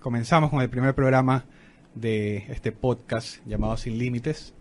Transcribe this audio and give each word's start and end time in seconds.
Comenzamos 0.00 0.50
con 0.50 0.60
el 0.60 0.70
primer 0.70 0.94
programa 0.94 1.44
de 1.94 2.44
este 2.48 2.70
podcast 2.70 3.44
llamado 3.46 3.76
Sin 3.76 3.98
Límites. 3.98 4.54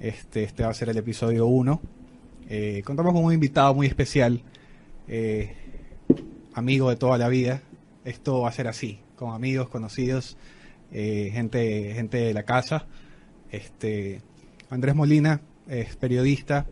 Este, 0.00 0.42
este 0.42 0.64
va 0.64 0.68
a 0.68 0.74
ser 0.74 0.90
el 0.90 0.98
episodio 0.98 1.46
1. 1.46 1.80
Eh, 2.50 2.82
contamos 2.84 3.14
con 3.14 3.24
un 3.24 3.32
invitado 3.32 3.74
muy 3.74 3.86
especial, 3.86 4.42
eh, 5.08 5.54
amigo 6.52 6.90
de 6.90 6.96
toda 6.96 7.16
la 7.16 7.28
vida. 7.28 7.62
Esto 8.04 8.42
va 8.42 8.50
a 8.50 8.52
ser 8.52 8.68
así, 8.68 9.00
con 9.16 9.34
amigos, 9.34 9.70
conocidos, 9.70 10.36
eh, 10.92 11.30
gente, 11.32 11.94
gente 11.94 12.18
de 12.18 12.34
la 12.34 12.42
casa. 12.42 12.86
Este, 13.50 14.20
Andrés 14.68 14.94
Molina 14.94 15.40
es 15.68 15.96
periodista, 15.96 16.66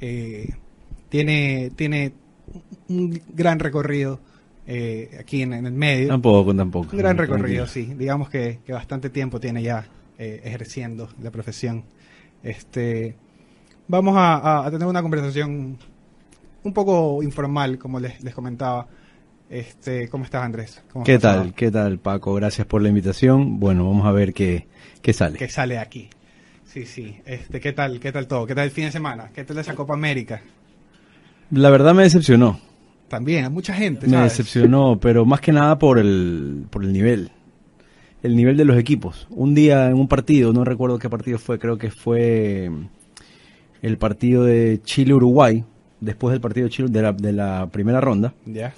tiene, 0.00 1.70
tiene 1.76 2.12
un 2.88 3.20
gran 3.34 3.58
recorrido 3.58 4.18
eh, 4.66 5.16
aquí 5.20 5.42
en, 5.42 5.52
en 5.52 5.66
el 5.66 5.72
medio. 5.72 6.08
Tampoco, 6.08 6.54
tampoco. 6.54 6.88
Un 6.92 6.98
gran 6.98 7.16
recorrido, 7.16 7.66
sí. 7.66 7.94
Digamos 7.96 8.28
que, 8.30 8.60
que 8.64 8.72
bastante 8.72 9.10
tiempo 9.10 9.38
tiene 9.40 9.62
ya 9.62 9.86
eh, 10.18 10.40
ejerciendo 10.44 11.08
la 11.22 11.30
profesión. 11.30 11.84
Este, 12.42 13.16
vamos 13.88 14.16
a, 14.16 14.64
a- 14.66 14.70
tener 14.70 14.86
una 14.86 15.02
conversación 15.02 15.78
un 16.62 16.72
poco 16.72 17.22
informal, 17.22 17.78
como 17.78 18.00
les, 18.00 18.22
les 18.22 18.34
comentaba. 18.34 18.86
Este, 19.48 20.08
¿Cómo 20.08 20.24
estás, 20.24 20.42
Andrés? 20.42 20.82
¿Cómo 20.92 21.04
¿Qué 21.04 21.14
pasado? 21.20 21.42
tal? 21.42 21.54
¿Qué 21.54 21.70
tal, 21.70 21.98
Paco? 22.00 22.34
Gracias 22.34 22.66
por 22.66 22.82
la 22.82 22.88
invitación. 22.88 23.60
Bueno, 23.60 23.86
vamos 23.86 24.04
a 24.06 24.10
ver 24.10 24.34
qué, 24.34 24.66
qué 25.02 25.12
sale. 25.12 25.38
¿Qué 25.38 25.48
sale 25.48 25.78
aquí? 25.78 26.08
Sí, 26.64 26.84
sí. 26.84 27.16
Este, 27.24 27.60
¿Qué 27.60 27.72
tal? 27.72 28.00
¿Qué 28.00 28.10
tal 28.10 28.26
todo? 28.26 28.44
¿Qué 28.46 28.54
tal 28.56 28.64
el 28.64 28.70
fin 28.72 28.86
de 28.86 28.90
semana? 28.92 29.30
¿Qué 29.32 29.44
tal 29.44 29.56
esa 29.58 29.74
Copa 29.76 29.94
América? 29.94 30.42
La 31.52 31.70
verdad 31.70 31.94
me 31.94 32.02
decepcionó. 32.02 32.58
También, 33.08 33.44
hay 33.44 33.50
mucha 33.50 33.72
gente, 33.74 34.06
Me 34.06 34.14
¿sabes? 34.14 34.32
decepcionó, 34.32 34.98
pero 35.00 35.24
más 35.24 35.40
que 35.40 35.52
nada 35.52 35.78
por 35.78 35.98
el, 35.98 36.64
por 36.70 36.82
el 36.84 36.92
nivel. 36.92 37.30
El 38.22 38.34
nivel 38.34 38.56
de 38.56 38.64
los 38.64 38.76
equipos. 38.78 39.26
Un 39.30 39.54
día 39.54 39.86
en 39.88 39.94
un 39.94 40.08
partido, 40.08 40.52
no 40.52 40.64
recuerdo 40.64 40.98
qué 40.98 41.08
partido 41.08 41.38
fue, 41.38 41.58
creo 41.58 41.78
que 41.78 41.90
fue 41.90 42.70
el 43.82 43.98
partido 43.98 44.44
de 44.44 44.80
Chile-Uruguay, 44.82 45.64
después 46.00 46.32
del 46.32 46.40
partido 46.40 46.64
de 46.66 46.70
Chile 46.70 46.88
de 46.90 47.02
la, 47.02 47.12
de 47.12 47.32
la 47.32 47.68
primera 47.70 48.00
ronda. 48.00 48.34
Ya. 48.44 48.72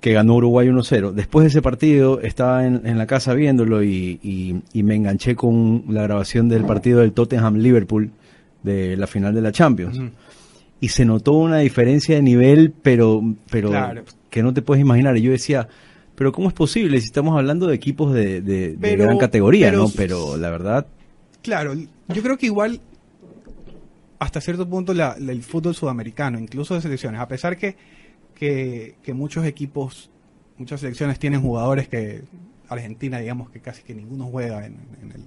que 0.00 0.12
ganó 0.12 0.34
Uruguay 0.36 0.68
1-0. 0.68 1.12
Después 1.12 1.44
de 1.44 1.48
ese 1.48 1.62
partido 1.62 2.20
estaba 2.20 2.66
en, 2.66 2.82
en 2.86 2.98
la 2.98 3.06
casa 3.06 3.34
viéndolo 3.34 3.82
y, 3.82 4.20
y- 4.22 4.62
y 4.72 4.82
me 4.84 4.94
enganché 4.94 5.34
con 5.34 5.84
la 5.88 6.02
grabación 6.02 6.48
del 6.48 6.64
partido 6.64 7.00
del 7.00 7.12
Tottenham-Liverpool 7.12 8.10
de 8.62 8.96
la 8.96 9.06
final 9.08 9.34
de 9.34 9.40
la 9.40 9.50
Champions. 9.52 9.98
Y 10.80 10.88
se 10.90 11.04
notó 11.04 11.32
una 11.32 11.58
diferencia 11.58 12.14
de 12.16 12.22
nivel, 12.22 12.72
pero, 12.82 13.22
pero 13.50 13.70
Claro. 13.70 14.04
que 14.30 14.42
no 14.42 14.54
te 14.54 14.62
puedes 14.62 14.80
imaginar. 14.80 15.16
Y 15.16 15.22
yo 15.22 15.32
decía, 15.32 15.68
pero 16.14 16.30
¿cómo 16.32 16.48
es 16.48 16.54
posible 16.54 17.00
si 17.00 17.06
estamos 17.06 17.36
hablando 17.36 17.66
de 17.66 17.74
equipos 17.74 18.12
de, 18.14 18.40
de- 18.40 18.70
de 18.72 18.78
Pero- 18.80 19.04
gran 19.04 19.18
categoría, 19.18 19.70
pero- 19.70 19.82
no? 19.84 19.90
Pero 19.96 20.36
la 20.36 20.50
verdad, 20.50 20.86
Claro, 21.42 21.72
yo 21.74 22.22
creo 22.22 22.36
que 22.36 22.46
igual 22.46 22.80
hasta 24.18 24.40
cierto 24.40 24.68
punto 24.68 24.92
la- 24.92 25.16
la- 25.18 25.32
el 25.32 25.42
fútbol 25.42 25.74
sudamericano, 25.74 26.38
incluso 26.38 26.74
de 26.74 26.80
selecciones, 26.80 27.20
a 27.20 27.28
pesar 27.28 27.56
que, 27.56 27.76
que, 28.34 28.96
que 29.02 29.14
muchos 29.14 29.44
equipos, 29.46 30.10
muchas 30.58 30.80
selecciones 30.80 31.18
tienen 31.18 31.40
jugadores 31.40 31.88
que 31.88 32.22
Argentina, 32.68 33.18
digamos 33.18 33.50
que 33.50 33.60
casi 33.60 33.82
que 33.82 33.94
ninguno 33.94 34.26
juega 34.26 34.66
en, 34.66 34.74
en 35.02 35.12
el, 35.12 35.22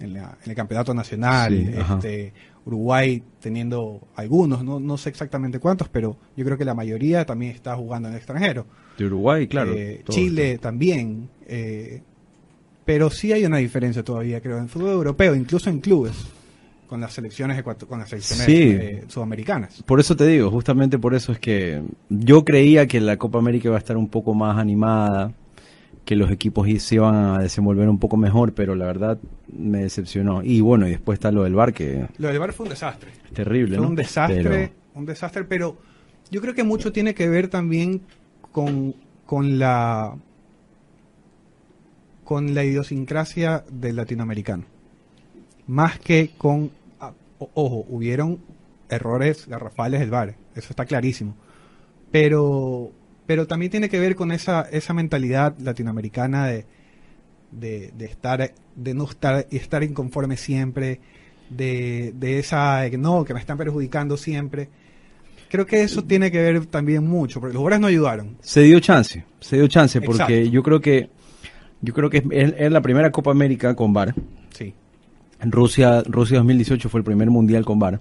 en 0.00 0.14
la- 0.14 0.38
en 0.42 0.50
el 0.50 0.56
campeonato 0.56 0.94
nacional, 0.94 1.52
Sí, 1.54 1.70
este, 1.94 2.32
Uruguay 2.66 3.22
teniendo 3.40 4.00
algunos, 4.16 4.62
no, 4.64 4.78
no 4.80 4.96
sé 4.98 5.08
exactamente 5.08 5.58
cuántos, 5.58 5.88
pero 5.88 6.16
yo 6.36 6.44
creo 6.44 6.58
que 6.58 6.64
la 6.64 6.74
mayoría 6.74 7.24
también 7.24 7.52
está 7.52 7.74
jugando 7.76 8.08
en 8.08 8.14
el 8.14 8.18
extranjero. 8.18 8.66
de 8.98 9.06
Uruguay, 9.06 9.46
claro. 9.48 9.72
Eh, 9.74 10.02
Chile 10.08 10.58
también. 10.58 11.28
eh, 11.46 12.02
pero 12.84 13.08
sí 13.10 13.32
hay 13.32 13.44
una 13.44 13.58
diferencia 13.58 14.02
todavía, 14.02 14.40
creo, 14.40 14.56
en 14.56 14.64
el 14.64 14.68
fútbol 14.68 14.90
europeo, 14.90 15.34
incluso 15.36 15.70
en 15.70 15.78
clubes, 15.80 16.12
con 16.88 17.00
las 17.00 17.12
selecciones 17.12 17.62
con 17.62 18.00
las 18.00 18.08
selecciones 18.08 18.46
Sí. 18.46 18.52
eh, 18.62 19.04
sudamericanas. 19.06 19.80
Por 19.84 20.00
eso 20.00 20.16
te 20.16 20.26
digo, 20.26 20.50
justamente 20.50 20.98
por 20.98 21.14
eso 21.14 21.30
es 21.30 21.38
que 21.38 21.82
yo 22.08 22.44
creía 22.44 22.88
que 22.88 23.00
la 23.00 23.16
Copa 23.16 23.38
América 23.38 23.68
iba 23.68 23.76
a 23.76 23.78
estar 23.78 23.96
un 23.96 24.08
poco 24.08 24.34
más 24.34 24.58
animada, 24.58 25.32
que 26.04 26.16
los 26.16 26.30
equipos 26.30 26.66
se 26.82 26.94
iban 26.96 27.14
a 27.14 27.38
desenvolver 27.38 27.88
un 27.88 27.98
poco 27.98 28.16
mejor, 28.16 28.52
pero 28.52 28.74
la 28.74 28.86
verdad 28.86 29.18
me 29.52 29.82
decepcionó. 29.82 30.42
Y 30.42 30.60
bueno, 30.60 30.86
y 30.88 30.90
después 30.90 31.18
está 31.18 31.30
lo 31.30 31.44
del 31.44 31.54
bar, 31.54 31.72
que 31.72 32.06
Lo 32.18 32.28
del 32.28 32.38
VAR 32.38 32.52
fue 32.52 32.64
un 32.64 32.70
desastre. 32.70 33.10
es 33.26 33.32
terrible, 33.32 33.76
Fue 33.76 33.84
¿no? 33.84 33.90
un 33.90 33.96
desastre, 33.96 34.42
Pero- 34.42 34.72
un 34.94 35.06
desastre, 35.06 35.44
pero 35.44 35.76
yo 36.30 36.40
creo 36.40 36.54
que 36.54 36.64
mucho 36.64 36.90
tiene 36.92 37.14
que 37.14 37.28
ver 37.28 37.48
también 37.48 38.00
con, 38.52 38.94
con 39.26 39.58
la 39.58 40.16
con 42.24 42.54
la 42.54 42.64
idiosincrasia 42.64 43.64
del 43.70 43.96
latinoamericano. 43.96 44.64
Más 45.66 45.98
que 45.98 46.30
con 46.38 46.70
ah, 47.00 47.12
ojo, 47.54 47.84
hubieron 47.88 48.38
errores 48.88 49.46
garrafales 49.48 50.00
del 50.00 50.10
VAR, 50.10 50.34
eso 50.54 50.68
está 50.70 50.84
clarísimo. 50.84 51.34
Pero 52.10 52.90
pero 53.30 53.46
también 53.46 53.70
tiene 53.70 53.88
que 53.88 54.00
ver 54.00 54.16
con 54.16 54.32
esa 54.32 54.62
esa 54.72 54.92
mentalidad 54.92 55.56
latinoamericana 55.60 56.48
de 56.48 56.66
de, 57.52 57.92
de 57.96 58.04
estar 58.04 58.52
de 58.74 58.94
no 58.94 59.04
estar 59.04 59.46
estar 59.52 59.84
inconforme 59.84 60.36
siempre 60.36 60.98
de, 61.48 62.12
de 62.16 62.40
esa 62.40 62.80
de 62.80 62.90
que 62.90 62.98
no 62.98 63.24
que 63.24 63.32
me 63.32 63.38
están 63.38 63.56
perjudicando 63.56 64.16
siempre 64.16 64.68
creo 65.48 65.64
que 65.64 65.80
eso 65.80 66.02
tiene 66.02 66.32
que 66.32 66.42
ver 66.42 66.66
también 66.66 67.06
mucho 67.06 67.38
porque 67.38 67.54
los 67.54 67.60
jugadores 67.60 67.80
no 67.80 67.86
ayudaron 67.86 68.36
Se 68.40 68.62
dio 68.62 68.80
chance, 68.80 69.24
se 69.38 69.56
dio 69.58 69.68
chance, 69.68 70.00
porque 70.00 70.22
Exacto. 70.22 70.50
yo 70.50 70.62
creo 70.64 70.80
que 70.80 71.08
yo 71.82 71.94
creo 71.94 72.10
que 72.10 72.24
es, 72.32 72.72
la 72.72 72.80
primera 72.80 73.12
Copa 73.12 73.30
América 73.30 73.76
con 73.76 73.92
VAR. 73.92 74.12
sí 74.52 74.74
Rusia, 75.40 76.02
Rusia 76.02 76.38
2018 76.38 76.88
fue 76.88 76.98
el 76.98 77.04
primer 77.04 77.30
mundial 77.30 77.64
con 77.64 77.78
VAR. 77.78 78.00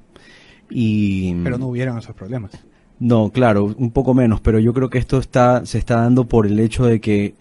Y 0.72 1.36
pero 1.44 1.60
no 1.60 1.68
hubieron 1.68 2.00
esos 2.00 2.16
problemas 2.16 2.52
No, 3.00 3.30
claro, 3.32 3.74
un 3.78 3.92
poco 3.92 4.14
menos, 4.14 4.42
pero 4.42 4.60
yo 4.60 4.74
creo 4.74 4.90
que 4.90 4.98
esto 4.98 5.18
está 5.20 5.66
se 5.66 5.78
está 5.78 6.02
dando 6.02 6.26
por 6.26 6.46
el 6.46 6.60
hecho 6.60 6.86
de 6.86 7.00
que 7.00 7.36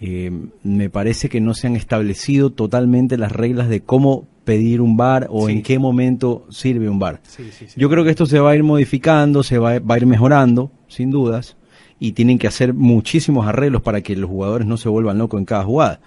eh, 0.00 0.30
me 0.62 0.88
parece 0.90 1.28
que 1.28 1.40
no 1.40 1.54
se 1.54 1.66
han 1.66 1.76
establecido 1.76 2.50
totalmente 2.50 3.16
las 3.16 3.32
reglas 3.32 3.68
de 3.68 3.80
cómo 3.80 4.26
pedir 4.44 4.80
un 4.80 4.96
bar 4.96 5.26
o 5.30 5.46
Sí. 5.46 5.52
en 5.54 5.62
qué 5.62 5.78
momento 5.78 6.46
sirve 6.50 6.88
un 6.88 6.98
bar. 6.98 7.20
sí 7.22 7.44
sí 7.50 7.66
sí 7.68 7.74
Yo 7.80 7.88
creo 7.90 8.04
que 8.04 8.10
esto 8.10 8.26
se 8.26 8.38
va 8.38 8.50
a 8.50 8.56
ir 8.56 8.62
modificando, 8.62 9.42
se 9.42 9.58
va, 9.58 9.78
va 9.78 9.94
a 9.94 9.98
ir 9.98 10.06
mejorando, 10.06 10.70
sin 10.88 11.10
dudas, 11.10 11.56
y 11.98 12.12
tienen 12.12 12.38
que 12.38 12.46
hacer 12.46 12.74
muchísimos 12.74 13.46
arreglos 13.46 13.82
para 13.82 14.00
que 14.02 14.14
los 14.14 14.28
jugadores 14.28 14.66
no 14.66 14.76
se 14.76 14.88
vuelvan 14.90 15.18
locos 15.18 15.38
en 15.40 15.44
cada 15.46 15.64
jugada. 15.64 16.00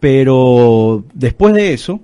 Pero 0.00 1.04
después 1.14 1.54
de 1.54 1.72
eso, 1.74 2.00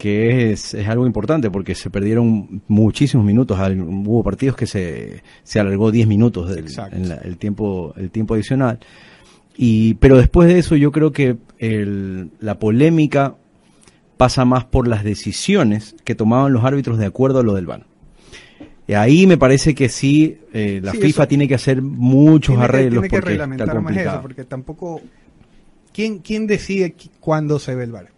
que 0.00 0.50
es, 0.50 0.72
es 0.72 0.88
algo 0.88 1.06
importante 1.06 1.50
porque 1.50 1.74
se 1.74 1.90
perdieron 1.90 2.62
muchísimos 2.68 3.24
minutos, 3.26 3.58
hubo 3.60 4.24
partidos 4.24 4.56
que 4.56 4.66
se, 4.66 5.22
se 5.44 5.60
alargó 5.60 5.90
10 5.92 6.08
minutos 6.08 6.48
del, 6.48 6.64
en 6.90 7.08
la- 7.10 7.16
el 7.16 7.36
tiempo 7.36 7.92
el 7.96 8.10
tiempo 8.10 8.32
adicional. 8.34 8.78
Y 9.56 9.94
pero 9.94 10.16
después 10.16 10.48
de 10.48 10.58
eso 10.58 10.74
yo 10.74 10.90
creo 10.90 11.12
que 11.12 11.36
el- 11.58 12.30
la 12.40 12.58
polémica 12.58 13.36
pasa 14.16 14.44
más 14.46 14.64
por 14.64 14.88
las 14.88 15.04
decisiones 15.04 15.94
que 16.04 16.14
tomaban 16.14 16.52
los 16.52 16.64
árbitros 16.64 16.96
de 16.98 17.04
acuerdo 17.06 17.40
a 17.40 17.42
lo 17.42 17.52
del 17.54 17.66
VAR. 17.66 17.84
Y 18.88 18.94
ahí 18.94 19.26
me 19.26 19.36
parece 19.36 19.74
que 19.74 19.88
sí, 19.90 20.38
eh, 20.54 20.80
la 20.82 20.92
Sí, 20.92 20.98
FIFA 20.98 21.28
tiene 21.28 21.46
que 21.46 21.54
hacer 21.56 21.82
muchos 21.82 22.54
tiene 22.54 22.60
que, 22.60 22.64
arreglos 22.64 22.92
tiene 23.02 23.08
que 23.08 23.16
porque 23.16 23.28
reglamentar 23.30 23.68
está 23.68 23.80
más 23.80 23.96
eso 23.96 24.22
porque 24.22 24.44
tampoco 24.44 25.00
quién 25.92 26.18
quién 26.20 26.46
decide 26.46 26.94
cuándo 27.20 27.58
se 27.58 27.74
ve 27.74 27.84
el 27.84 27.92
VAR 27.92 28.08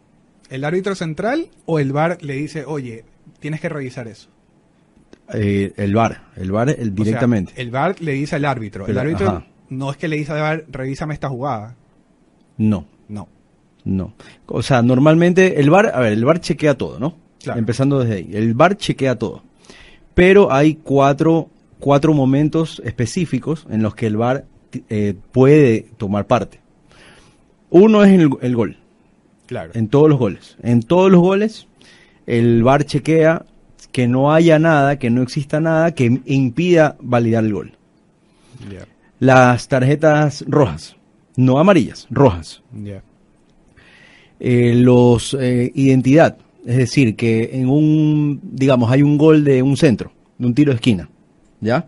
el 0.54 0.64
árbitro 0.64 0.94
central 0.94 1.49
o 1.66 1.78
el 1.78 1.93
VAR 1.93 2.19
le 2.22 2.34
dice 2.34 2.64
oye 2.66 3.04
tienes 3.40 3.60
que 3.60 3.69
revisar 3.69 4.06
eso 4.08 4.28
Eh, 5.34 5.72
el 5.76 5.94
VAR, 5.94 6.25
el 6.37 6.50
VAR 6.52 6.69
el, 6.70 6.75
O 6.75 6.76
sea, 6.96 7.04
directamente. 7.04 7.52
el 7.56 7.70
VAR 7.70 8.00
le 8.00 8.12
dice 8.12 8.37
al 8.37 8.44
árbitro. 8.44 8.87
El 8.87 8.99
árbitro 8.99 9.28
ajá. 9.28 9.46
no 9.70 9.90
es 9.90 9.96
que 9.96 10.08
le 10.08 10.16
dice 10.16 10.32
al 10.32 10.40
VAR, 10.40 10.64
revísame 10.70 11.14
esta 11.14 11.28
jugada. 11.28 11.75
No, 12.58 12.87
No. 13.08 13.28
no. 13.84 14.12
O 14.46 14.62
sea, 14.62 14.82
normalmente 14.82 15.58
el 15.60 15.70
VAR, 15.70 15.90
a 15.94 16.00
ver, 16.00 16.12
el 16.12 16.25
VAR 16.25 16.40
chequea 16.40 16.75
todo, 16.76 16.98
¿no? 16.98 17.16
Claro. 17.43 17.58
Empezando 17.58 17.98
desde 18.00 18.14
ahí. 18.16 18.31
El 18.32 18.52
VAR 18.55 18.76
chequea 18.76 19.16
todo. 19.19 19.43
Pero 20.14 20.52
hay 20.52 20.75
cuatro, 20.75 21.48
cuatro 21.78 22.12
momentos 22.12 22.82
específicos 22.84 23.66
en 23.70 23.82
los 23.82 23.94
que 23.94 24.06
el 24.06 24.16
VAR 24.19 24.44
eh, 24.90 25.14
puede 25.32 25.87
tomar 25.96 26.26
parte. 26.26 26.60
Uno 27.70 28.05
es 28.05 28.10
el, 28.12 28.28
el 28.43 28.55
gol. 28.56 28.76
Claro. 29.52 29.72
En 29.75 29.88
todos 29.88 30.08
los 30.08 30.19
goles. 30.19 30.56
En 30.62 30.82
todos 30.82 31.10
los 31.12 31.20
goles, 31.20 31.66
el 32.26 32.62
VAR 32.62 32.84
chequea 32.84 33.44
que 33.93 34.08
no 34.08 34.32
haya 34.32 34.58
nada, 34.58 34.99
que 34.99 35.10
no 35.10 35.20
exista 35.20 35.60
nada 35.60 35.94
que 35.94 36.20
impida 36.25 36.96
validar 37.00 37.44
el 37.44 37.52
gol. 37.52 37.72
Las 39.19 39.69
tarjetas 39.69 40.43
rojas, 40.49 40.96
no 41.37 41.58
amarillas, 41.58 42.06
rojas. 42.10 42.62
ya. 42.82 43.02
Eh, 44.40 44.72
los 44.75 45.37
eh, 45.38 45.70
identidad, 45.75 46.37
es 46.66 46.76
decir, 46.78 47.14
que 47.14 47.50
en 47.52 47.69
un, 47.69 48.40
digamos, 48.43 48.90
hay 48.90 49.02
un 49.02 49.16
gol 49.19 49.44
de 49.44 49.62
un 49.62 49.76
centro, 49.76 50.12
de 50.38 50.46
un 50.46 50.55
tiro 50.55 50.72
de 50.72 50.76
esquina, 50.76 51.08
¿ya? 51.60 51.87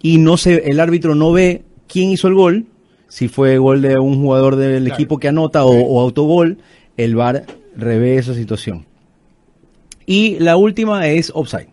Y 0.00 0.16
no 0.18 0.36
se, 0.38 0.70
el 0.70 0.78
árbitro 0.80 1.14
no 1.14 1.32
ve 1.32 1.62
quién 1.88 2.10
hizo 2.10 2.28
el 2.28 2.34
gol, 2.34 2.64
si 3.08 3.26
fue 3.28 3.58
gol 3.58 3.82
de 3.82 3.98
un 3.98 4.14
jugador 4.22 4.54
del 4.56 4.84
Claro. 4.84 4.94
equipo 4.94 5.18
que 5.18 5.28
anota 5.28 5.64
o, 5.64 5.72
o 5.78 6.00
autogol, 6.00 6.56
el 7.04 7.16
VAR 7.16 7.44
revé 7.76 8.16
esa 8.16 8.34
situación. 8.34 8.86
Y 10.06 10.38
la 10.40 10.56
última 10.56 11.06
es 11.06 11.30
offside. 11.34 11.68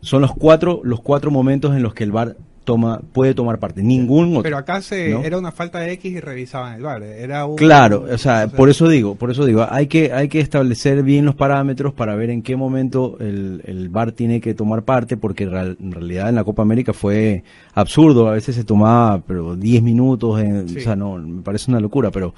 Son 0.00 0.22
los 0.22 0.32
cuatro, 0.34 0.80
los 0.84 1.00
cuatro 1.00 1.30
momentos 1.30 1.74
en 1.76 1.82
los 1.82 1.92
que 1.92 2.04
el 2.04 2.12
VAR 2.12 2.36
toma, 2.64 3.00
puede 3.12 3.34
tomar 3.34 3.58
parte. 3.58 3.82
Ningún 3.82 4.28
otro. 4.30 4.42
Pero 4.42 4.58
acá 4.58 4.80
se 4.82 5.08
¿no? 5.10 5.24
era 5.24 5.38
una 5.38 5.52
falta 5.52 5.78
de 5.80 5.92
X 5.92 6.12
y 6.12 6.20
revisaban 6.20 6.74
el 6.74 6.82
bar. 6.82 7.02
Era 7.02 7.46
un- 7.46 7.56
Claro, 7.56 8.06
o 8.10 8.18
sea, 8.18 8.46
por 8.48 8.68
eso 8.68 8.88
digo, 8.88 9.14
por 9.14 9.30
eso 9.30 9.44
digo, 9.46 9.66
hay 9.68 9.86
que, 9.86 10.12
hay 10.12 10.28
que 10.28 10.40
establecer 10.40 11.02
bien 11.02 11.24
los 11.24 11.34
parámetros 11.34 11.94
para 11.94 12.14
ver 12.14 12.28
en 12.30 12.42
qué 12.42 12.56
momento 12.56 13.16
el, 13.20 13.62
el 13.64 13.88
VAR 13.88 14.12
tiene 14.12 14.40
que 14.42 14.52
tomar 14.54 14.82
parte, 14.82 15.16
porque 15.16 15.44
en 15.44 15.50
real- 15.50 15.76
en 15.80 15.92
realidad 15.92 16.28
en 16.28 16.34
la 16.34 16.44
Copa 16.44 16.62
América 16.62 16.92
fue 16.92 17.42
absurdo, 17.74 18.28
a 18.28 18.32
veces 18.32 18.54
se 18.54 18.64
tomaba 18.64 19.20
pero 19.26 19.56
10 19.56 19.82
minutos, 19.82 20.38
en- 20.40 20.68
Sí. 20.68 20.78
o 20.78 20.80
sea, 20.82 20.94
no, 20.96 21.16
me 21.16 21.42
parece 21.42 21.70
una 21.70 21.80
locura, 21.80 22.10
pero 22.10 22.34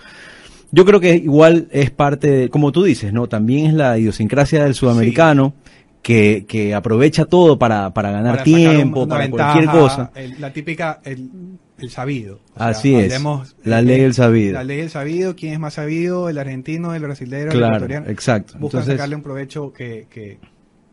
yo 0.72 0.84
creo 0.84 1.00
que 1.00 1.16
igual 1.16 1.68
es 1.72 1.90
parte, 1.90 2.30
de, 2.30 2.48
como 2.48 2.72
tú 2.72 2.82
dices, 2.84 3.12
¿no? 3.12 3.28
También 3.28 3.66
es 3.66 3.74
la 3.74 3.98
idiosincrasia 3.98 4.64
del 4.64 4.74
sudamericano. 4.74 5.54
Que, 6.02 6.46
que 6.48 6.74
aprovecha 6.74 7.26
todo 7.26 7.58
para, 7.58 7.92
para 7.92 8.10
ganar 8.10 8.32
para 8.36 8.44
tiempo, 8.44 9.06
para 9.06 9.24
ventaja, 9.26 9.52
cualquier 9.52 9.70
cosa. 9.70 10.10
el- 10.14 10.40
la 10.40 10.50
típica, 10.50 10.98
el, 11.04 11.28
el 11.76 11.90
sabido. 11.90 12.36
O 12.56 12.62
Así 12.62 12.94
es, 12.94 13.04
hablemos, 13.12 13.54
la 13.64 13.80
eh, 13.80 13.82
ley 13.82 14.00
del 14.00 14.14
sabido. 14.14 14.54
La 14.54 14.64
ley 14.64 14.78
del 14.78 14.88
sabido, 14.88 15.36
quién 15.36 15.52
es 15.52 15.58
más 15.58 15.74
sabido, 15.74 16.30
el 16.30 16.38
argentino, 16.38 16.94
el 16.94 17.02
brasileño, 17.02 17.44
el 17.44 17.50
Claro, 17.50 17.66
ecuatoriano. 17.76 18.06
exacto. 18.08 18.54
Buscan 18.58 18.82
sacarle 18.86 19.14
un 19.14 19.22
provecho 19.22 19.74
que, 19.74 20.06
que, 20.08 20.38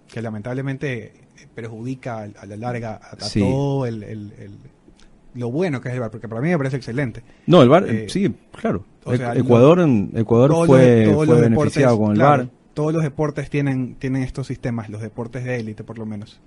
que 0.09 0.21
lamentablemente 0.21 1.13
perjudica 1.55 2.23
a 2.23 2.45
la 2.45 2.57
larga 2.57 2.99
a, 3.01 3.15
a 3.15 3.19
Sí. 3.21 3.39
todo 3.39 3.85
el, 3.85 4.03
el- 4.03 4.33
el- 4.37 4.57
lo 5.35 5.51
bueno 5.51 5.79
que 5.79 5.87
es 5.87 5.93
el 5.93 6.01
VAR, 6.01 6.11
porque 6.11 6.27
para 6.27 6.41
mí 6.41 6.49
me 6.49 6.57
parece 6.57 6.75
excelente. 6.75 7.23
No, 7.45 7.61
el 7.61 7.69
VAR, 7.69 7.85
Eh, 7.87 8.07
sí, 8.09 8.29
claro. 8.59 8.83
O 9.07 9.17
sea, 9.17 9.33
Ecuador, 9.35 9.79
Ecuador 10.15 10.65
fue, 10.67 11.05
los- 11.07 11.25
fue 11.25 11.41
beneficiado 11.41 11.93
deportes, 11.93 11.97
con 11.97 12.11
el 12.11 12.17
claro, 12.17 12.43
VAR. 12.43 12.51
Todos 12.73 12.93
los 12.93 13.03
deportes 13.03 13.49
tienen, 13.49 13.95
tienen 13.95 14.21
estos 14.23 14.47
sistemas, 14.47 14.89
los 14.89 15.01
deportes 15.01 15.43
de 15.43 15.55
élite 15.59 15.83
por 15.83 15.97
lo 15.97 16.05
menos. 16.05 16.39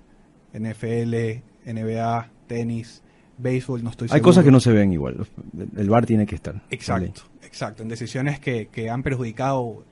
NFL, 0.53 1.41
NBA, 1.65 2.29
tenis, 2.47 3.03
béisbol, 3.37 3.83
no 3.83 3.89
estoy 3.89 4.05
Hay 4.05 4.09
seguro. 4.19 4.23
cosas 4.23 4.43
que 4.45 4.51
no 4.51 4.59
se 4.59 4.71
ven 4.71 4.93
igual. 4.93 5.25
El 5.75 5.89
VAR 5.89 6.05
tiene 6.05 6.25
que 6.25 6.35
estar. 6.35 6.61
Exacto, 6.69 7.21
exacto. 7.43 7.83
En 7.83 7.89
decisiones 7.89 8.39
que, 8.39 8.67
que 8.67 8.89
han 8.89 9.03
perjudicado 9.03 9.83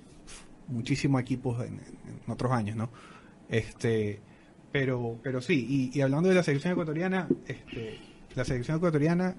muchísimos 0.68 1.22
equipos 1.22 1.60
en, 1.66 1.74
en 1.76 2.32
otros 2.32 2.52
años, 2.52 2.76
¿no? 2.78 2.90
Este, 3.50 4.20
pero, 4.72 5.18
pero 5.24 5.42
sí, 5.42 5.90
y, 5.94 5.98
y 5.98 6.02
hablando 6.02 6.30
de 6.30 6.36
la 6.36 6.44
selección 6.44 6.74
ecuatoriana, 6.74 7.28
este, 7.48 7.98
la 8.36 8.46
selección 8.46 8.78
ecuatoriana, 8.78 9.36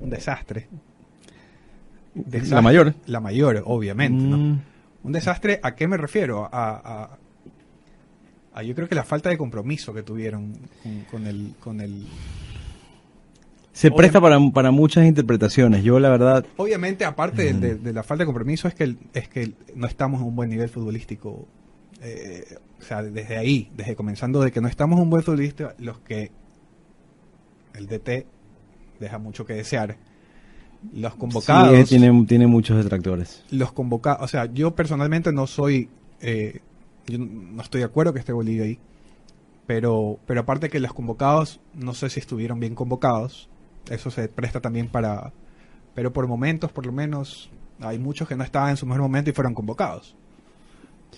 un 0.00 0.08
desastre. 0.10 0.68
Desastre. 2.14 2.54
La 2.56 2.62
mayor. 2.62 2.94
La 3.06 3.20
mayor, 3.20 3.62
obviamente, 3.66 4.22
¿no? 4.24 4.36
Mm, 4.38 4.60
Un 5.04 5.12
desastre, 5.12 5.58
¿a 5.62 5.74
qué 5.74 5.88
me 5.88 5.96
refiero? 5.96 6.44
A, 6.44 6.48
a- 6.52 7.18
a 8.54 8.62
yo 8.62 8.74
creo 8.74 8.88
que 8.88 8.94
la 8.94 9.04
falta 9.04 9.30
de 9.30 9.38
compromiso 9.38 9.94
que 9.94 10.02
tuvieron 10.02 10.52
con, 10.82 11.00
con 11.10 11.26
el, 11.26 11.54
con 11.58 11.80
el... 11.80 12.04
Se 13.72 13.90
presta 13.90 14.20
para, 14.20 14.38
para 14.52 14.70
muchas 14.70 15.06
interpretaciones. 15.06 15.82
Yo, 15.82 15.98
la 15.98 16.10
verdad, 16.10 16.44
Obviamente, 16.58 17.06
aparte 17.06 17.44
del- 17.44 17.60
de, 17.60 17.74
de 17.76 17.92
la 17.94 18.02
falta 18.02 18.22
de 18.22 18.26
compromiso, 18.26 18.68
es 18.68 18.74
que, 18.74 18.84
el- 18.84 18.98
es 19.14 19.28
que 19.28 19.52
no 19.74 19.86
estamos 19.86 20.20
en 20.20 20.26
un 20.26 20.36
buen 20.36 20.50
nivel 20.50 20.68
futbolístico. 20.68 21.48
Eh, 22.02 22.44
o 22.78 22.82
sea, 22.84 23.02
desde 23.02 23.38
ahí, 23.38 23.70
desde 23.74 23.96
comenzando 23.96 24.42
de 24.42 24.52
que 24.52 24.60
no 24.60 24.68
estamos 24.68 24.98
en 24.98 25.04
un 25.04 25.10
buen 25.10 25.22
futbolista, 25.22 25.74
los 25.78 26.00
que 26.00 26.30
el 27.74 27.86
DT 27.86 28.26
deja 29.00 29.18
mucho 29.18 29.46
que 29.46 29.54
desear. 29.54 29.96
Los 30.94 31.14
convocados... 31.14 31.88
sí, 31.88 31.98
tiene, 31.98 32.24
tiene 32.26 32.46
muchos 32.46 32.76
detractores. 32.76 33.44
los 33.50 33.72
convocados, 33.72 34.22
o 34.22 34.28
sea, 34.28 34.46
yo 34.46 34.74
personalmente 34.74 35.32
no 35.32 35.46
soy, 35.46 35.88
eh, 36.20 36.60
yo 37.06 37.18
no 37.18 37.62
estoy 37.62 37.80
de 37.80 37.86
acuerdo 37.86 38.12
que 38.12 38.18
esté 38.18 38.32
Bolivia 38.32 38.64
ahí, 38.64 38.78
pero, 39.66 40.18
pero 40.26 40.40
aparte 40.40 40.68
que 40.68 40.80
los 40.80 40.92
convocados, 40.92 41.60
no 41.74 41.94
sé 41.94 42.10
si 42.10 42.20
estuvieron 42.20 42.58
bien 42.58 42.74
convocados, 42.74 43.48
eso 43.90 44.10
se 44.10 44.28
presta 44.28 44.60
también 44.60 44.88
para, 44.88 45.32
pero 45.94 46.12
por 46.12 46.26
momentos, 46.26 46.72
por 46.72 46.84
lo 46.86 46.92
menos, 46.92 47.50
hay 47.80 47.98
muchos 47.98 48.28
que 48.28 48.36
no 48.36 48.44
estaban 48.44 48.70
en 48.70 48.76
su 48.76 48.86
mejor 48.86 49.02
momento 49.02 49.30
y 49.30 49.32
fueron 49.32 49.54
convocados. 49.54 50.16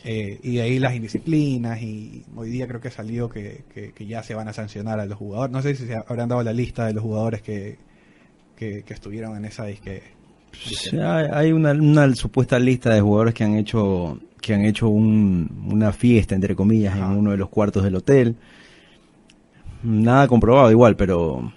Eh, 0.03 0.39
y 0.43 0.57
de 0.57 0.63
ahí 0.63 0.79
las 0.79 0.95
indisciplinas 0.95 1.81
y 1.81 2.25
hoy 2.37 2.51
día 2.51 2.67
creo 2.67 2.81
que 2.81 2.91
salió 2.91 3.29
que, 3.31 3.65
que, 3.73 3.93
que 3.93 4.07
ya 4.07 4.23
se 4.23 4.35
van 4.35 4.49
a 4.49 4.53
sancionar 4.53 5.01
a 5.01 5.07
los 5.07 5.17
jugadores. 5.17 5.53
No 5.53 5.63
sé 5.63 5.75
si 5.77 5.87
se 5.87 5.95
habrán 5.95 6.29
dado 6.29 6.43
la 6.43 6.53
lista 6.53 6.85
de 6.85 6.93
los 6.93 7.03
jugadores 7.03 7.41
que, 7.41 7.79
que, 8.57 8.83
que 8.83 8.95
estuvieron 8.95 9.37
en 9.37 9.45
esa 9.45 9.65
disque. 9.67 10.03
Sí, 10.53 10.97
Hay 10.99 11.53
una, 11.53 11.73
una 11.73 12.15
supuesta 12.15 12.59
lista 12.59 12.95
de 12.95 13.01
jugadores 13.01 13.35
que 13.35 13.45
han 13.45 13.57
hecho 13.57 14.19
que 14.41 14.53
han 14.55 14.65
hecho 14.67 14.89
un- 14.89 15.49
una 15.73 15.91
fiesta, 15.91 16.35
entre 16.35 16.55
comillas, 16.55 16.95
Ajá. 16.95 17.07
en 17.13 17.19
uno 17.19 17.31
de 17.31 17.39
los 17.39 17.49
cuartos 17.49 17.83
del 17.83 17.95
hotel. 17.97 18.37
Nada 19.83 20.29
comprobado 20.29 20.71
igual, 20.71 20.97
pero 20.97 21.53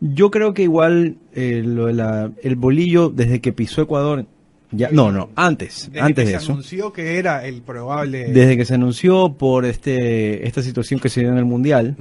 yo 0.00 0.30
creo 0.30 0.52
que 0.54 0.62
igual 0.62 1.16
eh, 1.34 1.62
lo 1.64 1.86
de 1.86 1.92
la- 1.94 2.30
el 2.42 2.56
bolillo 2.56 3.08
desde 3.10 3.40
que 3.40 3.52
pisó 3.52 3.82
Ecuador, 3.82 4.26
ya 4.72 4.90
no, 4.90 5.12
no, 5.12 5.28
antes, 5.36 5.88
Desde 5.92 6.00
antes 6.00 6.24
que 6.24 6.30
de 6.32 6.38
se 6.38 6.42
eso. 6.44 6.52
anunció 6.52 6.92
que 6.92 7.18
era 7.18 7.46
el 7.46 7.62
probable. 7.62 8.32
Desde 8.32 8.56
que 8.56 8.64
se 8.64 8.74
anunció 8.74 9.34
por 9.34 9.64
este 9.64 10.46
esta 10.46 10.62
situación 10.62 11.00
que 11.00 11.08
se 11.08 11.20
dio 11.20 11.30
en 11.30 11.38
el 11.38 11.44
Mundial, 11.44 11.96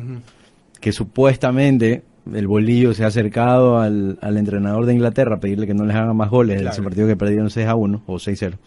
que 0.81 0.91
supuestamente 0.91 2.03
el 2.33 2.47
bolillo 2.47 2.93
se 2.93 3.03
ha 3.03 3.07
acercado 3.07 3.77
al, 3.79 4.17
al 4.21 4.37
entrenador 4.37 4.85
de 4.85 4.93
Inglaterra 4.93 5.35
a 5.35 5.39
pedirle 5.39 5.67
que 5.67 5.73
no 5.73 5.85
les 5.85 5.95
haga 5.95 6.13
más 6.13 6.29
goles 6.29 6.55
en 6.55 6.61
Claro. 6.61 6.73
ese 6.73 6.81
partido 6.83 7.07
que 7.07 7.15
perdieron 7.15 7.49
6 7.49 7.67
a 7.67 7.75
1 7.75 8.03
o 8.05 8.19
6 8.19 8.37
0. 8.39 8.57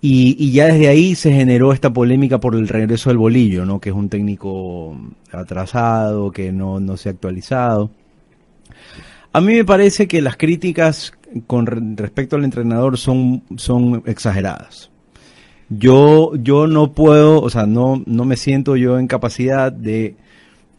Y, 0.00 0.36
y 0.38 0.52
ya 0.52 0.66
desde 0.66 0.86
ahí 0.88 1.14
se 1.16 1.32
generó 1.32 1.72
esta 1.72 1.92
polémica 1.92 2.38
por 2.38 2.54
el 2.54 2.68
regreso 2.68 3.10
del 3.10 3.18
bolillo, 3.18 3.64
¿no? 3.66 3.80
Que 3.80 3.88
es 3.88 3.94
un 3.96 4.08
técnico 4.08 4.96
atrasado, 5.32 6.30
que 6.30 6.52
no, 6.52 6.78
no 6.78 6.96
se 6.96 7.08
ha 7.08 7.12
actualizado. 7.12 7.90
A 9.32 9.40
mí 9.40 9.54
me 9.54 9.64
parece 9.64 10.06
que 10.06 10.22
las 10.22 10.36
críticas 10.36 11.12
con 11.48 11.66
re- 11.66 11.80
respecto 11.96 12.36
al 12.36 12.44
entrenador 12.44 12.96
son, 12.96 13.42
son 13.56 14.02
exageradas. 14.06 14.90
Yo, 15.68 16.32
yo 16.36 16.66
no 16.68 16.92
puedo, 16.94 17.42
o 17.42 17.50
sea, 17.50 17.66
no, 17.66 18.02
no 18.06 18.24
me 18.24 18.36
siento 18.36 18.76
yo 18.76 18.98
en 18.98 19.06
capacidad 19.08 19.70
de 19.72 20.14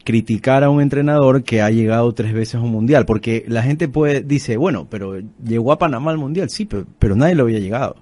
criticar 0.03 0.63
a 0.63 0.70
un 0.70 0.82
entrenador 0.82 1.44
que 1.44 1.62
ha 1.62 1.70
llegado 1.70 2.12
tres 2.13 2.34
veces 2.34 2.56
a 2.56 2.62
un 2.62 2.72
mundial, 2.72 3.06
porque 3.06 3.46
la 3.48 3.62
gente 3.63 3.88
puede, 3.88 4.22
dice, 4.22 4.58
bueno, 4.58 4.88
pero 4.89 5.20
llegó 5.44 5.72
a 5.72 5.77
Panamá 5.77 6.12
al 6.12 6.18
mundial, 6.18 6.50
sí, 6.50 6.65
pero, 6.65 6.86
pero 6.98 7.15
nadie 7.15 7.36
lo 7.36 7.44
había 7.44 7.60
llegado. 7.60 7.96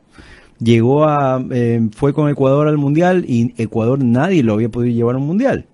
Llegó 0.59 1.05
a, 1.05 1.43
eh, 1.51 1.81
fue 1.95 2.13
con 2.13 2.29
Ecuador 2.29 2.67
al 2.67 2.77
mundial 2.77 3.25
y 3.27 3.53
Ecuador 3.61 4.03
nadie 4.03 4.41
lo 4.43 4.53
había 4.53 4.69
podido 4.69 4.95
llevar 4.95 5.15
a 5.15 5.19
un 5.19 5.27
mundial. 5.27 5.65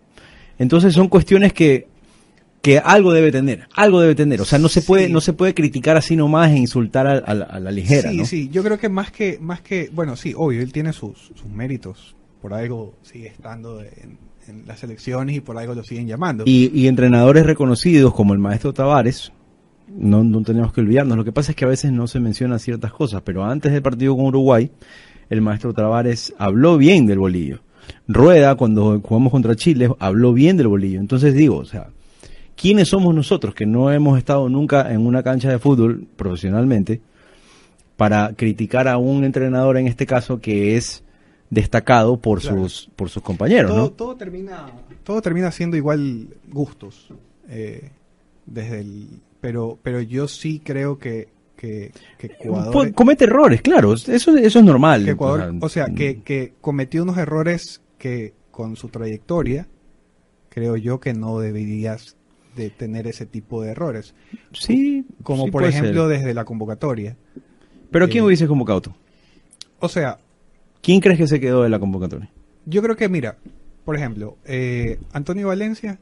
Entonces 0.58 0.94
son 0.94 1.08
cuestiones 1.08 1.54
que, 1.54 1.88
que 2.62 2.80
algo 2.80 3.14
debe 3.14 3.32
tener, 3.32 3.68
algo 3.76 4.02
debe 4.02 4.16
tener. 4.16 4.42
O 4.42 4.46
sea, 4.46 4.60
no 4.60 4.70
se 4.70 4.82
puede, 4.82 5.08
Sí. 5.08 5.14
no 5.14 5.22
se 5.22 5.34
puede 5.34 5.54
criticar 5.54 5.96
así 5.98 6.16
nomás 6.16 6.52
e 6.52 6.58
insultar 6.58 7.08
a, 7.08 7.12
a 7.14 7.34
la, 7.34 7.46
a 7.46 7.60
la 7.60 7.72
ligera, 7.72 8.12
sí, 8.12 8.18
¿no? 8.18 8.26
sí, 8.26 8.50
yo 8.52 8.64
creo 8.64 8.78
que 8.78 8.90
más 8.90 9.12
que, 9.12 9.38
más 9.42 9.62
que, 9.62 9.90
bueno, 9.94 10.16
sí, 10.16 10.34
obvio, 10.36 10.62
él 10.62 10.72
tiene 10.74 10.92
sus, 10.94 11.32
sus 11.36 11.46
méritos, 11.50 12.16
por 12.42 12.54
algo 12.54 12.96
sigue 13.04 13.28
estando 13.28 13.82
en, 13.82 14.18
en 14.48 14.66
las 14.66 14.84
elecciones 14.84 15.36
y 15.36 15.42
por 15.42 15.58
algo 15.58 15.74
lo 15.74 15.84
siguen 15.84 16.08
llamando. 16.08 16.44
Y, 16.46 16.72
y 16.74 16.88
entrenadores 16.88 17.46
reconocidos 17.46 18.14
como 18.14 18.34
el 18.34 18.40
maestro 18.40 18.74
Tavares, 18.74 19.32
no, 19.88 20.24
no 20.24 20.42
tenemos 20.42 20.74
que 20.74 20.82
olvidarnos. 20.82 21.18
Lo 21.18 21.24
que 21.24 21.32
pasa 21.32 21.52
es 21.52 21.56
que 21.56 21.66
a 21.66 21.70
veces 21.70 21.92
no 21.92 22.08
se 22.08 22.20
mencionan 22.20 22.60
ciertas 22.60 22.92
cosas, 22.94 23.22
pero 23.24 23.44
antes 23.44 23.72
del 23.72 23.82
partido 23.82 24.16
con 24.16 24.26
Uruguay, 24.26 24.72
el 25.30 25.42
maestro 25.42 25.74
Tavares 25.74 26.34
habló 26.38 26.78
bien 26.78 27.06
del 27.06 27.20
bolillo. 27.20 27.62
Rueda, 28.08 28.56
cuando 28.56 29.00
jugamos 29.02 29.32
contra 29.32 29.56
Chile, 29.56 29.90
habló 30.00 30.34
bien 30.34 30.58
del 30.58 30.68
bolillo. 30.68 31.00
Entonces 31.00 31.34
digo, 31.34 31.58
o 31.58 31.66
sea, 31.66 31.88
¿quiénes 32.56 32.90
somos 32.90 33.14
nosotros 33.14 33.54
que 33.54 33.66
no 33.66 33.92
hemos 33.92 34.18
estado 34.18 34.48
nunca 34.50 34.92
en 34.92 35.06
una 35.06 35.24
cancha 35.24 35.50
de 35.50 35.60
fútbol 35.60 36.08
profesionalmente 36.16 37.02
para 37.98 38.34
criticar 38.36 38.88
a 38.88 38.98
un 38.98 39.24
entrenador 39.24 39.78
en 39.78 39.88
este 39.88 40.06
caso 40.06 40.40
que 40.40 40.78
es 40.78 41.04
destacado 41.50 42.18
por 42.18 42.42
Claro. 42.42 42.68
sus 42.70 42.90
por 42.96 43.10
sus 43.10 43.22
compañeros, 43.24 43.72
todo, 43.72 43.82
¿no? 43.82 43.92
todo 43.92 44.16
termina, 44.16 44.66
todo 45.04 45.22
termina 45.22 45.52
siendo 45.52 45.78
igual 45.78 46.28
gustos, 46.52 47.10
eh, 47.48 47.92
desde 48.46 48.80
el, 48.80 49.08
pero, 49.40 49.78
pero 49.84 50.02
yo 50.02 50.28
sí 50.28 50.60
creo 50.64 50.98
que, 50.98 51.30
que, 51.56 51.92
que 52.18 52.28
Ecuador, 52.28 52.94
comete 52.94 53.26
errores, 53.26 53.62
claro, 53.62 53.94
eso, 53.94 54.12
eso 54.36 54.60
es 54.60 54.66
normal. 54.66 55.06
que 55.06 55.12
Ecuador, 55.12 55.42
O 55.62 55.70
sea, 55.70 55.86
o 55.86 55.88
sea, 55.88 55.96
que, 55.96 56.22
que 56.24 56.54
cometió 56.62 57.04
unos 57.04 57.18
errores 57.18 57.82
que 57.98 58.34
con 58.52 58.76
su 58.76 58.90
trayectoria, 58.90 59.68
creo 60.50 60.76
yo 60.78 61.00
que 61.00 61.14
no 61.14 61.40
deberías 61.40 62.16
de 62.56 62.70
tener 62.70 63.08
ese 63.08 63.26
tipo 63.26 63.62
de 63.64 63.72
errores. 63.72 64.14
sí, 64.54 65.06
Como 65.24 65.46
sí 65.46 65.52
por 65.52 65.62
puede 65.64 65.74
ejemplo 65.74 66.08
ser. 66.08 66.20
desde 66.20 66.34
la 66.34 66.46
convocatoria. 66.46 67.16
Pero 67.92 68.08
¿quién 68.08 68.24
eh, 68.24 68.28
hubiese 68.28 68.48
convocado 68.48 68.82
tú? 68.82 68.92
O 69.80 69.90
sea, 69.90 70.20
¿Quién 70.84 71.00
crees 71.00 71.18
que 71.18 71.28
se 71.28 71.40
quedó 71.40 71.64
de 71.64 71.70
la 71.70 71.80
convocatoria? 71.80 72.30
yo 72.66 72.82
creo 72.82 72.96
que, 72.96 73.10
mira, 73.10 73.38
por 73.86 73.96
ejemplo, 73.96 74.38
eh, 74.46 75.00
Antonio 75.12 75.48
Valencia, 75.48 76.00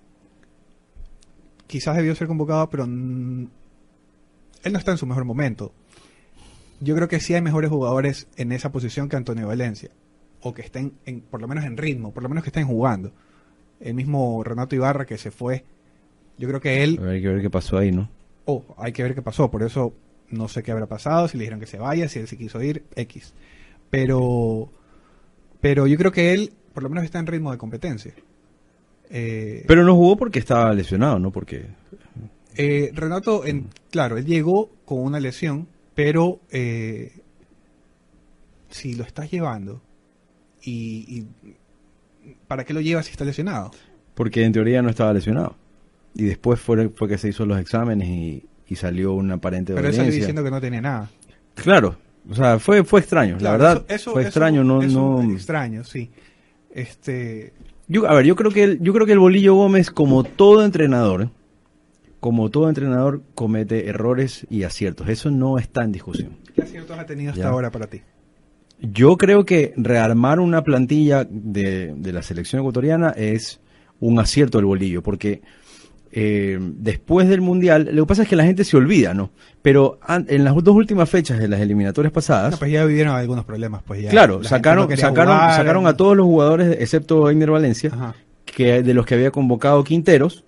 quizás 1.67 1.95
debió 1.95 2.13
ser 2.15 2.27
convocado, 2.27 2.69
pero 2.69 2.85
mm, 2.87 3.47
él 4.63 4.73
no 4.73 4.79
está 4.79 4.91
en 4.91 4.97
su 4.97 5.05
mejor 5.05 5.25
momento. 5.25 5.71
Yo 6.79 6.95
creo 6.95 7.07
que 7.07 7.19
sí 7.19 7.33
hay 7.33 7.41
mejores 7.41 7.69
jugadores 7.69 8.27
en 8.37 8.51
esa 8.51 8.71
posición 8.71 9.07
que 9.07 9.15
Antonio 9.15 9.47
Valencia. 9.47 9.91
O 10.41 10.53
que 10.53 10.63
estén, 10.63 10.93
en, 11.05 11.21
por 11.21 11.39
lo 11.39 11.47
menos 11.47 11.65
en 11.65 11.77
ritmo, 11.77 12.11
por 12.11 12.23
lo 12.23 12.29
menos 12.29 12.43
que 12.43 12.49
estén 12.49 12.65
jugando. 12.65 13.11
El 13.79 13.93
mismo 13.93 14.43
Renato 14.43 14.75
Ibarra 14.75 15.05
que 15.05 15.17
se 15.17 15.29
fue. 15.29 15.63
Yo 16.37 16.47
creo 16.47 16.59
que 16.59 16.83
él... 16.83 16.99
Hay 17.07 17.21
que 17.21 17.27
ver 17.27 17.41
qué 17.41 17.49
pasó 17.51 17.77
ahí, 17.77 17.91
¿no? 17.91 18.09
Oh, 18.45 18.63
hay 18.77 18.91
que 18.91 19.03
ver 19.03 19.13
qué 19.13 19.21
pasó. 19.21 19.51
Por 19.51 19.61
eso 19.61 19.93
no 20.29 20.47
sé 20.47 20.63
qué 20.63 20.71
habrá 20.71 20.87
pasado, 20.87 21.27
si 21.27 21.37
le 21.37 21.43
dijeron 21.43 21.59
que 21.59 21.67
se 21.67 21.77
vaya, 21.77 22.09
si 22.09 22.19
él 22.19 22.27
se 22.27 22.37
quiso 22.37 22.61
ir, 22.63 22.83
X. 22.95 23.33
Pero, 23.91 24.71
pero 25.59 25.85
yo 25.85 25.97
creo 25.97 26.11
que 26.11 26.33
él 26.33 26.53
por 26.73 26.83
lo 26.83 26.89
menos 26.89 27.03
está 27.03 27.19
en 27.19 27.27
ritmo 27.27 27.51
de 27.51 27.57
competencia. 27.57 28.13
Eh, 29.09 29.65
pero 29.67 29.83
no 29.83 29.95
jugó 29.95 30.17
porque 30.17 30.39
estaba 30.39 30.73
lesionado, 30.73 31.19
¿no? 31.19 31.31
Porque... 31.31 31.65
Eh, 32.55 32.91
Renato, 32.93 33.45
en, 33.45 33.67
claro, 33.89 34.17
él 34.17 34.25
llegó 34.25 34.71
con 34.85 34.99
una 34.99 35.19
lesión, 35.19 35.67
pero 35.95 36.39
eh, 36.49 37.11
si 38.69 38.95
lo 38.95 39.03
estás 39.03 39.29
llevando 39.31 39.81
y, 40.63 41.25
¿para 42.47 42.63
qué 42.63 42.73
lo 42.73 42.81
llevas 42.81 43.05
si 43.05 43.11
está 43.11 43.25
lesionado? 43.25 43.71
Porque 44.13 44.43
en 44.43 44.53
teoría 44.53 44.81
no 44.81 44.89
estaba 44.89 45.13
lesionado. 45.13 45.55
Y 46.13 46.25
después 46.25 46.59
fue, 46.59 46.89
fue 46.89 47.07
que 47.07 47.17
se 47.17 47.29
hizo 47.29 47.45
los 47.45 47.59
exámenes 47.59 48.07
y, 48.07 48.47
salió 48.73 49.11
una 49.11 49.33
aparente 49.33 49.73
Pero 49.73 49.89
él 49.89 49.93
salió 49.93 50.13
diciendo 50.13 50.45
que 50.45 50.49
no 50.49 50.61
tenía 50.61 50.79
nada. 50.79 51.09
Claro, 51.55 51.97
o 52.29 52.35
sea, 52.35 52.59
fue, 52.59 52.83
fue 52.83 52.99
extraño, 52.99 53.37
la 53.39 53.51
verdad. 53.51 53.85
fue 54.03 54.23
extraño, 54.23 54.63
no, 54.63 54.81
no... 54.81 55.21
Extraño, 55.33 55.83
sí. 55.83 56.11
Este. 56.73 57.53
Yo, 57.87 58.07
a 58.07 58.13
ver, 58.13 58.25
yo 58.25 58.35
creo 58.35 58.51
que 58.51 58.63
el, 58.63 58.79
yo 58.79 58.93
creo 58.93 59.05
que 59.05 59.13
el 59.13 59.19
Bolillo 59.19 59.55
Gómez, 59.55 59.91
como 59.91 60.23
todo 60.23 60.63
entrenador, 60.63 61.29
como 62.19 62.49
todo 62.49 62.69
entrenador, 62.69 63.23
comete 63.35 63.89
errores 63.89 64.45
y 64.49 64.63
aciertos. 64.63 65.09
Eso 65.09 65.31
no 65.31 65.57
está 65.57 65.83
en 65.83 65.91
discusión. 65.91 66.37
¿Qué 66.55 66.61
aciertos 66.61 66.97
ha 66.97 67.05
tenido 67.05 67.31
hasta 67.31 67.49
ahora 67.49 67.71
para 67.71 67.87
ti? 67.87 68.01
Yo 68.79 69.17
creo 69.17 69.45
que 69.45 69.73
rearmar 69.75 70.39
una 70.39 70.63
plantilla 70.63 71.27
de, 71.29 71.93
de 71.95 72.13
la 72.13 72.23
selección 72.23 72.61
ecuatoriana 72.61 73.09
es 73.09 73.59
un 73.99 74.19
acierto 74.19 74.57
del 74.57 74.65
Bolillo, 74.65 75.03
porque 75.03 75.41
eh, 76.11 76.57
después 76.59 77.29
del 77.29 77.41
Mundial, 77.41 77.89
lo 77.93 78.03
que 78.03 78.07
pasa 78.07 78.23
es 78.23 78.29
que 78.29 78.35
la 78.35 78.43
gente 78.43 78.63
se 78.63 78.75
olvida, 78.75 79.13
¿no? 79.13 79.31
Pero 79.61 79.99
en 80.07 80.43
las 80.43 80.55
dos 80.55 80.75
últimas 80.75 81.09
fechas 81.09 81.39
de 81.39 81.47
las 81.47 81.61
eliminatorias 81.61 82.11
pasadas... 82.11 82.57
pues 82.59 82.71
ya 82.71 82.83
vivieron 82.85 83.15
algunos 83.15 83.45
problemas, 83.45 83.81
pues 83.83 84.01
ya. 84.01 84.09
Claro, 84.09 84.43
sacaron, 84.43 84.89
sacaron, 84.97 85.37
sacaron 85.55 85.87
a 85.87 85.95
todos 85.95 86.17
los 86.17 86.25
jugadores, 86.25 86.77
excepto 86.79 87.29
Einer 87.29 87.51
Valencia, 87.51 88.13
que 88.45 88.83
de 88.83 88.93
los 88.93 89.05
que 89.05 89.15
había 89.15 89.31
convocado 89.31 89.83
Quinteros, 89.83 90.43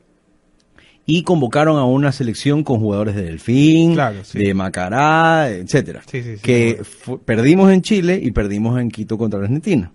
y 1.05 1.23
convocaron 1.23 1.77
a 1.77 1.85
una 1.85 2.11
selección 2.11 2.63
con 2.63 2.79
jugadores 2.79 3.15
de 3.15 3.23
Delfín, 3.23 3.97
de 4.33 4.53
Macará, 4.53 5.49
etcétera, 5.49 6.01
que 6.41 6.81
perdimos 7.25 7.71
en 7.71 7.81
Chile 7.81 8.19
y 8.21 8.31
perdimos 8.31 8.79
en 8.79 8.89
Quito 8.89 9.17
contra 9.17 9.39
la 9.39 9.45
Argentina. 9.45 9.91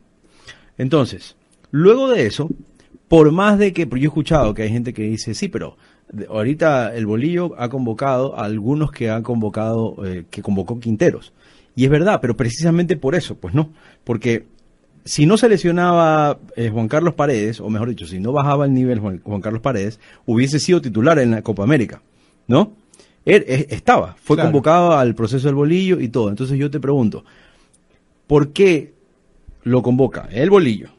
Entonces, 0.76 1.36
luego 1.70 2.10
de 2.10 2.26
eso, 2.26 2.48
por 3.08 3.32
más 3.32 3.58
de 3.58 3.72
que, 3.72 3.86
yo 3.86 3.96
he 3.96 4.04
escuchado 4.04 4.54
que 4.54 4.62
hay 4.62 4.70
gente 4.70 4.92
que 4.92 5.02
dice, 5.02 5.34
sí, 5.34 5.48
pero 5.48 5.76
ahorita 6.28 6.94
el 6.94 7.06
Bolillo 7.06 7.54
ha 7.58 7.68
convocado 7.68 8.38
a 8.38 8.44
algunos 8.44 8.90
que 8.90 9.10
han 9.10 9.22
convocado, 9.22 9.96
eh, 10.06 10.24
que 10.30 10.42
convocó 10.42 10.78
Quinteros. 10.78 11.32
Y 11.74 11.84
es 11.84 11.90
verdad, 11.90 12.20
pero 12.20 12.36
precisamente 12.36 12.96
por 12.96 13.14
eso, 13.14 13.36
pues 13.36 13.54
no, 13.54 13.70
porque 14.04 14.44
si 15.04 15.26
no 15.26 15.38
se 15.38 15.48
lesionaba 15.48 16.38
eh, 16.56 16.70
Juan 16.70 16.88
Carlos 16.88 17.14
Paredes, 17.14 17.60
o 17.60 17.70
mejor 17.70 17.88
dicho, 17.88 18.06
si 18.06 18.20
no 18.20 18.32
bajaba 18.32 18.66
el 18.66 18.74
nivel 18.74 18.98
Juan, 18.98 19.40
Carlos 19.40 19.62
Paredes, 19.62 20.00
hubiese 20.26 20.58
sido 20.58 20.82
titular 20.82 21.18
en 21.18 21.30
la 21.30 21.42
Copa 21.42 21.62
América, 21.62 22.02
¿no? 22.46 22.72
Él 23.24 23.44
eh, 23.46 23.66
estaba, 23.70 24.16
fue 24.22 24.36
convocado 24.36 24.96
al 24.96 25.14
proceso 25.14 25.48
del 25.48 25.54
bolillo 25.54 26.00
y 26.00 26.08
todo. 26.08 26.28
Entonces 26.28 26.58
yo 26.58 26.70
te 26.70 26.80
pregunto, 26.80 27.24
¿por 28.26 28.52
qué 28.52 28.92
lo 29.62 29.82
convoca 29.82 30.28
el 30.30 30.50
bolillo? 30.50 30.90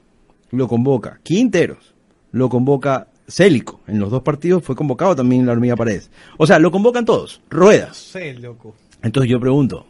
Lo 0.51 0.67
convoca 0.67 1.19
Quinteros, 1.21 1.88
lo 2.31 2.49
convoca 2.49 3.07
Célico. 3.27 3.81
En 3.87 3.99
los 3.99 4.11
dos 4.11 4.23
partidos 4.23 4.63
fue 4.63 4.75
convocado 4.75 5.15
también 5.15 5.45
la 5.45 5.53
hormiga 5.53 5.75
Paredes. 5.75 6.09
O 6.37 6.47
sea, 6.47 6.59
lo 6.59 6.71
convocan 6.71 7.05
todos. 7.05 7.41
Ruedas. 7.49 7.97
Sí, 7.97 8.33
loco. 8.33 8.75
Entonces 9.01 9.29
yo 9.29 9.39
pregunto. 9.39 9.85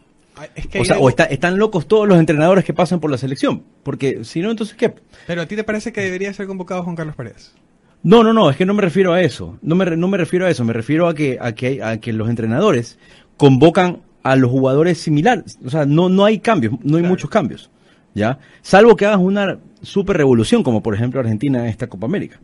o 0.79 0.85
sea, 0.85 0.99
o 0.99 1.09
están 1.09 1.57
locos 1.57 1.87
todos 1.87 2.07
los 2.07 2.19
entrenadores 2.19 2.65
que 2.65 2.73
pasan 2.73 2.99
por 2.99 3.11
la 3.11 3.17
selección. 3.17 3.63
Porque 3.83 4.23
si 4.23 4.41
no, 4.41 4.51
entonces 4.51 4.75
¿qué? 4.75 4.93
Pero 5.27 5.41
a 5.41 5.45
ti 5.45 5.55
te 5.55 5.63
parece 5.63 5.91
que 5.91 6.01
debería 6.01 6.33
ser 6.33 6.47
convocado 6.47 6.83
Juan 6.83 6.95
Carlos 6.95 7.15
Paredes. 7.15 7.53
No, 8.01 8.23
no, 8.23 8.31
no, 8.31 8.49
es 8.49 8.55
que 8.55 8.65
no 8.65 8.73
me 8.73 8.81
refiero 8.81 9.13
a 9.13 9.21
eso. 9.21 9.57
No 9.61 9.75
me, 9.75 9.85
no 9.97 10.07
me 10.07 10.17
refiero 10.17 10.45
a 10.45 10.49
eso. 10.49 10.63
Me 10.63 10.73
refiero 10.73 11.07
a 11.07 11.15
que, 11.15 11.37
a 11.41 11.53
que, 11.53 11.83
a 11.83 11.99
que 11.99 12.13
los 12.13 12.29
entrenadores 12.29 12.97
convocan 13.37 14.01
a 14.23 14.35
los 14.35 14.51
jugadores 14.51 14.99
similares. 14.99 15.57
O 15.65 15.69
sea, 15.69 15.85
no, 15.85 16.09
no 16.09 16.25
hay 16.25 16.39
cambios, 16.39 16.73
no 16.83 16.97
hay 16.97 17.03
muchos 17.03 17.29
cambios. 17.29 17.69
¿Ya? 18.13 18.39
Salvo 18.61 18.95
que 18.95 19.05
hagas 19.05 19.19
una 19.19 19.59
super 19.81 20.17
revolución, 20.17 20.63
como 20.63 20.81
por 20.81 20.95
ejemplo 20.95 21.19
Argentina 21.19 21.59
en 21.59 21.65
esta 21.67 21.87
Copa 21.87 22.07
América. 22.07 22.39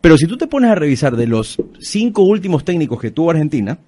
Pero 0.00 0.18
si 0.18 0.26
tú 0.26 0.36
te 0.36 0.46
pones 0.46 0.70
a 0.70 0.74
revisar 0.74 1.16
de 1.16 1.26
los 1.26 1.56
cinco 1.80 2.22
últimos 2.22 2.64
técnicos 2.64 3.00
que 3.00 3.10
tuvo 3.10 3.30
Argentina, 3.30 3.78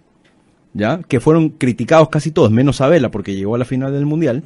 ¿ya? 0.73 1.01
que 1.07 1.21
fueron 1.21 1.51
criticados 1.51 2.09
casi 2.09 2.31
todos, 2.31 2.51
menos 2.51 2.81
Abela, 2.81 3.11
porque 3.11 3.35
llegó 3.35 3.55
a 3.55 3.59
la 3.59 3.65
final 3.65 3.93
del 3.93 4.07
Mundial, 4.07 4.43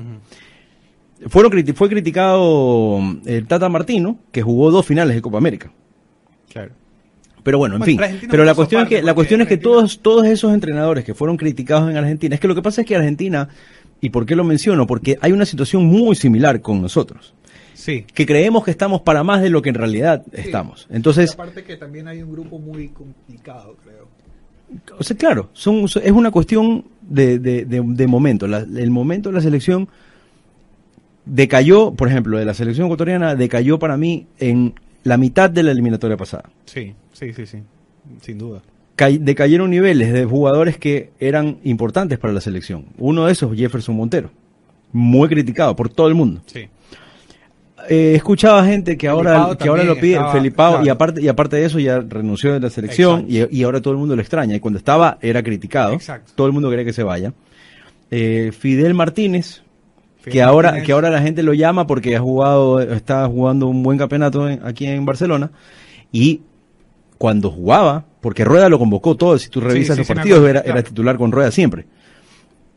fueron, 1.29 1.53
fue 1.75 1.89
criticado 1.89 2.99
el 3.25 3.47
Tata 3.47 3.69
Martino, 3.69 4.19
que 4.33 4.43
jugó 4.43 4.71
dos 4.71 4.87
finales 4.87 5.15
de 5.15 5.23
Copa 5.23 5.39
América. 5.39 5.71
Claro. 6.49 6.73
Pero 7.43 7.59
bueno, 7.59 7.77
en 7.77 7.83
fin. 7.83 8.01
Pero 8.31 8.45
la 8.45 8.55
cuestión 8.55 8.83
es 8.83 8.89
que 8.89 9.03
la 9.03 9.15
cuestión 9.15 9.41
es 9.41 9.49
que 9.49 9.57
todos 9.57 10.01
todos 10.01 10.27
esos 10.27 10.53
entrenadores 10.53 11.05
que 11.05 11.15
fueron 11.15 11.37
criticados 11.37 11.91
en 11.91 11.97
Argentina, 11.97 12.35
es 12.35 12.41
que 12.41 12.49
lo 12.49 12.55
que 12.55 12.63
pasa 12.63 12.83
es 12.83 12.87
que 12.87 12.97
Argentina 12.97 13.49
y 14.01 14.11
por 14.11 14.27
qué 14.27 14.37
lo 14.37 14.45
menciono, 14.45 14.87
porque 14.87 15.19
hay 15.21 15.33
una 15.33 15.45
situación 15.45 15.85
muy 15.85 16.17
similar 16.17 16.61
con 16.61 16.81
nosotros. 16.81 17.35
Sí. 17.75 18.05
Que 18.15 18.27
creemos 18.27 18.65
que 18.65 18.71
estamos 18.71 19.01
para 19.03 19.23
más 19.25 19.41
de 19.41 19.51
lo 19.51 19.63
que 19.63 19.71
en 19.71 19.75
realidad 19.75 20.23
estamos. 20.33 20.87
Entonces. 20.91 21.33
aparte 21.33 21.65
que 21.65 21.77
también 21.77 22.09
hay 22.09 22.23
un 22.23 22.31
grupo 22.31 22.59
muy 22.59 22.89
complicado, 22.89 23.77
creo. 23.83 24.09
O 24.99 25.03
sea, 25.03 25.17
claro, 25.17 25.51
son, 25.53 25.85
es 25.85 26.13
una 26.13 26.31
cuestión 26.31 26.85
de, 27.01 27.39
de, 27.39 28.07
momento. 28.07 28.47
el 28.47 28.91
momento 28.91 29.31
de 29.31 29.35
la 29.35 29.41
selección 29.41 29.89
decayó, 31.25 31.93
por 31.93 32.09
ejemplo, 32.09 32.39
de 32.39 32.45
la 32.45 32.55
selección 32.55 32.87
ecuatoriana, 32.87 33.35
decayó 33.35 33.79
para 33.79 33.97
mí 33.97 34.27
en 34.39 34.75
la 35.03 35.17
mitad 35.17 35.51
de 35.51 35.63
la 35.63 35.73
eliminatoria 35.73 36.17
pasada. 36.17 36.51
Sí, 36.67 36.95
sí, 37.13 37.33
sí, 37.33 37.47
sí, 37.47 37.59
sin 38.21 38.39
duda. 38.39 38.63
Decayeron 39.07 39.71
niveles 39.71 40.13
de 40.13 40.25
jugadores 40.25 40.77
que 40.79 41.11
eran 41.19 41.59
importantes 41.65 42.19
para 42.19 42.33
la 42.33 42.41
selección. 42.41 42.87
Uno 42.99 43.27
de 43.27 43.33
esos, 43.33 43.57
Jefferson 43.57 43.97
Montero, 43.97 44.31
muy 44.93 45.29
criticado 45.29 45.75
por 45.75 45.89
todo 45.89 46.09
el 46.09 46.15
mundo. 46.15 46.43
Sí. 46.47 46.69
Eh, 47.89 48.15
escuchaba 48.15 48.65
gente 48.65 48.99
que 48.99 49.09
ahora 49.09 49.57
que 49.59 49.69
ahora 49.69 49.85
lo 49.85 49.97
pide 49.99 50.21
Felipao 50.33 50.85
y 50.85 50.91
aparte 50.91 51.23
y 51.23 51.29
aparte 51.29 51.57
de 51.57 51.65
eso 51.65 51.79
ya 51.79 52.01
renunció 52.01 52.53
de 52.53 52.61
la 52.61 52.69
selección 52.69 53.25
y, 53.27 53.63
ahora 53.63 53.81
todo 53.81 53.95
el 53.95 53.99
mundo 53.99 54.15
lo 54.15 54.21
extraña 54.21 54.55
y 54.55 54.61
cuando 54.61 54.79
estaba 54.79 55.19
era 55.23 55.43
criticado. 55.43 55.99
Todo 56.35 56.47
el 56.47 56.53
mundo 56.53 56.69
quería 56.69 56.85
que 56.85 56.93
se 56.93 57.03
vaya. 57.03 57.33
Eh, 58.11 58.53
Fidel 58.57 58.95
Martínez 58.95 59.63
que 60.25 60.43
ahora 60.43 60.83
que 60.83 60.93
ahora 60.93 61.09
la 61.09 61.23
gente 61.23 61.43
lo 61.43 61.55
llama 61.55 61.87
porque 61.87 62.15
ha 62.17 62.21
jugado 62.21 62.81
está 62.81 63.27
jugando 63.27 63.67
un 63.69 63.83
buen 63.83 63.97
campeonato 63.97 64.45
aquí 64.63 64.87
en 64.87 65.07
Barcelona 65.07 65.51
y 66.13 66.43
cuando 67.21 67.51
jugaba 67.51 68.07
porque 68.21 68.45
Rueda 68.45 68.71
lo 68.71 68.79
convocó 68.79 69.15
todo 69.15 69.39
si 69.39 69.51
tú 69.51 69.61
revisas 69.61 69.99
los 69.99 70.09
partidos 70.09 70.49
era, 70.49 70.61
era 70.61 70.83
titular 70.83 71.19
con 71.19 71.31
Rueda 71.31 71.51
siempre 71.51 71.87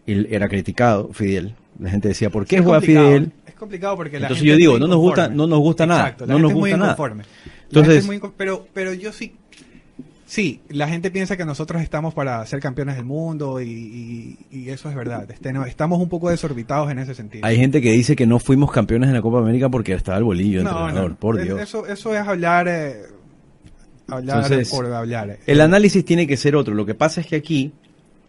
él 0.05 0.27
era 0.29 0.49
criticado 0.49 1.09
Fidel 1.13 1.55
la 1.79 1.89
gente 1.89 2.09
decía 2.09 2.29
por 2.29 2.45
qué 2.45 2.61
juega 2.61 2.81
Fidel 2.81 3.31
complicado 3.63 3.95
porque 3.95 4.19
la 4.19 4.27
Entonces 4.27 4.45
yo 4.45 4.55
digo, 4.55 4.77
no 4.77 4.87
nos 4.87 4.97
gusta, 4.97 5.29
no 5.29 5.47
nos 5.47 5.59
gusta 5.59 5.85
nada. 5.85 6.15
no 6.27 6.39
nos 6.39 6.53
gusta 6.53 6.77
nada. 6.77 6.97
Entonces, 7.63 8.07
pero, 8.37 8.67
pero 8.73 8.93
yo 8.93 9.11
sí, 9.11 9.33
sí, 10.25 10.61
la 10.69 10.87
gente 10.87 11.09
piensa 11.09 11.37
que 11.37 11.45
nosotros 11.45 11.81
estamos 11.81 12.13
para 12.13 12.45
ser 12.45 12.59
campeones 12.59 12.95
del 12.97 13.05
mundo 13.05 13.61
y, 13.61 14.37
eso 14.51 14.89
es 14.89 14.95
verdad. 14.95 15.29
Este, 15.31 15.51
estamos 15.67 15.99
un 15.99 16.09
poco 16.09 16.29
desorbitados 16.29 16.91
en 16.91 16.99
ese 16.99 17.15
sentido. 17.15 17.45
Hay 17.45 17.57
gente 17.57 17.81
que 17.81 17.91
dice 17.91 18.15
que 18.15 18.27
no 18.27 18.39
fuimos 18.39 18.71
campeones 18.71 19.07
en 19.07 19.15
la 19.15 19.21
Copa 19.21 19.39
América 19.39 19.69
porque 19.69 19.93
estaba 19.93 20.17
el 20.17 20.23
bolillo 20.23 20.59
entrenador, 20.59 21.15
por 21.15 21.41
Dios. 21.41 21.59
Eso, 21.59 21.87
eso 21.87 22.13
es 22.13 22.27
hablar, 22.27 22.67
eh, 22.67 23.01
hablar 24.07 24.65
por 24.69 24.85
hablar. 24.91 25.29
Eh. 25.31 25.39
El 25.47 25.61
análisis 25.61 26.03
tiene 26.03 26.27
que 26.27 26.37
ser 26.37 26.55
otro. 26.55 26.73
Lo 26.73 26.85
que 26.85 26.95
pasa 26.95 27.21
es 27.21 27.27
que 27.27 27.35
aquí 27.35 27.71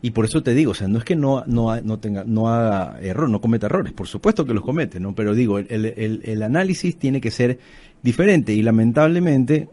y 0.04 0.10
por 0.10 0.26
eso 0.26 0.42
te 0.42 0.52
digo, 0.52 0.72
o 0.72 0.74
sea, 0.74 0.86
no 0.86 0.98
es 0.98 1.04
que 1.04 1.16
no, 1.16 1.44
no, 1.46 1.80
no 1.80 1.98
tenga, 1.98 2.24
no 2.26 2.52
haga 2.52 3.00
error, 3.00 3.30
no 3.30 3.40
cometa 3.40 3.66
errores, 3.66 3.94
por 3.94 4.06
supuesto 4.06 4.44
que 4.44 4.52
los 4.52 4.62
comete, 4.62 5.00
¿no? 5.00 5.14
Pero 5.14 5.34
digo, 5.34 5.58
el, 5.58 5.66
el, 5.70 6.20
el 6.22 6.42
análisis 6.42 6.98
tiene 6.98 7.22
que 7.22 7.30
ser 7.30 7.58
diferente 8.02 8.52
y 8.52 8.60
lamentablemente 8.60 9.70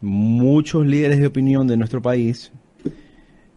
muchos 0.00 0.86
líderes 0.86 1.18
de 1.18 1.26
opinión 1.26 1.66
de 1.66 1.76
nuestro 1.76 2.00
país 2.00 2.52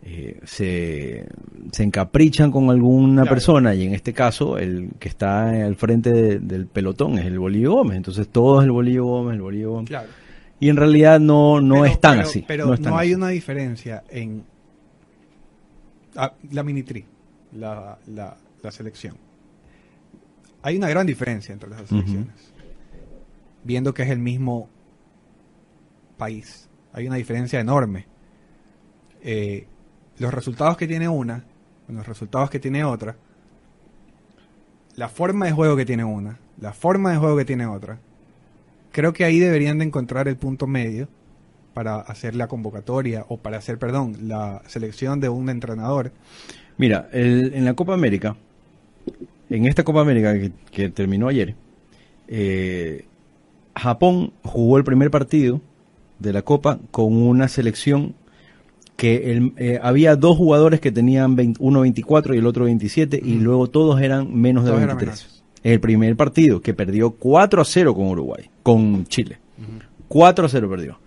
eh, 0.01 0.39
se, 0.43 1.27
se, 1.71 1.83
encaprichan 1.83 2.49
con 2.49 2.71
alguna 2.71 3.25
persona 3.25 3.75
y 3.75 3.83
en 3.83 3.93
este 3.93 4.13
caso 4.13 4.57
el 4.57 4.89
que 4.97 5.09
está 5.09 5.49
al 5.49 5.75
frente 5.75 6.39
del 6.39 6.65
pelotón 6.65 7.19
es 7.19 7.25
el 7.25 7.37
Bolillo 7.37 7.73
Gómez, 7.73 7.97
entonces 7.97 8.27
todo 8.29 8.61
es 8.61 8.65
el 8.65 8.71
Bolillo 8.71 9.05
Gómez, 9.05 9.35
el 9.35 9.41
Bolillo 9.41 9.71
Gómez. 9.71 9.89
Claro. 9.89 10.07
Y 10.59 10.69
en 10.69 10.75
realidad 10.75 11.19
no, 11.19 11.61
no 11.61 11.75
Pero- 11.75 11.85
es 11.85 12.01
tan 12.01 12.17
pero- 12.17 12.27
así. 12.27 12.45
Pero 12.47 12.65
no 12.77 12.97
hay 12.97 13.09
así. 13.09 13.15
una 13.15 13.27
diferencia 13.29 14.03
en 14.09 14.43
ah, 16.15 16.33
la 16.51 16.63
mini 16.63 16.83
tri, 16.83 17.05
la, 17.53 17.97
la, 18.07 18.37
la 18.63 18.71
selección. 18.71 19.15
Hay 20.63 20.77
una 20.77 20.89
gran 20.89 21.05
diferencia 21.05 21.53
entre 21.53 21.69
las 21.69 21.87
selecciones. 21.87 22.33
Viendo 23.63 23.93
que 23.93 24.03
es 24.03 24.09
el 24.09 24.19
mismo 24.19 24.69
país. 26.17 26.67
Hay 26.93 27.05
una 27.07 27.17
diferencia 27.17 27.59
enorme. 27.59 28.05
Eh, 29.21 29.67
los 30.17 30.33
resultados 30.33 30.77
que 30.77 30.87
tiene 30.87 31.07
una, 31.07 31.43
los 31.87 32.07
resultados 32.07 32.49
que 32.49 32.59
tiene 32.59 32.83
otra, 32.83 33.15
la 34.95 35.07
forma 35.09 35.45
de 35.45 35.51
juego 35.51 35.75
que 35.75 35.85
tiene 35.85 36.03
una, 36.03 36.39
la 36.59 36.73
forma 36.73 37.11
de 37.11 37.17
juego 37.17 37.37
que 37.37 37.45
tiene 37.45 37.67
otra, 37.67 37.99
creo 38.97 39.13
que 39.13 39.23
ahí 39.25 39.37
deberían 39.37 39.77
de 39.77 39.85
encontrar 39.85 40.27
el 40.27 40.37
punto 40.37 40.65
medio 40.65 41.07
para 41.75 41.97
hacer 41.97 42.35
la 42.35 42.47
convocatoria 42.47 43.25
o 43.29 43.37
para 43.37 43.57
hacer, 43.59 43.77
perdón, 43.77 44.15
la 44.23 44.63
selección 44.65 45.19
de 45.19 45.29
un 45.29 45.49
entrenador. 45.51 46.11
Mira, 46.79 47.07
el- 47.13 47.51
en 47.53 47.63
la 47.63 47.75
Copa 47.75 47.93
América, 47.93 48.35
en 49.51 49.65
esta 49.67 49.83
Copa 49.83 50.01
América 50.01 50.33
que, 50.33 50.51
que 50.71 50.89
terminó 50.89 51.27
ayer, 51.27 51.53
eh, 52.27 53.05
Japón 53.75 54.33
jugó 54.43 54.79
el 54.79 54.83
primer 54.83 55.11
partido 55.11 55.61
de 56.17 56.33
la 56.33 56.41
Copa 56.41 56.79
con 56.89 57.13
una 57.15 57.47
selección 57.47 58.15
que 58.95 59.31
el- 59.31 59.53
eh, 59.57 59.79
había 59.83 60.15
dos 60.15 60.35
jugadores 60.37 60.79
que 60.81 60.91
tenían 60.91 61.35
20 61.35 61.57
uno 61.61 61.81
24 61.81 62.33
y 62.33 62.39
el 62.39 62.47
otro 62.47 62.65
27 62.65 63.21
y 63.23 63.35
luego 63.35 63.67
todos 63.67 64.01
eran 64.01 64.33
menos 64.35 64.63
de 64.63 64.71
Todos 64.71 64.81
eran 64.81 64.97
23. 64.97 65.36
El 65.73 65.79
primer 65.81 66.15
partido 66.15 66.61
que 66.61 66.73
perdió 66.73 67.11
4 67.11 67.61
a 67.61 67.65
0 67.65 67.93
con 67.93 68.07
Uruguay, 68.07 68.49
con 68.63 69.05
Chile. 69.07 69.37
4 70.07 70.45
a 70.45 70.49
0 70.49 70.69
perdió. 70.69 70.99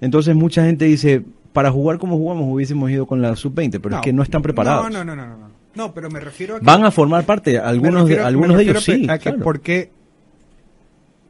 Entonces 0.00 0.34
mucha 0.36 0.64
gente 0.64 0.84
dice, 0.84 1.24
para 1.52 1.70
jugar 1.72 1.98
como 1.98 2.16
jugamos 2.16 2.44
hubiésemos 2.48 2.90
ido 2.90 3.06
con 3.06 3.20
la 3.20 3.34
sub-20, 3.34 3.80
pero 3.82 3.96
es 3.96 4.02
que 4.02 4.12
no 4.12 4.22
están 4.22 4.42
preparados. 4.42 4.90
No, 4.90 5.04
no, 5.04 5.16
no, 5.16 5.26
no, 5.26 5.36
no. 5.36 5.46
No, 5.74 5.92
pero 5.92 6.08
me 6.08 6.20
refiero 6.20 6.56
a 6.56 6.60
que... 6.60 6.64
Van 6.64 6.84
a 6.84 6.90
formar 6.90 7.24
parte, 7.26 7.58
algunos, 7.58 8.02
refiero- 8.02 8.22
de, 8.22 8.28
algunos 8.28 8.56
de 8.56 8.62
ellos 8.62 8.84
sí. 8.84 9.06
a 9.10 9.18
que 9.18 9.24
claro. 9.30 9.42
¿Por 9.42 9.60
qué? 9.60 9.90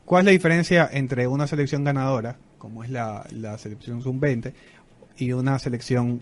¿Cuál 0.04 0.20
es 0.20 0.24
la 0.26 0.30
diferencia 0.32 0.88
entre 0.92 1.26
una 1.26 1.46
selección 1.46 1.82
ganadora, 1.82 2.36
como 2.58 2.84
es 2.84 2.90
la, 2.90 3.26
la 3.32 3.58
selección 3.58 4.02
sub-20, 4.02 4.52
y 5.18 5.32
una 5.32 5.58
selección 5.58 6.20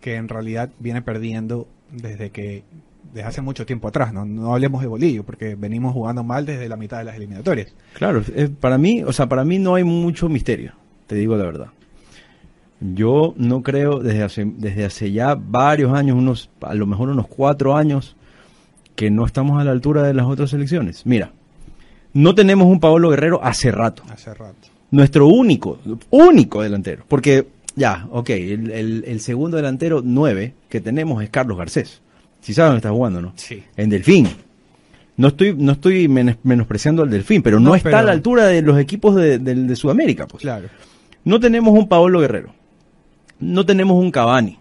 que 0.00 0.14
en 0.14 0.28
realidad 0.28 0.70
viene 0.78 1.02
perdiendo 1.02 1.66
desde 1.90 2.30
que 2.30 2.62
desde 3.12 3.28
hace 3.28 3.40
mucho 3.42 3.66
tiempo 3.66 3.88
atrás, 3.88 4.12
no, 4.12 4.24
no 4.24 4.52
hablemos 4.54 4.80
de 4.82 4.88
Bolillo, 4.88 5.24
porque 5.24 5.54
venimos 5.54 5.92
jugando 5.92 6.22
mal 6.24 6.46
desde 6.46 6.68
la 6.68 6.76
mitad 6.76 6.98
de 6.98 7.04
las 7.04 7.16
eliminatorias. 7.16 7.72
Claro, 7.94 8.22
para 8.60 8.78
mí, 8.78 9.02
o 9.02 9.12
sea, 9.12 9.28
para 9.28 9.44
mí 9.44 9.58
no 9.58 9.74
hay 9.74 9.84
mucho 9.84 10.28
misterio, 10.28 10.72
te 11.06 11.14
digo 11.16 11.36
la 11.36 11.44
verdad. 11.44 11.66
Yo 12.80 13.34
no 13.36 13.62
creo 13.62 13.98
desde 13.98 14.22
hace, 14.22 14.44
desde 14.56 14.86
hace 14.86 15.12
ya 15.12 15.34
varios 15.34 15.92
años, 15.92 16.16
unos, 16.16 16.48
a 16.62 16.74
lo 16.74 16.86
mejor 16.86 17.10
unos 17.10 17.26
cuatro 17.26 17.76
años, 17.76 18.16
que 18.96 19.10
no 19.10 19.26
estamos 19.26 19.60
a 19.60 19.64
la 19.64 19.70
altura 19.72 20.02
de 20.02 20.14
las 20.14 20.26
otras 20.26 20.50
selecciones. 20.50 21.04
Mira, 21.04 21.32
no 22.14 22.34
tenemos 22.34 22.66
un 22.66 22.80
Paolo 22.80 23.10
Guerrero 23.10 23.40
hace 23.42 23.70
rato. 23.70 24.02
Hace 24.10 24.32
rato. 24.32 24.68
Nuestro 24.90 25.26
único, 25.28 25.78
único 26.10 26.62
delantero. 26.62 27.04
Porque, 27.06 27.46
ya, 27.76 28.06
ok, 28.10 28.30
el, 28.30 28.70
el- 28.70 29.04
el 29.06 29.20
segundo 29.20 29.56
delantero 29.58 30.00
nueve 30.02 30.54
que 30.68 30.80
tenemos 30.80 31.22
es 31.22 31.28
Carlos 31.30 31.58
Garcés. 31.58 32.00
Si 32.40 32.54
sabes 32.54 32.68
dónde 32.70 32.78
está 32.78 32.90
jugando, 32.90 33.20
¿no? 33.20 33.32
Sí. 33.36 33.62
En 33.76 33.90
Delfín. 33.90 34.28
No 35.16 35.28
estoy, 35.28 35.54
no 35.54 35.72
estoy 35.72 36.08
menos- 36.08 36.36
menospreciando 36.42 37.02
al 37.02 37.10
Delfín, 37.10 37.42
pero 37.42 37.60
no, 37.60 37.70
No, 37.70 37.74
está 37.74 37.88
pero- 37.90 37.98
a 37.98 38.02
la 38.02 38.12
altura 38.12 38.46
de 38.46 38.62
los 38.62 38.78
equipos 38.78 39.14
de, 39.14 39.38
del- 39.38 39.66
de 39.66 39.76
Sudamérica. 39.76 40.26
Pues. 40.26 40.40
Claro. 40.42 40.68
No 41.24 41.38
tenemos 41.38 41.74
un 41.78 41.88
Paolo 41.88 42.20
Guerrero. 42.20 42.54
No 43.38 43.66
tenemos 43.66 44.02
un 44.02 44.10
Cavani. 44.10 44.58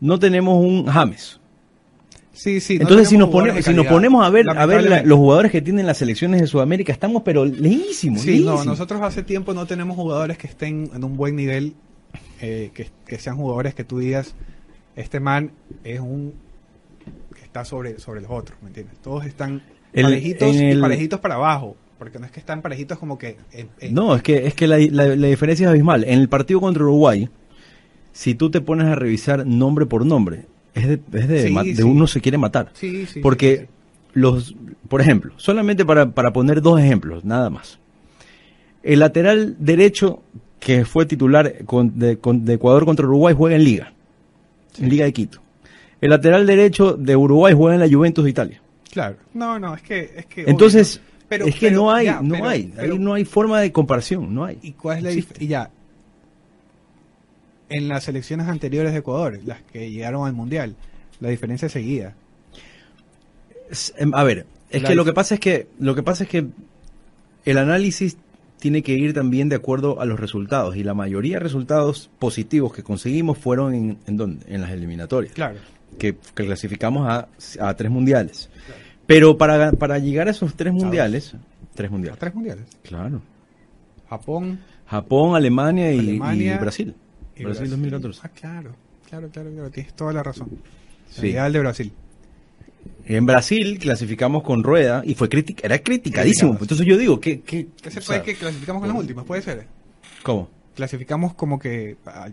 No 0.00 0.18
tenemos 0.18 0.62
un 0.64 0.86
James. 0.86 1.40
Sí, 2.32 2.60
sí. 2.60 2.76
no 2.76 2.82
Entonces, 2.82 3.08
si 3.08 3.16
nos, 3.16 3.30
ponemos, 3.30 3.56
de 3.56 3.62
si 3.62 3.72
nos 3.74 3.86
ponemos 3.86 4.24
a 4.24 4.28
ver, 4.30 4.46
a 4.50 4.66
ver 4.66 4.84
la- 4.88 5.02
los 5.02 5.18
jugadores 5.18 5.50
que 5.52 5.62
tienen 5.62 5.86
las 5.86 5.96
selecciones 5.98 6.40
de 6.40 6.46
Sudamérica, 6.46 6.92
estamos 6.92 7.22
pero 7.24 7.44
lejísimos. 7.46 8.20
Sí, 8.22 8.42
no, 8.44 8.62
nosotros 8.64 9.00
hace 9.02 9.22
tiempo 9.22 9.54
no 9.54 9.66
tenemos 9.66 9.96
jugadores 9.96 10.36
que 10.36 10.46
estén 10.46 10.90
en 10.94 11.02
un 11.04 11.16
buen 11.16 11.34
nivel, 11.36 11.74
eh, 12.42 12.70
que, 12.74 12.88
que 13.06 13.18
sean 13.18 13.36
jugadores 13.36 13.74
que 13.74 13.84
tú 13.84 13.98
digas, 14.00 14.34
este 14.96 15.18
man 15.18 15.52
es 15.82 16.00
un 16.00 16.34
está 17.56 17.64
sobre, 17.64 17.98
sobre 17.98 18.20
los 18.20 18.30
otros, 18.30 18.58
¿me 18.62 18.68
entiendes? 18.68 18.98
Todos 19.02 19.24
están 19.24 19.62
El- 19.92 20.02
parejitos 20.04 20.54
el- 20.56 20.78
y 20.78 20.80
parejitos 20.80 21.20
para 21.20 21.36
abajo, 21.36 21.76
porque 21.98 22.18
no 22.18 22.26
es 22.26 22.32
que 22.32 22.40
están 22.40 22.60
parejitos 22.62 22.98
como 22.98 23.16
que... 23.18 23.36
en- 23.52 23.68
en- 23.80 23.94
No, 23.94 24.14
es 24.14 24.22
que, 24.22 24.46
es 24.46 24.54
que 24.54 24.66
la, 24.66 24.78
la- 24.78 25.16
la 25.16 25.26
diferencia 25.28 25.64
es 25.64 25.70
abismal. 25.70 26.04
En 26.04 26.18
el 26.20 26.28
partido 26.28 26.60
contra 26.60 26.82
Uruguay, 26.82 27.28
si 28.12 28.34
tú 28.34 28.50
te 28.50 28.60
pones 28.60 28.86
a 28.86 28.94
revisar 28.94 29.46
nombre 29.46 29.86
por 29.86 30.04
nombre, 30.04 30.44
es 30.74 30.86
de, 30.88 31.00
es 31.14 31.28
de, 31.28 31.46
Sí, 31.46 31.52
ma- 31.52 31.62
de 31.64 31.74
sí. 31.76 31.82
uno 31.82 32.06
se 32.06 32.20
quiere 32.20 32.36
matar. 32.36 32.70
Sí, 32.74 33.06
Porque 33.22 33.68
los, 34.12 34.54
por 34.88 35.00
ejemplo, 35.00 35.32
solamente 35.38 35.84
para, 35.86 36.10
para 36.10 36.32
poner 36.32 36.60
dos 36.60 36.78
ejemplos, 36.80 37.24
nada 37.24 37.48
más. 37.48 37.78
El 38.82 39.00
lateral 39.00 39.56
derecho 39.58 40.22
que 40.60 40.84
fue 40.84 41.06
titular 41.06 41.64
con- 41.64 41.98
de, 41.98 42.18
con- 42.18 42.44
de 42.44 42.54
Ecuador 42.54 42.84
contra 42.84 43.06
Uruguay 43.06 43.34
juega 43.36 43.56
en 43.56 43.64
Liga, 43.64 43.92
en 44.78 44.88
Liga 44.90 45.06
de 45.06 45.12
Quito. 45.14 45.40
El 46.00 46.10
lateral 46.10 46.46
derecho 46.46 46.92
de 46.94 47.16
Uruguay 47.16 47.54
juega 47.56 47.74
en 47.74 47.80
la 47.80 47.88
Juventus 47.94 48.24
de 48.24 48.30
Italia. 48.30 48.60
Claro. 48.92 49.16
No, 49.34 49.58
no, 49.58 49.74
es 49.74 49.82
que... 49.82 50.12
Es 50.16 50.26
que 50.26 50.44
Entonces, 50.46 51.00
pero- 51.28 51.46
es 51.46 51.54
que 51.54 51.68
pero 51.68 51.80
no 51.82 51.92
hay, 51.92 52.06
ya, 52.06 52.20
no 52.22 52.34
pero- 52.34 52.48
hay, 52.48 52.72
ahí 52.78 52.98
no 52.98 53.14
hay 53.14 53.24
forma 53.24 53.60
de 53.60 53.72
comparación, 53.72 54.34
no 54.34 54.44
hay. 54.44 54.58
¿Y 54.62 54.72
cuál 54.72 54.98
es 54.98 55.02
la 55.04 55.10
Existe. 55.10 55.34
dif- 55.34 55.42
Y 55.42 55.46
ya, 55.48 55.70
en 57.68 57.88
las 57.88 58.08
elecciones 58.08 58.46
anteriores 58.48 58.92
de 58.92 58.98
Ecuador, 58.98 59.40
las 59.44 59.60
que 59.62 59.90
llegaron 59.90 60.26
al 60.26 60.32
Mundial, 60.32 60.76
la 61.20 61.28
diferencia 61.30 61.68
seguía. 61.68 62.14
Em, 63.96 64.14
A 64.14 64.22
ver, 64.22 64.46
es 64.70 64.82
La 64.82 64.88
que 64.90 64.94
lo 64.94 65.04
que 65.04 65.12
pasa 65.12 65.34
es 65.34 65.40
que 65.40 65.66
lo 65.80 65.94
que 65.94 66.02
pasa 66.02 66.24
es 66.24 66.30
que 66.30 66.46
el 67.44 67.58
análisis 67.58 68.16
tiene 68.60 68.82
que 68.82 68.92
ir 68.92 69.12
también 69.12 69.48
de 69.48 69.56
acuerdo 69.56 70.00
a 70.00 70.04
los 70.04 70.18
resultados 70.20 70.76
y 70.76 70.84
la 70.84 70.94
mayoría 70.94 71.34
de 71.36 71.40
resultados 71.40 72.08
positivos 72.18 72.72
que 72.72 72.82
conseguimos 72.82 73.36
fueron 73.38 73.74
en, 73.74 73.98
en 74.06 74.16
dónde? 74.16 74.44
en 74.48 74.60
las 74.62 74.70
eliminatorias 74.70 75.34
Claro. 75.34 75.58
Que, 75.96 76.16
que 76.34 76.44
clasificamos 76.44 77.08
a, 77.08 77.28
a 77.60 77.74
tres 77.74 77.90
mundiales. 77.90 78.48
Pero 79.06 79.38
para, 79.38 79.72
para 79.72 79.98
llegar 79.98 80.28
a 80.28 80.32
esos 80.32 80.54
tres 80.54 80.72
mundiales, 80.72 81.34
tres 81.74 81.90
mundiales, 81.90 82.18
tres 82.18 82.34
mundiales. 82.34 82.64
claro, 82.82 83.22
Japón, 84.08 84.60
Japón, 84.86 85.36
Alemania 85.36 85.92
y, 85.92 85.98
Alemania 85.98 86.54
y 86.54 86.58
Brasil, 86.58 86.94
y 87.36 87.44
Brasil 87.44 87.70
2014. 87.70 88.20
Ah, 88.24 88.28
claro, 88.28 88.74
claro, 89.08 89.28
claro, 89.28 89.50
claro, 89.52 89.70
tienes 89.70 89.94
toda 89.94 90.12
la 90.12 90.22
razón. 90.22 90.48
Sí. 91.10 91.36
El 91.36 91.52
de 91.52 91.60
Brasil. 91.60 91.92
En 93.04 93.26
Brasil 93.26 93.78
clasificamos 93.78 94.42
con 94.42 94.62
rueda 94.62 95.02
y 95.04 95.14
fue 95.14 95.28
crítica, 95.28 95.62
era 95.64 95.78
criticadísimo. 95.78 96.56
Entonces 96.60 96.86
yo 96.86 96.96
digo, 96.96 97.20
¿qué, 97.20 97.40
qué, 97.40 97.68
Ese 97.84 98.00
o 98.00 98.02
fue 98.02 98.02
sea, 98.02 98.16
el 98.16 98.22
que 98.22 98.34
clasificamos 98.34 98.80
con 98.80 98.88
las 98.88 98.98
últimas, 98.98 99.24
puede 99.24 99.42
ser. 99.42 99.66
¿Cómo? 100.22 100.50
Clasificamos 100.74 101.34
como 101.34 101.58
que 101.58 101.96
ah, 102.06 102.28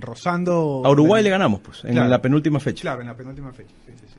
rozando. 0.00 0.82
A 0.84 0.90
Uruguay 0.90 1.22
le 1.22 1.30
ganamos, 1.30 1.60
pues, 1.60 1.84
en 1.84 1.92
Claro. 1.92 2.08
la 2.08 2.20
penúltima 2.22 2.60
fecha. 2.60 2.82
Claro, 2.82 3.00
en 3.02 3.06
la 3.08 3.16
penúltima 3.16 3.52
fecha. 3.52 3.70
Sí, 3.86 3.92
sí, 3.98 4.04
sí. 4.08 4.14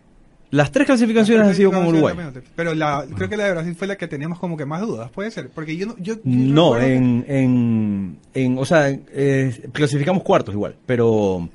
Las 0.52 0.72
tres 0.72 0.88
clasificaciones 0.88 1.48
han 1.48 1.54
sido 1.54 1.72
con 1.72 1.86
Uruguay. 1.86 2.16
Pero 2.56 2.74
la, 2.74 3.06
creo 3.16 3.30
que 3.30 3.38
la 3.38 3.46
de 3.46 3.52
Brasil 3.52 3.76
fue 3.76 3.86
la 3.88 3.96
que 3.98 4.08
teníamos 4.08 4.40
como 4.40 4.58
que 4.58 4.66
más 4.66 4.82
dudas, 4.82 5.12
puede 5.12 5.30
ser. 5.30 5.50
Porque 5.50 5.78
yo 5.78 5.86
no. 5.86 5.96
Yo, 6.00 6.16
yo 6.16 6.22
No, 6.24 6.74
que- 6.74 6.96
en, 6.96 8.18
en, 8.34 8.58
o 8.58 8.66
sea, 8.66 8.90
eh, 8.90 9.70
clasificamos 9.74 10.24
cuartos 10.24 10.56
igual, 10.56 10.76
pero, 10.88 11.48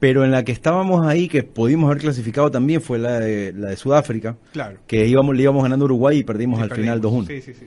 pero 0.00 0.24
en 0.24 0.32
la 0.32 0.42
que 0.44 0.50
estábamos 0.50 1.06
ahí, 1.06 1.28
que 1.28 1.44
pudimos 1.44 1.88
haber 1.88 1.98
clasificado 2.02 2.50
también, 2.50 2.80
fue 2.80 2.98
la 2.98 3.20
de, 3.20 3.52
la 3.52 3.68
de 3.68 3.76
Sudáfrica, 3.76 4.36
Claro. 4.52 4.78
que 4.88 5.06
íbamos, 5.06 5.36
le 5.36 5.42
íbamos 5.44 5.62
ganando 5.62 5.84
a 5.84 5.86
Uruguay 5.86 6.18
y 6.18 6.24
perdimos 6.24 6.58
Sí, 6.58 6.64
al 6.64 6.70
final 6.72 7.00
perdimos. 7.00 7.26
2-1. 7.28 7.28
Sí, 7.28 7.42
sí, 7.42 7.54
sí. 7.60 7.66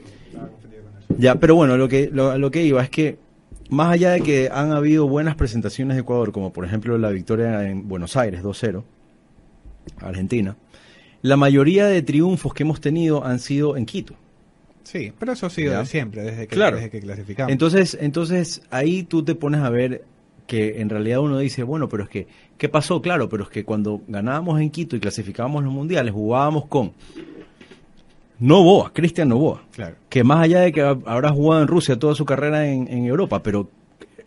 Ya, 1.17 1.35
pero 1.35 1.55
bueno, 1.55 1.77
lo 1.77 1.87
que, 1.87 2.09
lo, 2.11 2.37
lo 2.37 2.51
que 2.51 2.63
iba 2.63 2.81
es 2.83 2.89
que, 2.89 3.17
más 3.69 3.91
allá 3.91 4.11
de 4.11 4.21
que 4.21 4.49
han 4.51 4.71
habido 4.71 5.07
buenas 5.07 5.35
presentaciones 5.35 5.95
de 5.95 6.01
Ecuador, 6.01 6.31
como 6.31 6.53
por 6.53 6.65
ejemplo 6.65 6.97
la 6.97 7.09
victoria 7.09 7.67
en 7.69 7.87
Buenos 7.87 8.15
Aires 8.17 8.43
2-0, 8.43 8.83
Argentina, 9.99 10.55
la 11.21 11.37
mayoría 11.37 11.85
de 11.87 12.01
triunfos 12.01 12.53
que 12.53 12.63
hemos 12.63 12.81
tenido 12.81 13.25
han 13.25 13.39
sido 13.39 13.77
en 13.77 13.85
Quito. 13.85 14.15
Sí, 14.83 15.13
pero 15.17 15.31
eso 15.31 15.45
ha 15.45 15.49
sido 15.49 15.77
de 15.77 15.85
siempre, 15.85 16.23
desde 16.23 16.47
que, 16.47 16.55
Claro. 16.55 16.75
desde 16.75 16.89
que 16.89 16.99
clasificamos. 16.99 17.51
Entonces, 17.51 17.97
entonces 18.01 18.61
ahí 18.69 19.03
tú 19.03 19.23
te 19.23 19.33
pones 19.33 19.61
a 19.61 19.69
ver 19.69 20.03
que 20.45 20.81
en 20.81 20.89
realidad 20.89 21.19
uno 21.19 21.39
dice, 21.39 21.63
bueno, 21.63 21.87
pero 21.87 22.03
es 22.03 22.09
que, 22.09 22.27
¿qué 22.57 22.67
pasó? 22.67 23.01
Claro, 23.01 23.29
pero 23.29 23.43
es 23.43 23.49
que 23.49 23.63
cuando 23.63 24.01
ganábamos 24.09 24.59
en 24.59 24.69
Quito 24.69 24.97
y 24.97 24.99
clasificábamos 24.99 25.63
los 25.63 25.71
mundiales, 25.71 26.13
jugábamos 26.13 26.65
con 26.65 26.91
Novoa, 28.39 28.91
Cristian 28.93 29.29
Novoa, 29.29 29.63
claro. 29.71 29.95
que 30.09 30.23
más 30.23 30.39
allá 30.43 30.61
de 30.61 30.71
que 30.71 30.81
ha- 30.81 30.97
habrá 31.05 31.29
jugado 31.31 31.61
en 31.61 31.67
Rusia 31.67 31.97
toda 31.97 32.15
su 32.15 32.25
carrera 32.25 32.67
en, 32.67 32.87
en 32.87 33.05
Europa, 33.05 33.41
pero 33.41 33.69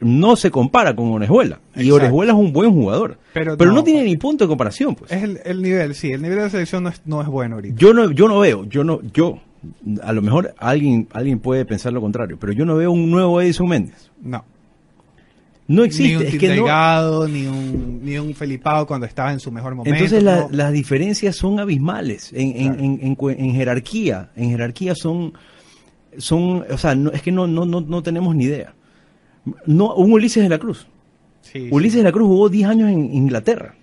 no 0.00 0.36
se 0.36 0.50
compara 0.50 0.94
con 0.94 1.10
Orejuela. 1.12 1.58
Y. 1.74 1.90
Orejuela 1.90 2.32
es 2.32 2.38
un 2.38 2.52
buen 2.52 2.72
jugador. 2.72 3.18
Pero 3.32 3.56
Pero, 3.56 3.70
no, 3.70 3.78
no. 3.78 3.84
tiene 3.84 4.04
ni 4.04 4.16
punto 4.16 4.44
de 4.44 4.48
comparación, 4.48 4.94
pues. 4.94 5.10
Es 5.10 5.22
el, 5.22 5.40
el 5.44 5.62
nivel, 5.62 5.94
sí, 5.94 6.12
el 6.12 6.20
nivel 6.22 6.38
de 6.38 6.44
la 6.44 6.50
selección 6.50 6.82
no 6.82 6.90
es, 6.90 7.00
no 7.06 7.20
es 7.22 7.28
bueno 7.28 7.56
ahorita. 7.56 7.74
Yo 7.78 7.92
no, 7.94 8.10
yo 8.10 8.28
no 8.28 8.38
veo, 8.40 8.64
yo 8.64 8.84
no, 8.84 9.00
yo, 9.14 9.38
A 10.02 10.12
lo 10.12 10.22
mejor 10.22 10.54
alguien, 10.58 11.08
alguien 11.12 11.38
puede 11.38 11.64
pensar 11.64 11.92
lo 11.92 12.00
contrario, 12.00 12.36
pero 12.38 12.52
yo 12.52 12.64
no 12.66 12.76
veo 12.76 12.92
un 12.92 13.10
nuevo 13.10 13.40
Edison 13.40 13.68
Méndez. 13.68 14.10
No. 14.22 14.44
No 15.68 15.82
existe. 15.84 16.16
Ni 16.16 16.16
un 16.16 16.22
es 16.34 16.38
que 16.38 16.46
no- 16.48 16.54
Delgado, 16.54 17.28
ni 17.28 17.46
un, 17.46 18.00
ni 18.04 18.16
un 18.18 18.34
Felipao 18.34 18.86
cuando 18.86 19.04
estaba 19.06 19.32
en 19.32 19.40
su 19.40 19.50
mejor 19.50 19.74
momento. 19.74 19.94
Entonces 19.96 20.22
la- 20.22 20.42
no. 20.42 20.48
las 20.52 20.72
diferencias 20.72 21.34
son 21.36 21.58
abismales 21.58 22.32
en, 22.32 22.56
en- 22.56 23.14
Claro. 23.16 23.30
en- 23.30 23.44
en 23.44 23.54
jerarquía. 23.54 24.30
En 24.36 24.50
jerarquía 24.50 24.94
son, 24.94 25.32
son 26.18 26.64
o 26.70 26.78
sea, 26.78 26.94
no, 26.94 27.10
es 27.10 27.20
que 27.22 27.32
no, 27.32 27.46
no, 27.48 27.64
no, 27.66 27.80
no 27.80 28.02
tenemos 28.02 28.34
ni 28.36 28.44
idea. 28.44 28.74
No, 29.66 29.94
un 29.94 30.12
Ulises 30.12 30.42
de 30.42 30.48
la 30.48 30.58
Cruz. 30.58 30.86
Sí, 31.42 31.68
Ulises 31.70 31.94
sí. 31.94 31.98
de 31.98 32.04
la 32.04 32.12
Cruz 32.12 32.26
jugó 32.28 32.48
10 32.48 32.68
años 32.68 32.90
en 32.90 33.12
Inglaterra. 33.14 33.74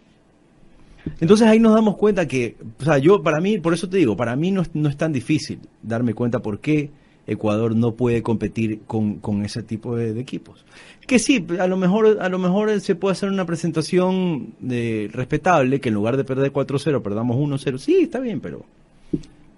Entonces 1.19 1.47
ahí 1.47 1.59
nos 1.59 1.73
damos 1.73 1.97
cuenta 1.97 2.27
que, 2.27 2.55
o 2.79 2.83
sea, 2.85 2.97
yo 2.97 3.21
para 3.21 3.41
mí, 3.41 3.57
por 3.57 3.73
eso 3.73 3.89
te 3.89 3.97
digo, 3.97 4.15
para 4.15 4.35
mí 4.37 4.51
no 4.51 4.61
es, 4.61 4.69
no 4.73 4.87
es 4.87 4.95
tan 4.95 5.11
difícil 5.11 5.59
darme 5.81 6.13
cuenta 6.13 6.39
por 6.39 6.59
qué 6.59 6.91
Ecuador 7.25 7.75
no 7.75 7.93
puede 7.93 8.21
competir 8.21 8.81
con, 8.85 9.15
con 9.15 9.45
ese 9.45 9.63
tipo 9.63 9.95
de, 9.95 10.13
de 10.13 10.21
equipos. 10.21 10.65
Que 11.07 11.19
sí, 11.19 11.45
a 11.59 11.67
lo 11.67 11.77
mejor 11.77 12.17
a 12.21 12.29
lo 12.29 12.39
mejor 12.39 12.79
se 12.79 12.95
puede 12.95 13.13
hacer 13.13 13.29
una 13.29 13.45
presentación 13.45 14.53
de, 14.59 15.09
respetable, 15.11 15.81
que 15.81 15.89
en 15.89 15.95
lugar 15.95 16.17
de 16.17 16.23
perder 16.23 16.51
4-0 16.51 17.01
perdamos 17.01 17.37
1-0. 17.37 17.77
Sí, 17.77 18.01
está 18.03 18.19
bien, 18.19 18.39
pero 18.39 18.65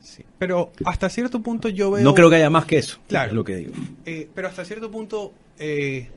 Sí. 0.05 0.23
Pero 0.37 0.71
hasta 0.85 1.09
cierto 1.09 1.41
punto 1.41 1.67
yo 1.67 1.89
veo... 1.89 2.03
no 2.03 2.13
creo 2.13 2.29
que 2.29 2.35
haya 2.35 2.51
más 2.51 2.65
que 2.65 2.77
eso. 2.77 2.99
Claro. 3.07 3.29
Es 3.29 3.35
lo 3.35 3.43
que 3.43 3.55
digo. 3.55 3.73
Eh, 4.05 4.29
pero 4.35 4.47
hasta 4.47 4.63
cierto 4.63 4.91
punto, 4.91 5.33
eh, 5.57 6.09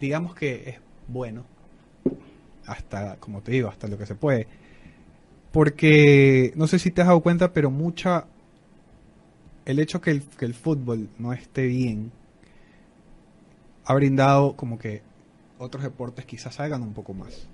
digamos 0.00 0.34
que 0.34 0.70
es 0.70 0.76
bueno. 1.06 1.44
Hasta, 2.64 3.16
como 3.16 3.42
te 3.42 3.52
digo, 3.52 3.68
hasta 3.68 3.88
lo 3.88 3.98
que 3.98 4.06
se 4.06 4.14
puede. 4.14 4.48
Porque, 5.52 6.52
no 6.56 6.66
sé 6.66 6.78
si 6.78 6.90
te 6.90 7.02
has 7.02 7.08
dado 7.08 7.20
cuenta, 7.20 7.52
pero 7.52 7.70
mucha... 7.70 8.26
El 9.66 9.78
hecho 9.78 10.00
que 10.00 10.10
el, 10.12 10.22
que 10.22 10.46
el 10.46 10.54
fútbol 10.54 11.10
no 11.18 11.32
esté 11.34 11.66
bien 11.66 12.10
ha 13.84 13.94
brindado 13.94 14.56
como 14.56 14.78
que 14.78 15.02
otros 15.58 15.82
deportes 15.82 16.24
quizás 16.24 16.54
salgan 16.54 16.82
un 16.82 16.94
poco 16.94 17.12
más. 17.12 17.48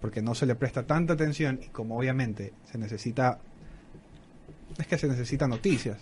Porque 0.00 0.20
no 0.20 0.34
se 0.34 0.44
le 0.44 0.54
presta 0.54 0.86
tanta 0.86 1.14
atención 1.14 1.60
y 1.62 1.68
como 1.68 1.96
obviamente 1.96 2.52
se 2.70 2.76
necesita... 2.76 3.40
Es 4.76 4.86
que 4.86 4.98
se 4.98 5.08
necesita 5.08 5.48
noticias 5.48 5.98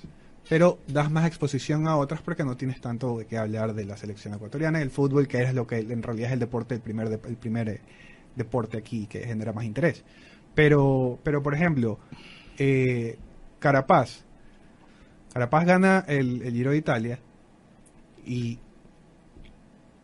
pero 0.49 0.79
das 0.87 1.11
más 1.11 1.27
exposición 1.27 1.88
a 1.88 1.96
otras 1.96 2.22
porque 2.22 2.44
no 2.44 2.57
tienes 2.57 2.81
tanto 2.81 3.18
de 3.18 3.27
qué 3.27 3.37
hablar 3.37 3.75
de 3.75 3.85
la 3.85 3.96
selección 3.96 4.35
ecuatoriana 4.35 4.79
y 4.79 4.83
el 4.83 4.90
fútbol, 4.90 5.27
que 5.27 5.42
es 5.42 5.55
lo 5.55 5.66
que 5.66 5.79
en 5.79 6.03
realidad 6.03 6.29
es 6.29 6.35
el 6.35 6.40
deporte, 6.40 6.77
el 6.77 6.81
primer, 6.81 7.09
el 7.09 7.37
primer 7.37 7.68
eh, 7.68 7.81
deporte 8.37 8.79
aquí 8.79 9.07
que 9.07 9.20
genera 9.20 9.53
más 9.53 9.64
interés. 9.64 10.05
Pero, 10.55 11.18
pero 11.22 11.42
por 11.42 11.55
ejemplo, 11.55 11.99
eh, 12.59 13.18
Carapaz. 13.59 14.25
Carapaz 15.37 15.66
gana 15.66 16.03
el, 16.09 16.40
el 16.40 16.55
Giro 16.55 16.70
de 16.70 16.79
Italia 16.79 17.18
y 18.25 18.59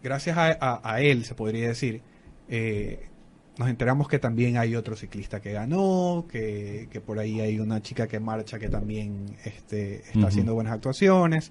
gracias 0.03 0.37
a, 0.37 0.49
a- 0.61 0.81
a 0.85 1.01
él, 1.01 1.25
se 1.25 1.35
podría 1.35 1.69
decir, 1.69 2.03
eh, 2.51 3.09
nos 3.57 3.71
enteramos 3.71 4.09
que 4.09 4.19
también 4.19 4.59
hay 4.59 4.77
otro 4.77 4.95
ciclista 4.95 5.41
que 5.41 5.53
ganó, 5.53 6.27
que, 6.31 6.87
que 6.91 7.01
por 7.01 7.19
ahí 7.19 7.41
hay 7.41 7.61
una 7.61 7.81
chica 7.81 8.07
que 8.09 8.21
marcha 8.21 8.59
que 8.59 8.69
también 8.69 9.25
este, 9.47 10.03
está 10.13 10.27
haciendo 10.27 10.53
buenas 10.53 10.75
actuaciones. 10.75 11.51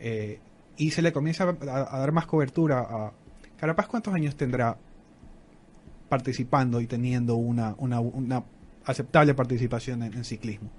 eh, 0.00 0.40
y 0.78 0.92
se 0.92 1.02
le 1.02 1.12
comienza 1.12 1.44
a, 1.44 1.94
a 1.94 1.98
dar 1.98 2.12
más 2.12 2.24
cobertura 2.24 2.78
a... 2.80 3.12
Carapaz, 3.58 3.88
¿cuántos 3.88 4.14
años 4.14 4.36
tendrá 4.36 4.78
participando 6.08 6.80
y 6.80 6.86
teniendo 6.86 7.36
una, 7.36 7.74
una, 7.76 8.00
una 8.00 8.42
aceptable 8.86 9.34
participación 9.34 10.02
en, 10.02 10.14
en 10.14 10.24
ciclismo? 10.24 10.70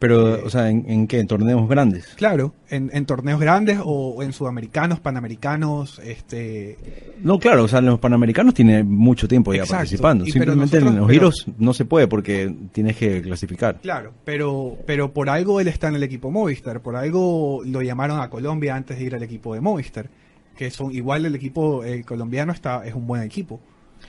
Pero, 0.00 0.36
Eh, 0.36 0.42
o 0.44 0.50
sea, 0.50 0.68
¿en, 0.70 0.84
en 0.88 1.06
qué? 1.06 1.20
¿En 1.20 1.26
torneos 1.28 1.68
grandes? 1.68 2.06
Claro, 2.16 2.54
en, 2.70 2.90
en 2.92 3.06
torneos 3.06 3.38
grandes 3.38 3.78
o 3.84 4.22
en 4.22 4.32
sudamericanos, 4.32 4.98
panamericanos, 4.98 6.00
este... 6.02 6.76
No, 7.22 7.38
claro, 7.38 7.64
o 7.64 7.68
sea, 7.68 7.80
los 7.80 7.98
panamericanos 8.00 8.54
tiene 8.54 8.82
mucho 8.82 9.28
tiempo 9.28 9.52
ya 9.52 9.60
Exacto. 9.62 9.76
participando. 9.80 10.24
Y 10.26 10.32
Simplemente 10.32 10.78
en 10.78 10.84
los 10.86 10.94
pero- 10.94 11.08
giros 11.08 11.46
no 11.58 11.72
se 11.74 11.84
puede 11.84 12.08
porque 12.08 12.52
tienes 12.72 12.96
que 12.96 13.20
clasificar. 13.22 13.78
Claro, 13.82 14.12
pero, 14.24 14.76
pero 14.86 15.12
por 15.12 15.28
algo 15.28 15.60
él 15.60 15.68
está 15.68 15.88
en 15.88 15.94
el 15.96 16.02
equipo 16.02 16.30
Movistar, 16.30 16.80
por 16.80 16.96
algo 16.96 17.60
lo 17.64 17.82
llamaron 17.82 18.20
a 18.20 18.30
Colombia 18.30 18.74
antes 18.74 18.98
de 18.98 19.04
ir 19.04 19.14
al 19.14 19.22
equipo 19.22 19.54
de 19.54 19.60
Movistar, 19.60 20.08
que 20.56 20.70
son 20.70 20.92
igual 20.92 21.26
el 21.26 21.34
equipo 21.34 21.84
eh, 21.84 22.04
colombiano 22.04 22.52
está 22.52 22.86
es 22.86 22.94
un 22.94 23.06
buen 23.06 23.22
equipo. 23.22 23.60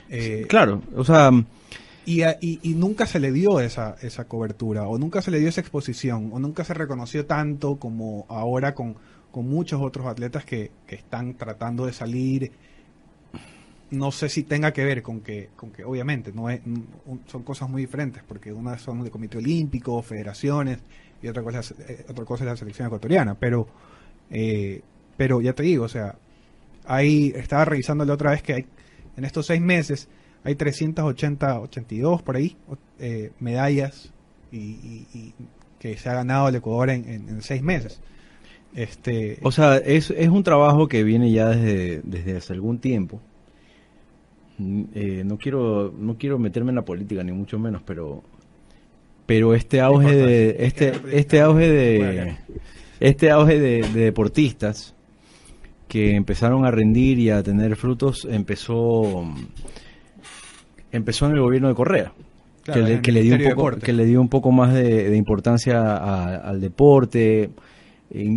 Eh, 0.10 0.46
Claro, 0.48 0.82
o 0.96 1.04
sea, 1.04 1.32
y, 2.06 2.24
y, 2.24 2.60
y 2.64 2.74
nunca 2.76 3.06
se 3.06 3.20
le 3.20 3.32
dio 3.32 3.60
esa, 3.60 3.96
esa 4.02 4.26
cobertura, 4.26 4.88
o 4.88 4.98
nunca 4.98 5.22
se 5.22 5.32
le 5.32 5.40
dio 5.40 5.50
esa 5.50 5.62
exposición, 5.62 6.30
o 6.34 6.40
nunca 6.40 6.64
se 6.64 6.74
reconoció 6.74 7.26
tanto 7.26 7.76
como 7.78 8.26
ahora 8.30 8.74
con, 8.74 8.96
con 9.32 9.48
muchos 9.48 9.82
otros 9.82 10.08
atletas 10.08 10.46
que, 10.46 10.72
que 10.88 10.96
están 10.96 11.36
tratando 11.36 11.86
de 11.86 11.94
salir. 11.94 12.52
No 13.92 14.12
sé 14.12 14.30
si 14.30 14.44
tenga 14.44 14.72
que 14.72 14.86
ver 14.86 15.02
con 15.02 15.20
que, 15.20 15.50
con 15.56 15.72
que 15.72 15.84
obviamente 15.84 16.32
no 16.32 16.50
es, 16.50 16.62
son 17.28 17.44
cosas 17.44 17.70
muy 17.70 17.82
diferentes, 17.82 18.24
porque 18.24 18.54
una 18.54 18.78
son 18.78 19.04
de 19.04 19.12
comité 19.12 19.38
olímpico, 19.38 20.02
federaciones, 20.02 20.80
y 21.22 21.28
otra 21.28 21.44
cosa, 21.44 21.62
eh, 21.88 22.06
otra 22.10 22.26
cosa 22.26 22.46
es 22.46 22.50
la 22.50 22.56
selección 22.56 22.88
ecuatoriana, 22.88 23.36
pero, 23.36 23.68
eh, 24.30 24.82
pero 25.18 25.42
ya 25.42 25.54
te 25.54 25.64
digo, 25.64 25.86
o 25.86 25.90
sea, 25.90 26.16
hay, 26.86 27.34
estaba 27.36 27.66
revisando 27.66 28.06
la 28.06 28.14
otra 28.14 28.32
vez 28.32 28.42
que 28.42 28.54
hay, 28.54 28.66
en 29.18 29.26
estos 29.26 29.46
seis 29.46 29.62
meses 29.62 30.08
hay 30.44 30.56
380, 30.56 31.60
82 31.62 32.22
por 32.22 32.36
ahí, 32.36 32.56
eh, 33.00 33.32
medallas 33.40 34.12
y, 34.52 34.58
y- 34.58 35.08
y 35.14 35.34
que 35.80 35.98
se 35.98 36.10
ha 36.10 36.14
ganado 36.14 36.48
el 36.50 36.56
Ecuador 36.56 36.90
en, 36.92 37.08
en- 37.10 37.30
en 37.30 37.42
seis 37.42 37.62
meses. 37.62 38.00
Este, 38.76 39.38
o 39.42 39.52
sea, 39.52 39.78
es, 39.78 40.12
es 40.12 40.30
un 40.30 40.44
trabajo 40.44 40.88
que 40.88 41.04
viene 41.04 41.32
ya 41.32 41.50
desde, 41.50 42.02
desde 42.04 42.38
hace 42.38 42.54
algún 42.54 42.80
tiempo. 42.80 43.20
Mm, 44.58 44.84
eh, 44.94 45.24
no 45.26 45.38
quiero 45.38 45.94
no 45.98 46.18
quiero 46.18 46.38
meterme 46.40 46.70
en 46.70 46.76
la 46.76 46.86
política 46.86 47.24
ni 47.24 47.32
mucho 47.32 47.58
menos, 47.60 47.82
pero 47.86 48.24
pero 49.26 49.54
este 49.56 49.82
auge 49.82 50.16
de 50.16 50.56
este 50.60 50.94
este 51.14 51.42
auge 51.42 51.70
de 51.70 52.38
este 53.00 53.32
auge 53.32 53.60
de, 53.60 53.82
de 53.94 54.02
deportistas 54.06 54.94
que 55.88 56.16
empezaron 56.16 56.64
a 56.66 56.72
rendir 56.72 57.18
y 57.20 57.30
a 57.30 57.44
tener 57.44 57.76
frutos 57.76 58.26
empezó 58.30 59.26
empezó 60.92 61.26
en 61.28 61.34
el 61.34 61.40
gobierno 61.42 61.68
de 61.68 61.76
Correa 61.76 62.12
Claro, 62.64 62.86
que, 62.86 62.88
le, 62.92 63.02
que 63.02 63.12
le 63.12 63.22
dio 63.24 63.36
un 63.36 63.56
poco 63.56 63.72
que 63.80 63.92
le 63.94 64.06
dio 64.06 64.22
un 64.22 64.30
poco 64.30 64.52
más 64.52 64.74
de, 64.74 65.10
de 65.10 65.18
importancia 65.18 65.82
a- 65.96 66.36
al 66.38 66.62
deporte 66.62 67.50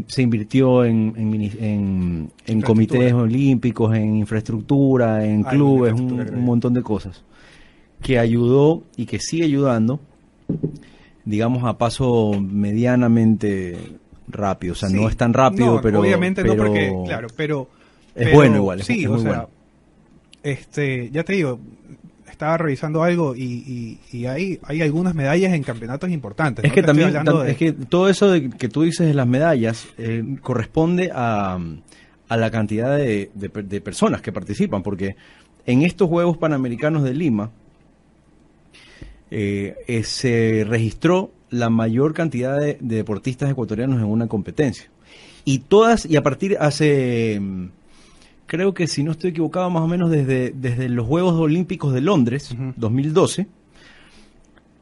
se 0.07 0.23
invirtió 0.23 0.85
en, 0.85 2.31
en, 2.47 2.63
comités 2.63 3.13
olímpicos 3.13 3.95
en 3.97 4.17
infraestructura 4.17 5.25
en 5.25 5.43
clubes 5.43 5.93
un, 5.93 6.01
infraestructura, 6.11 6.41
montón 6.47 6.73
de 6.75 6.83
cosas 6.83 7.23
que 8.01 8.19
ayudó 8.19 8.85
y 8.97 9.07
que 9.07 9.19
sigue 9.19 9.45
ayudando 9.45 10.01
digamos 11.25 11.65
a 11.65 11.77
paso 11.77 12.33
medianamente 12.41 13.77
rápido 14.29 14.73
o 14.73 14.77
sea 14.77 14.89
Sí. 14.89 14.95
no 14.97 15.09
es 15.09 15.17
tan 15.17 15.33
rápido 15.35 15.75
No, 15.77 15.81
pero 15.83 16.01
obviamente 16.01 16.43
pero 16.43 16.55
no 16.55 16.63
porque 16.63 16.93
claro 17.07 17.29
pero 17.37 17.69
es 18.15 18.27
pero 18.27 18.37
bueno 18.37 18.57
igual, 18.57 18.81
es- 18.81 18.87
sí 18.87 19.03
es 19.03 19.09
o 19.09 19.13
muy 19.15 19.21
sea 19.23 19.31
bueno. 19.31 19.49
este 20.43 21.11
ya 21.11 21.25
te 21.25 21.33
digo 21.35 21.59
estaba 22.35 22.59
revisando 22.59 23.03
algo 23.03 23.35
y, 23.35 23.43
y, 23.43 23.99
y 24.17 24.27
hay 24.27 24.59
hay 24.63 24.83
algunas 24.83 25.15
medallas 25.15 25.53
en 25.55 25.63
campeonatos 25.63 26.11
importantes 26.11 26.65
Es 26.65 26.71
¿no? 26.71 26.75
que 26.75 26.83
Te 26.83 26.87
también, 26.87 27.09
hablando 27.09 27.41
tam- 27.41 27.45
de- 27.45 27.51
es 27.53 27.57
que 27.57 27.73
todo 27.73 28.09
eso 28.09 28.31
de, 28.31 28.51
que 28.51 28.69
tú 28.69 28.83
dices 28.83 29.07
de 29.07 29.15
las 29.15 29.27
medallas 29.27 29.87
eh, 29.99 30.23
corresponde 30.43 31.11
a, 31.15 31.59
a 32.29 32.37
la 32.37 32.51
cantidad 32.51 32.97
de, 32.97 33.31
de 33.35 33.49
per- 33.51 33.65
de 33.65 33.81
personas 33.81 34.21
que 34.23 34.33
participan, 34.33 34.83
porque 34.83 35.17
en 35.67 35.83
estos 35.83 36.09
Juegos 36.09 36.37
Panamericanos 36.37 37.03
de 37.05 37.15
Lima 37.15 37.51
eh, 39.31 39.75
eh, 39.87 40.05
se 40.05 40.65
registró 40.69 41.33
la 41.51 41.71
mayor 41.71 42.15
cantidad 42.15 42.59
de, 42.59 42.79
de 42.81 42.97
deportistas 42.97 43.51
ecuatorianos 43.51 43.99
en 43.99 44.07
una 44.07 44.27
competencia. 44.27 44.87
Y 45.45 45.61
todas, 45.61 46.07
y 46.07 46.17
a 46.17 46.23
partir 46.23 46.57
hace, 46.61 47.41
creo 48.47 48.75
que 48.75 48.87
si 48.87 49.03
no 49.05 49.13
estoy 49.13 49.31
equivocado, 49.31 49.71
más 49.71 49.83
o 49.83 49.87
menos 49.89 50.11
desde, 50.11 50.51
desde 50.51 50.89
los 50.89 51.07
Juegos 51.07 51.35
Olímpicos 51.35 51.93
de 51.93 52.01
Londres, 52.01 52.53
Ujú. 52.53 52.73
2012, 52.77 53.47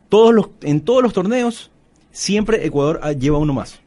todos 0.08 0.34
los, 0.34 0.50
en 0.62 0.80
todos 0.80 1.02
los 1.02 1.12
torneos, 1.12 1.70
siempre 2.10 2.66
Ecuador 2.66 3.00
ah, 3.02 3.12
lleva 3.12 3.38
uno 3.38 3.52
más. 3.54 3.80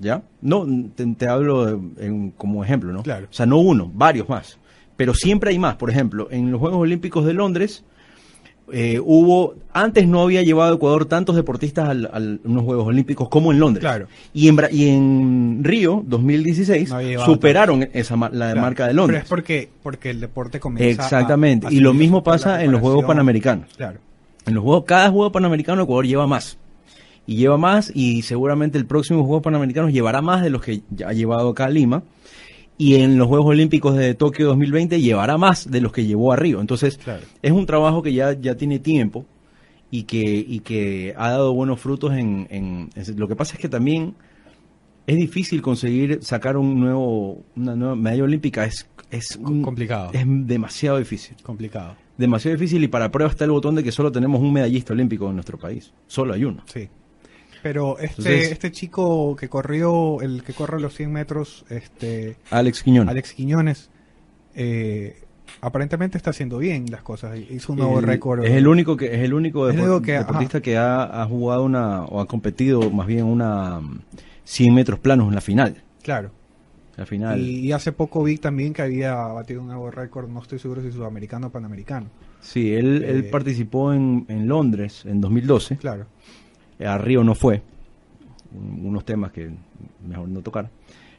¿Ya? 0.00 0.22
No, 0.40 0.64
te, 0.94 1.04
te 1.14 1.26
hablo 1.28 1.66
de- 1.66 2.06
en- 2.06 2.30
como 2.30 2.62
ejemplo, 2.62 2.92
¿no? 2.92 3.02
Claro. 3.02 3.26
O 3.30 3.32
sea, 3.34 3.46
no 3.46 3.58
uno, 3.58 3.90
varios 3.92 4.28
más. 4.28 4.58
Pero 4.96 5.12
siempre 5.14 5.50
hay 5.50 5.58
más. 5.58 5.74
Por 5.76 5.90
ejemplo, 5.90 6.28
en 6.30 6.50
los 6.52 6.60
Juegos 6.60 6.80
Olímpicos 6.80 7.24
de 7.24 7.32
Londres, 7.34 7.84
eh, 8.72 9.00
hubo, 9.02 9.54
antes 9.72 10.06
no 10.06 10.22
había 10.22 10.42
llevado 10.42 10.74
Ecuador 10.74 11.04
tantos 11.06 11.36
deportistas 11.36 11.88
al- 11.88 12.08
al- 12.12 12.40
a 12.44 12.48
unos 12.48 12.64
Juegos 12.64 12.86
Olímpicos 12.86 13.28
como 13.28 13.52
en 13.52 13.58
Londres. 13.60 13.80
Claro. 13.80 14.06
Y 14.34 14.48
en, 14.48 14.58
y 14.72 14.88
en 14.88 15.60
Río, 15.62 16.02
2016, 16.06 16.90
No 16.90 17.24
superaron 17.24 17.88
esa 17.92 18.16
la 18.16 18.28
Claro, 18.30 18.60
marca 18.60 18.86
de 18.86 18.94
Londres. 18.94 19.20
Pero 19.20 19.24
es 19.24 19.28
porque, 19.28 19.68
porque 19.82 20.10
el 20.10 20.20
deporte 20.20 20.60
comienza. 20.60 21.02
a- 21.02 21.04
Exactamente. 21.06 21.66
a 21.68 21.72
y 21.72 21.80
lo 21.80 21.94
mismo 21.94 22.22
pasa 22.22 22.62
en 22.62 22.72
los 22.72 22.80
Juegos. 22.80 23.04
Panamericanos. 23.04 23.66
Claro. 23.76 23.98
En 24.46 24.54
los 24.54 24.62
juegos, 24.64 24.84
cada 24.86 25.10
juego 25.10 25.30
panamericano 25.32 25.82
Ecuador 25.82 26.06
lleva 26.06 26.26
más. 26.26 26.56
y 27.26 27.36
lleva 27.36 27.58
más 27.58 27.92
y 27.94 28.22
seguramente 28.22 28.78
el 28.78 28.86
próximo 28.86 29.22
Juegos 29.24 29.42
Panamericanos 29.42 29.92
llevará 29.92 30.22
más 30.22 30.42
de 30.42 30.48
los 30.48 30.62
que 30.62 30.80
ya 30.90 31.08
ha 31.08 31.12
llevado 31.12 31.50
acá 31.50 31.66
a 31.66 31.68
Lima 31.68 32.02
y 32.78 32.94
en 32.94 33.18
los 33.18 33.26
Juegos 33.28 33.48
Olímpicos 33.48 33.96
de 33.96 34.14
Tokio 34.14 34.46
2020 34.46 35.00
llevará 35.00 35.36
más 35.36 35.70
de 35.70 35.80
los 35.80 35.92
que 35.92 36.06
llevó 36.06 36.32
a 36.32 36.36
Río. 36.36 36.60
Entonces, 36.60 36.96
Claro. 36.98 37.22
es 37.42 37.52
un 37.52 37.66
trabajo 37.66 38.02
que 38.02 38.12
ya, 38.14 38.32
ya 38.32 38.56
tiene 38.56 38.78
tiempo 38.78 39.26
y 39.90 40.04
que, 40.04 40.22
y 40.46 40.60
que 40.60 41.14
ha 41.16 41.30
dado 41.30 41.52
buenos 41.54 41.80
frutos 41.80 42.12
en, 42.12 42.46
en- 42.50 42.90
en- 42.94 43.18
Lo 43.18 43.26
que 43.28 43.34
pasa 43.36 43.54
es 43.54 43.58
que 43.60 43.68
también 43.68 44.14
es 45.06 45.16
difícil 45.16 45.60
conseguir 45.62 46.18
sacar 46.22 46.56
un 46.56 46.78
nuevo, 46.78 47.42
una 47.56 47.74
nueva 47.74 47.96
medalla 47.96 48.24
olímpica. 48.24 48.64
Es, 48.64 48.86
es 49.10 49.36
un- 49.36 49.62
complicado. 49.62 50.10
Es 50.12 50.24
demasiado 50.26 50.98
difícil. 50.98 51.36
Complicado. 51.42 51.96
Demasiado 52.16 52.56
difícil 52.56 52.82
y 52.84 52.88
para 52.88 53.10
prueba 53.10 53.30
está 53.30 53.44
el 53.44 53.50
botón 53.52 53.74
de 53.76 53.82
que 53.82 53.92
solo 53.92 54.12
tenemos 54.12 54.40
un 54.40 54.52
medallista 54.52 54.92
olímpico 54.92 55.28
en 55.28 55.34
nuestro 55.36 55.56
país. 55.58 55.92
Solo 56.06 56.34
hay 56.34 56.44
uno. 56.44 56.62
Sí. 56.66 56.88
Pero 57.62 57.98
este, 57.98 58.06
Entonces- 58.22 58.52
este 58.52 58.70
chico 58.72 59.34
que 59.36 59.48
corrió, 59.48 60.20
el 60.20 60.42
que 60.42 60.52
corre 60.52 60.80
los 60.80 60.94
100 60.94 61.12
metros, 61.12 61.64
este, 61.70 62.36
Alex 62.50 62.82
Quiñón. 62.82 63.08
Alex 63.08 63.32
Quiñones, 63.34 63.90
eh, 64.54 65.16
aparentemente 65.60 66.16
está 66.16 66.30
haciendo 66.30 66.58
bien 66.58 66.86
las 66.90 67.02
cosas. 67.02 67.38
Hizo 67.50 67.72
un 67.72 67.78
nuevo 67.80 68.00
récord. 68.00 68.44
Es 68.44 68.52
el 68.52 68.66
único 68.68 68.96
que 68.96 69.06
es 69.14 69.20
el 69.22 69.34
único 69.34 69.66
que- 70.02 70.12
deportista 70.12 70.60
que 70.60 70.76
ha, 70.76 71.22
ha 71.22 71.26
jugado 71.26 71.64
una 71.64 72.04
o 72.04 72.20
ha 72.20 72.26
competido 72.26 72.90
más 72.90 73.06
bien 73.06 73.24
una 73.24 73.80
mm, 73.80 74.00
100 74.44 74.74
metros 74.74 74.98
planos 75.00 75.28
en 75.28 75.34
la 75.34 75.40
final. 75.40 75.82
Claro. 76.02 76.30
La 76.96 77.06
final. 77.06 77.40
Y, 77.40 77.60
y 77.60 77.72
hace 77.72 77.92
poco 77.92 78.24
vi 78.24 78.38
también 78.38 78.72
que 78.72 78.82
había 78.82 79.14
batido 79.14 79.60
un 79.60 79.68
nuevo 79.68 79.88
récord, 79.90 80.28
no 80.28 80.40
estoy 80.42 80.58
seguro 80.58 80.82
si 80.82 80.90
sudamericano 80.90 81.46
o 81.46 81.50
panamericano. 81.50 82.06
Sí, 82.40 82.72
él, 82.74 83.04
él 83.04 83.20
Eh, 83.20 83.28
participó 83.30 83.92
en, 83.92 84.24
en 84.28 84.48
Londres 84.48 85.04
en 85.06 85.20
2012. 85.20 85.76
Claro. 85.76 86.06
A 86.84 86.98
Río 86.98 87.24
no 87.24 87.34
fue. 87.34 87.62
Un- 88.52 88.86
Unos 88.86 89.04
temas 89.04 89.32
que 89.32 89.50
mejor 90.06 90.28
no 90.28 90.40
tocar. 90.42 90.70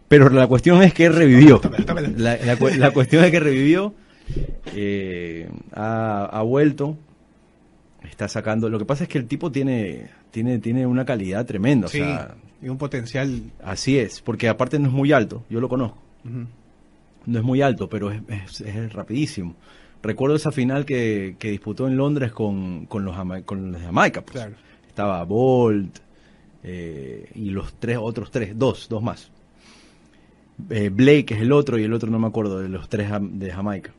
Pero 0.08 0.30
la 0.30 0.48
cuestión 0.48 0.82
es 0.82 0.94
que 0.94 1.10
revivió. 1.10 1.62
La, 2.18 2.38
la 2.38 2.56
la 2.78 2.92
cuestión 2.94 3.24
es 3.24 3.32
que 3.32 3.40
revivió. 3.40 3.94
eh, 4.76 5.50
ha, 5.74 6.26
ha 6.26 6.42
vuelto. 6.42 6.98
Está 8.10 8.28
sacando. 8.28 8.70
Lo 8.70 8.80
que 8.80 8.86
pasa 8.86 9.04
es 9.04 9.10
que 9.10 9.18
el 9.18 9.28
tipo 9.28 9.52
tiene, 9.52 10.08
tiene, 10.32 10.60
tiene 10.60 10.86
una 10.88 11.06
calidad 11.06 11.46
tremenda. 11.46 11.88
o 11.88 11.90
sí, 11.90 12.00
sea, 12.00 12.36
y 12.62 12.70
un 12.70 12.78
potencial. 12.78 13.42
así 13.64 14.00
es. 14.00 14.22
Porque 14.22 14.48
aparte 14.50 14.80
no 14.80 14.88
es 14.88 14.94
muy 14.94 15.12
alto. 15.12 15.44
Yo 15.50 15.60
lo 15.60 15.70
conozco. 15.70 15.98
No 17.26 17.38
es 17.40 17.44
muy 17.46 17.62
alto, 17.62 17.90
pero 17.90 18.12
es, 18.12 18.22
es- 18.30 18.62
es 18.62 18.94
rapidísimo. 18.94 19.56
Recuerdo 20.02 20.38
esa 20.38 20.52
final 20.52 20.86
que, 20.86 21.36
que 21.38 21.52
disputó 21.52 21.88
en 21.88 21.98
Londres 21.98 22.32
con, 22.32 22.86
con 22.86 23.04
los, 23.04 23.16
con 23.44 23.72
los 23.72 23.80
de 23.82 23.86
Jamaica. 23.86 24.22
pues. 24.22 24.32
Claro. 24.34 24.56
Estaba 24.90 25.24
Bolt 25.24 25.98
eh, 26.64 27.30
y 27.36 27.52
los 27.52 27.74
tres 27.80 27.98
otros 28.02 28.32
tres, 28.32 28.58
dos, 28.58 28.88
dos 28.90 29.02
más. 29.02 29.32
Eh, 30.70 30.90
Blake 30.90 31.34
es 31.36 31.42
el 31.42 31.52
otro 31.54 31.78
y 31.80 31.84
el 31.84 31.94
otro 31.94 32.10
no 32.12 32.20
me 32.20 32.28
acuerdo 32.28 32.60
de 32.60 32.68
los 32.68 32.90
tres 32.90 33.10
de 33.22 33.52
Jamaica. 33.52 33.94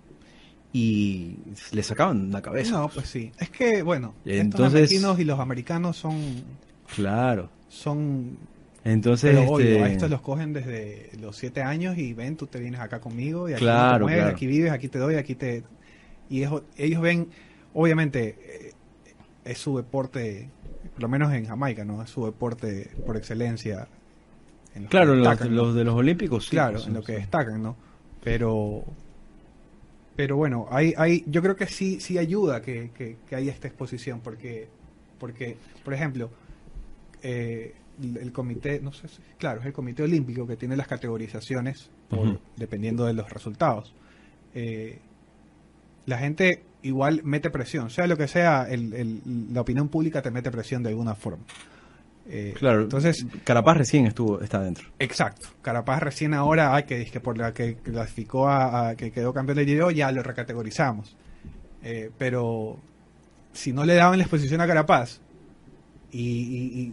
Y 0.72 1.36
le 1.72 1.82
sacaban 1.82 2.30
la 2.30 2.42
cabeza. 2.42 2.72
No, 2.78 2.88
pues 2.88 3.08
sí. 3.08 3.32
Es 3.40 3.50
que, 3.50 3.82
bueno, 3.82 4.14
Entonces- 4.24 4.44
estos 4.44 4.74
argentinos 4.74 5.18
y 5.20 5.24
los 5.24 5.40
americanos 5.40 5.96
son, 5.96 6.16
Claro. 6.94 7.48
son 7.68 8.36
Entonces, 8.84 9.34
Pero 9.36 9.50
obvio, 9.50 9.66
este, 9.66 9.82
a 9.82 9.88
estos 9.92 10.10
los 10.10 10.20
cogen 10.22 10.52
desde 10.52 11.10
los 11.20 11.36
siete 11.36 11.60
años 11.62 11.98
y 11.98 12.14
ven, 12.14 12.36
tú 12.36 12.46
te 12.46 12.58
vienes 12.60 12.80
acá 12.80 13.00
conmigo 13.00 13.48
y 13.48 13.52
aquí 13.52 13.60
Claro, 13.60 13.98
te 13.98 14.02
mueves, 14.04 14.20
claro. 14.22 14.36
aquí 14.36 14.46
vives, 14.46 14.70
aquí 14.72 14.88
te 14.88 14.98
doy, 14.98 15.14
aquí 15.16 15.34
te... 15.34 15.64
Y 16.30 16.44
ellos 16.76 17.00
ven, 17.02 17.28
obviamente, 17.74 18.36
eh, 18.40 18.72
es 19.44 19.58
su 19.58 19.76
deporte, 19.76 20.48
por 21.00 21.08
lo 21.08 21.12
menos 21.12 21.32
en 21.32 21.46
Jamaica, 21.46 21.82
¿no? 21.82 22.02
Es 22.02 22.10
su 22.10 22.26
deporte 22.26 22.90
por 23.06 23.16
excelencia. 23.16 23.88
En 24.74 24.82
los 24.82 24.90
claro, 24.90 25.12
que 25.12 25.16
los, 25.18 25.28
destacan, 25.28 25.54
¿no? 25.56 25.62
los 25.62 25.74
de 25.74 25.84
los 25.84 25.94
Olímpicos, 25.94 26.44
sí, 26.44 26.50
claro, 26.50 26.74
pues, 26.74 26.86
en 26.88 26.92
lo 26.92 27.02
que 27.02 27.12
destacan, 27.14 27.62
¿no? 27.62 27.74
Pero, 28.22 28.84
pero 30.14 30.36
bueno, 30.36 30.66
hay, 30.70 30.92
hay, 30.98 31.24
yo 31.26 31.40
creo 31.40 31.56
que 31.56 31.66
sí, 31.66 32.00
sí 32.00 32.18
ayuda 32.18 32.60
que, 32.60 32.90
que, 32.94 33.16
que 33.26 33.34
haya 33.34 33.50
esta 33.50 33.66
exposición, 33.66 34.20
porque, 34.20 34.68
porque, 35.18 35.56
por 35.82 35.94
ejemplo, 35.94 36.28
eh, 37.22 37.74
el, 38.02 38.30
comité, 38.30 38.80
no 38.80 38.92
sé, 38.92 39.08
si- 39.08 39.22
claro, 39.38 39.60
es 39.60 39.66
el 39.66 39.72
comité 39.72 40.02
olímpico 40.02 40.46
que 40.46 40.56
tiene 40.56 40.76
las 40.76 40.86
categorizaciones 40.86 41.88
por- 42.10 42.38
dependiendo 42.56 43.06
de 43.06 43.14
los 43.14 43.30
resultados. 43.30 43.94
Eh, 44.54 44.98
la 46.04 46.18
gente 46.18 46.62
igual 46.82 47.20
mete 47.24 47.50
presión, 47.50 47.90
sea 47.90 48.06
lo 48.06 48.16
que 48.16 48.28
sea, 48.28 48.66
el, 48.68 48.92
el- 48.94 49.20
la 49.52 49.60
opinión 49.60 49.88
pública 49.88 50.22
te 50.22 50.30
mete 50.30 50.50
presión 50.50 50.82
de 50.82 50.90
alguna 50.90 51.14
forma. 51.14 51.44
Eh, 52.26 52.54
Claro, 52.56 52.82
entonces, 52.82 53.26
Carapaz 53.44 53.76
recién 53.76 54.06
estuvo, 54.06 54.40
está 54.40 54.58
adentro. 54.58 54.88
Exacto. 54.98 55.48
Carapaz 55.62 56.00
recién 56.02 56.32
ahora, 56.34 56.74
ay, 56.74 56.84
que, 56.84 57.04
que 57.06 57.20
por 57.20 57.36
la 57.36 57.52
que 57.52 57.74
clasificó 57.76 58.48
a, 58.48 58.90
a- 58.90 58.94
que 58.96 59.10
quedó 59.10 59.32
campeón 59.34 59.56
del 59.58 59.66
Giro, 59.66 59.90
ya 59.90 60.12
lo 60.12 60.22
recategorizamos. 60.22 61.16
Eh, 61.82 62.10
pero 62.18 62.78
si 63.52 63.72
no 63.72 63.84
le 63.84 63.94
daban 63.94 64.18
la 64.18 64.24
exposición 64.24 64.60
a 64.60 64.66
Carapaz 64.66 65.20
y, 66.12 66.20
y- 66.20 66.80
y 66.82 66.92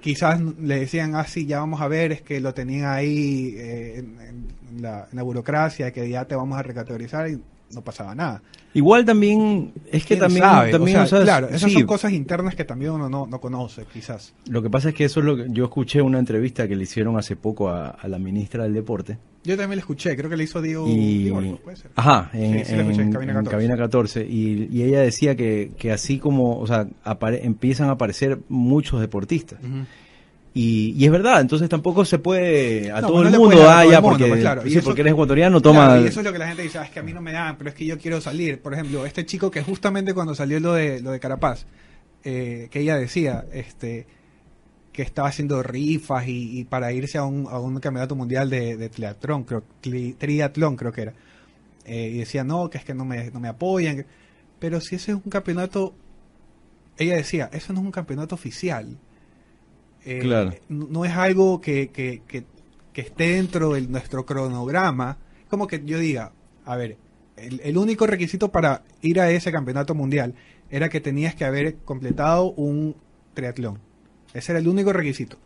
quizás 0.00 0.40
le 0.40 0.80
decían, 0.80 1.14
ah, 1.16 1.24
sí, 1.26 1.46
ya 1.46 1.58
vamos 1.60 1.80
a 1.80 1.88
ver, 1.88 2.12
es 2.12 2.22
que 2.22 2.40
lo 2.40 2.54
tenían 2.54 2.86
ahí 2.92 3.54
eh, 3.56 3.98
en, 3.98 4.18
en 4.20 4.82
la, 4.82 5.06
en 5.10 5.16
la 5.16 5.22
burocracia, 5.22 5.92
que 5.92 6.08
ya 6.08 6.24
te 6.26 6.34
vamos 6.34 6.58
a 6.58 6.62
recategorizar 6.62 7.28
y 7.28 7.40
no 7.72 7.82
pasaba 7.82 8.14
nada. 8.14 8.42
Igual 8.74 9.04
también, 9.04 9.72
es 9.92 10.02
que 10.02 10.08
¿Quién 10.16 10.20
también, 10.20 10.42
sabe? 10.44 10.70
también 10.72 10.96
O 10.98 11.06
sea, 11.06 11.22
claro, 11.22 11.48
esas 11.48 11.70
sí, 11.70 11.74
son 11.78 11.86
cosas 11.86 12.12
internas 12.12 12.54
que 12.56 12.64
también 12.64 12.90
uno 12.92 13.08
no, 13.08 13.26
no 13.26 13.40
conoce, 13.40 13.84
quizás. 13.92 14.34
Lo 14.48 14.62
que 14.62 14.70
pasa 14.70 14.88
es 14.88 14.94
que 14.96 15.04
eso 15.04 15.20
es 15.20 15.26
lo 15.26 15.36
que 15.36 15.46
yo 15.50 15.64
escuché 15.64 16.02
una 16.02 16.18
entrevista 16.18 16.66
que 16.66 16.74
le 16.76 16.82
hicieron 16.82 17.16
hace 17.16 17.36
poco 17.36 17.68
a, 17.68 17.90
a 17.90 18.08
la 18.08 18.18
ministra 18.18 18.64
del 18.64 18.74
deporte 18.74 19.16
Yo 19.44 19.56
también 19.56 19.76
lo 19.76 19.80
escuché, 19.80 20.16
creo 20.16 20.28
que 20.28 20.36
le 20.36 20.44
hizo 20.44 20.60
Diego, 20.60 20.88
y 20.88 21.22
Diego 21.24 21.38
Orco, 21.38 21.56
puede 21.62 21.76
ser. 21.76 21.90
ajá 21.94 22.30
en, 22.32 22.58
Sí, 22.58 22.64
sí, 22.64 22.76
la 22.76 22.82
escuché 22.82 23.00
en 23.02 23.06
en- 23.08 23.12
Cabina 23.12 23.32
en 23.32 23.38
14. 23.38 23.50
Cabina 23.56 23.76
14 23.76 24.26
y, 24.28 24.68
y 24.72 24.82
ella 24.82 25.00
decía 25.02 25.36
que, 25.36 25.70
que 25.78 25.92
así 25.92 26.18
como 26.18 26.58
o 26.58 26.66
sea 26.66 26.86
apare- 27.04 27.40
empiezan 27.44 27.88
a 27.88 27.92
aparecer 27.92 28.40
muchos 28.48 29.00
deportistas 29.00 29.60
Ujú. 29.62 29.84
Y, 30.56 30.94
y 30.96 31.04
es 31.04 31.10
verdad 31.10 31.40
entonces 31.40 31.68
tampoco 31.68 32.04
se 32.04 32.18
puede 32.20 32.90
a 32.92 33.00
No, 33.00 33.08
todo 33.08 33.16
pues 33.16 33.26
el 33.26 33.32
no 33.32 33.38
mundo 33.40 33.56
ah, 33.68 33.80
todo 33.82 33.90
ya 33.90 33.96
el 33.98 34.02
mundo, 34.02 34.18
porque, 34.18 34.28
pues 34.28 34.40
claro, 34.40 34.62
sí, 34.62 34.76
eso- 34.78 34.84
porque 34.84 35.00
eres 35.00 35.12
ecuatoriano 35.12 35.60
toma 35.60 35.86
Claro, 35.86 36.02
y 36.04 36.06
eso 36.08 36.20
es 36.20 36.26
lo 36.26 36.32
que 36.32 36.38
la 36.38 36.46
gente 36.46 36.62
dice, 36.62 36.78
"Ah, 36.78 36.84
es 36.84 36.90
que 36.90 37.00
a 37.00 37.02
mí 37.02 37.12
no 37.12 37.20
me 37.20 37.32
dan, 37.32 37.58
pero 37.58 37.70
es 37.70 37.76
que 37.76 37.84
yo 37.84 37.98
quiero 37.98 38.20
salir. 38.20 38.60
Por 38.62 38.72
ejemplo, 38.72 39.04
este 39.04 39.26
chico 39.26 39.50
que 39.50 39.62
justamente 39.62 40.14
cuando 40.14 40.34
salió 40.34 40.60
lo 40.60 40.72
de 40.74 41.00
lo 41.02 41.10
de 41.10 41.18
Carapaz, 41.20 41.66
eh, 42.22 42.68
que 42.70 42.80
ella 42.80 42.96
decía, 42.96 43.44
este 43.52 44.06
que 44.92 45.02
estaba 45.02 45.26
haciendo 45.26 45.60
rifas 45.64 46.28
y, 46.28 46.60
y 46.60 46.64
para 46.64 46.92
irse 46.92 47.18
a 47.18 47.24
un, 47.24 47.48
a 47.50 47.58
un 47.58 47.80
campeonato 47.80 48.14
mundial 48.14 48.48
de, 48.48 48.76
de 48.76 48.88
triatlón, 48.88 49.42
creo, 49.42 49.64
triatlón 49.80 50.76
creo 50.76 50.92
que 50.92 51.02
era. 51.02 51.14
Eh, 51.84 52.12
y 52.14 52.18
decía, 52.18 52.44
no, 52.44 52.70
que 52.70 52.78
es 52.78 52.84
que 52.84 52.94
no 52.94 53.04
me, 53.04 53.28
no 53.32 53.40
me 53.40 53.48
apoyan. 53.48 54.06
Pero 54.60 54.80
si 54.80 54.94
ese 54.94 55.10
es 55.10 55.16
un 55.22 55.28
campeonato, 55.30 55.94
ella 56.96 57.16
decía, 57.16 57.50
eso 57.52 57.72
no 57.72 57.80
es 57.80 57.86
un 57.86 57.90
campeonato 57.92 58.36
oficial. 58.36 58.96
Eh, 60.04 60.18
Claro. 60.20 60.52
no, 60.68 61.04
es 61.04 61.12
algo 61.12 61.60
que, 61.60 61.88
que, 61.88 62.22
que, 62.26 62.44
que 62.92 63.00
esté 63.00 63.30
dentro 63.34 63.72
de 63.74 63.82
nuestro 63.82 64.24
cronograma. 64.26 65.18
Como 65.48 65.66
que 65.66 65.82
yo 65.84 65.98
diga, 65.98 66.32
a 66.64 66.76
ver, 66.76 66.96
el, 67.36 67.60
el 67.64 67.76
único 67.78 68.06
requisito 68.06 68.50
para 68.52 68.82
ir 69.02 69.20
a 69.20 69.30
ese 69.30 69.50
campeonato 69.52 69.94
mundial 69.94 70.34
era 70.70 70.88
que 70.88 71.00
tenías 71.00 71.34
que 71.34 71.44
haber 71.44 71.76
completado 71.76 72.52
un 72.52 72.96
triatlón. 73.34 73.78
Ese 74.32 74.52
era 74.52 74.58
el 74.58 74.68
único 74.68 74.92
requisito. 74.92 75.38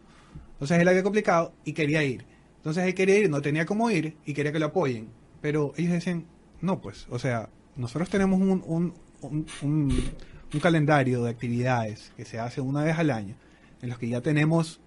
Entonces 0.52 0.78
él 0.80 0.88
había 0.88 1.02
complicado 1.02 1.52
y 1.64 1.72
quería 1.72 2.02
ir. 2.02 2.24
Entonces 2.56 2.84
él 2.84 2.94
quería 2.94 3.18
ir, 3.18 3.30
no 3.30 3.40
tenía 3.42 3.64
cómo 3.66 3.90
ir 3.90 4.16
y 4.26 4.34
quería 4.34 4.52
que 4.52 4.58
lo 4.58 4.66
apoyen. 4.66 5.08
Pero 5.40 5.72
ellos 5.76 5.92
decían, 5.92 6.24
no, 6.60 6.80
pues, 6.80 7.06
o 7.10 7.18
sea, 7.18 7.48
nosotros 7.76 8.08
tenemos 8.10 8.40
un, 8.40 8.62
un, 8.66 8.94
un, 9.20 9.46
un- 9.62 10.10
un 10.52 10.60
calendario 10.60 11.22
de 11.24 11.30
actividades 11.30 12.10
que 12.16 12.24
se 12.24 12.40
hace 12.40 12.60
una 12.60 12.82
vez 12.82 12.98
al 12.98 13.10
año, 13.10 13.36
en 13.82 13.88
los 13.88 13.98
que 13.98 14.08
ya 14.08 14.20
tenemos, 14.20 14.80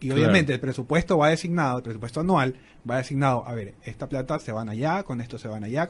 y 0.00 0.06
Claro. 0.06 0.20
obviamente 0.22 0.52
el 0.54 0.60
presupuesto 0.60 1.18
va 1.18 1.28
designado, 1.30 1.78
el 1.78 1.82
presupuesto 1.82 2.20
anual 2.20 2.54
va 2.88 2.98
designado, 2.98 3.46
a 3.46 3.54
ver, 3.54 3.74
esta 3.84 4.08
plata 4.08 4.38
se 4.38 4.52
van 4.52 4.68
allá, 4.68 5.02
con 5.02 5.20
esto 5.20 5.38
se 5.38 5.48
van 5.48 5.64
allá, 5.64 5.88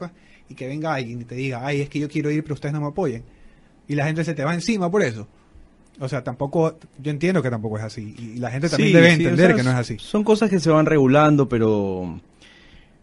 y 0.49 0.55
que 0.55 0.67
venga 0.67 0.93
alguien 0.93 1.21
y 1.21 1.25
te 1.25 1.35
diga, 1.35 1.65
ay, 1.65 1.81
es 1.81 1.89
que 1.89 1.99
yo 1.99 2.09
quiero 2.09 2.31
ir, 2.31 2.41
pero 2.43 2.55
ustedes 2.55 2.73
no 2.73 2.81
me 2.81 2.87
apoyen. 2.87 3.23
Y 3.87 3.95
la 3.95 4.05
gente 4.05 4.23
se 4.23 4.33
te 4.33 4.43
va 4.43 4.53
encima 4.53 4.89
por 4.89 5.03
eso. 5.03 5.27
O 5.99 6.07
sea, 6.07 6.23
tampoco, 6.23 6.77
yo 6.97 7.11
entiendo 7.11 7.41
que 7.43 7.49
tampoco 7.49 7.77
es 7.77 7.83
así. 7.83 8.15
Y 8.17 8.37
la 8.39 8.49
gente 8.49 8.69
también 8.69 8.89
Sí, 8.89 8.93
debe 8.95 9.07
sí, 9.09 9.13
entender 9.23 9.45
o 9.45 9.47
sea, 9.49 9.55
que 9.57 9.63
no 9.63 9.69
es 9.71 9.75
así. 9.75 9.97
Son 9.99 10.23
cosas 10.23 10.49
que 10.49 10.59
se 10.59 10.69
van 10.69 10.85
regulando, 10.85 11.47
pero 11.49 12.19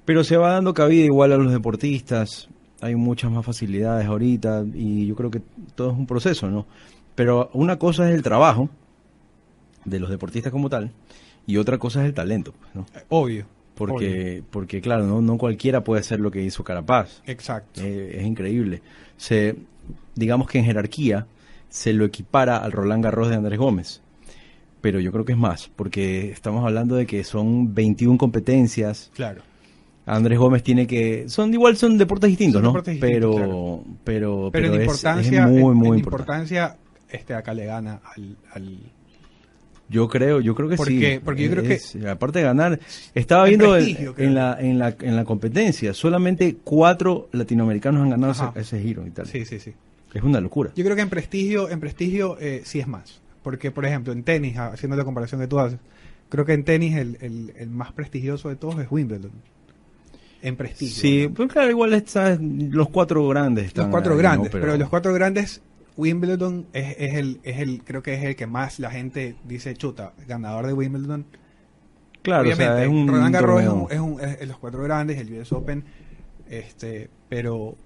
pero 0.05 0.23
se 0.25 0.37
va 0.37 0.53
dando 0.53 0.73
cabida 0.73 1.05
igual 1.05 1.33
a 1.33 1.37
los 1.37 1.53
deportistas. 1.53 2.49
Hay 2.81 2.95
muchas 2.95 3.31
más 3.31 3.45
facilidades 3.45 4.07
ahorita 4.07 4.65
y 4.75 5.07
yo 5.07 5.15
creo 5.17 5.31
que 5.31 5.43
todo 5.75 5.91
es 5.91 5.97
un 5.99 6.07
proceso, 6.07 6.49
¿no? 6.49 6.67
Pero 7.15 7.51
una 7.55 7.79
cosa 7.79 8.09
es 8.09 8.15
el 8.15 8.23
trabajo 8.23 8.71
de 9.87 9.99
los 10.01 10.11
deportistas 10.11 10.53
como 10.53 10.69
tal 10.69 10.91
y 11.47 11.57
otra 11.57 11.79
cosa 11.79 12.01
es 12.03 12.07
el 12.09 12.15
talento, 12.15 12.53
¿no? 12.75 12.83
Eh, 12.95 13.01
Obvio. 13.09 13.47
Porque 13.75 14.43
porque 14.51 14.81
claro, 14.81 15.07
no 15.07 15.21
no 15.21 15.37
cualquiera 15.39 15.85
puede 15.85 16.01
hacer 16.01 16.19
lo 16.21 16.31
que 16.31 16.43
hizo 16.43 16.65
Carapaz. 16.65 17.23
Exacto. 17.27 17.81
Eh, 17.83 18.17
es 18.21 18.27
increíble. 18.27 18.81
Se, 19.19 19.55
digamos 20.15 20.49
que 20.49 20.59
en 20.59 20.65
jerarquía, 20.65 21.27
se 21.69 21.93
lo 21.93 22.05
equipara 22.07 22.57
al 22.57 22.73
Roland 22.73 23.05
Garros 23.05 23.29
de 23.29 23.37
Andrés 23.37 23.59
Gómez. 23.59 24.01
Pero 24.81 24.99
yo 25.01 25.13
creo 25.13 25.25
que 25.27 25.33
es 25.33 25.39
más, 25.39 25.69
porque 25.77 26.31
estamos 26.31 26.65
hablando 26.65 26.97
de 26.97 27.07
que 27.07 27.23
son 27.25 27.75
21 27.75 28.17
competencias. 28.19 29.11
Claro. 29.15 29.43
Andrés 30.07 30.39
Gómez 30.39 30.63
tiene 30.63 30.87
que 30.87 31.29
son 31.29 31.53
igual 31.53 31.77
son 31.77 31.99
deportes 31.99 32.31
distintos, 32.31 32.55
Son 32.61 32.63
¿no? 32.63 32.69
deportes 32.71 32.95
distintos, 32.95 33.35
pero, 33.35 33.37
claro. 33.37 33.85
pero 34.05 34.51
Pero, 34.53 34.67
en 34.69 34.75
es- 34.75 34.81
importancia, 34.81 35.45
es, 35.45 35.51
muy 35.51 35.59
en- 35.59 35.63
muy 35.77 35.89
en 35.89 35.95
importante. 35.99 35.99
importancia, 35.99 36.77
este 37.11 37.35
acá 37.35 37.53
le 37.53 37.67
gana 37.67 38.01
al, 38.17 38.37
al- 38.53 38.79
Yo 39.89 40.09
creo, 40.09 40.41
yo 40.41 40.55
creo 40.55 40.69
que 40.69 40.75
sí. 40.77 40.79
Porque- 40.79 41.21
porque 41.25 41.45
yo 41.45 41.51
creo 41.53 41.63
que- 41.65 42.09
aparte 42.09 42.41
de 42.41 42.45
ganar, 42.45 42.81
estaba 43.15 43.45
En 43.49 43.51
viendo 43.59 43.77
el- 43.77 44.15
en 44.17 44.35
la 44.35 44.57
en 44.61 44.79
la 44.81 44.97
en 45.01 45.15
la 45.17 45.25
competencia, 45.25 45.95
solamente 45.95 46.57
cuatro 46.65 47.29
latinoamericanos 47.33 48.03
han 48.03 48.11
ganado 48.11 48.33
ese, 48.33 48.61
ese 48.77 48.83
giro 48.83 49.07
y 49.07 49.11
tal. 49.11 49.27
sí, 49.27 49.45
sí, 49.45 49.61
sí. 49.61 49.73
Es 50.13 50.23
una 50.23 50.41
locura. 50.41 50.71
Yo 50.75 50.83
creo 50.85 50.97
que 50.97 51.03
en 51.03 51.11
prestigio, 51.11 51.69
en 51.71 51.79
prestigio 51.79 52.37
eh, 52.41 52.63
sí 52.65 52.81
es 52.81 52.89
más. 52.89 53.21
Porque, 53.43 53.71
por 53.71 53.85
ejemplo, 53.85 54.13
en 54.13 54.25
tenis, 54.25 54.57
ah, 54.57 54.71
haciendo 54.73 54.97
la 54.97 55.05
comparación 55.05 55.41
que 55.41 55.47
tú 55.47 55.61
haces, 55.61 55.79
creo 56.31 56.45
que 56.45 56.55
en 56.55 56.65
tenis 56.65 56.97
el, 56.97 57.17
el- 57.21 57.53
el 57.57 57.71
más 57.71 57.93
prestigioso 57.93 58.49
de 58.49 58.57
todos 58.57 58.81
es 58.81 58.89
Wimbledon. 58.91 59.31
En 60.43 60.57
prestigio. 60.57 60.95
Sí, 61.01 61.27
¿no? 61.29 61.35
pues 61.35 61.53
claro, 61.53 61.71
igual 61.71 61.93
está, 61.95 62.37
los 62.41 62.89
cuatro 62.91 63.27
grandes 63.29 63.67
están 63.67 63.85
los 63.85 63.91
cuatro 63.93 64.13
ahí, 64.13 64.17
¿no? 64.17 64.23
grandes. 64.23 64.51
Pero, 64.51 64.77
los 64.77 64.89
cuatro 64.89 65.13
grandes, 65.15 65.61
Wimbledon 65.97 66.67
es, 66.73 66.95
es 66.99 67.15
el, 67.15 67.41
es 67.43 67.59
el, 67.59 67.83
creo 67.85 68.03
que 68.03 68.15
es 68.15 68.25
el 68.25 68.37
que 68.37 68.47
más 68.47 68.79
la 68.79 68.91
gente 68.91 69.37
dice, 69.45 69.75
chuta, 69.75 70.13
ganador 70.29 70.67
de 70.67 70.73
Wimbledon. 70.73 71.27
Claro, 72.23 72.49
o 72.49 72.55
sea, 72.55 72.75
Obviamente, 72.75 72.83
es 72.85 72.89
un 72.89 73.09
Roland 73.09 73.35
Garros 73.35 73.63
es, 73.63 73.69
un- 73.69 73.87
es 73.91 74.01
un- 74.01 74.21
es- 74.21 74.49
los 74.49 74.59
cuatro 74.59 74.83
grandes, 74.83 75.19
el 75.19 75.33
US 75.33 75.53
Open, 75.55 75.85
este, 76.49 77.09
pero, 77.29 77.77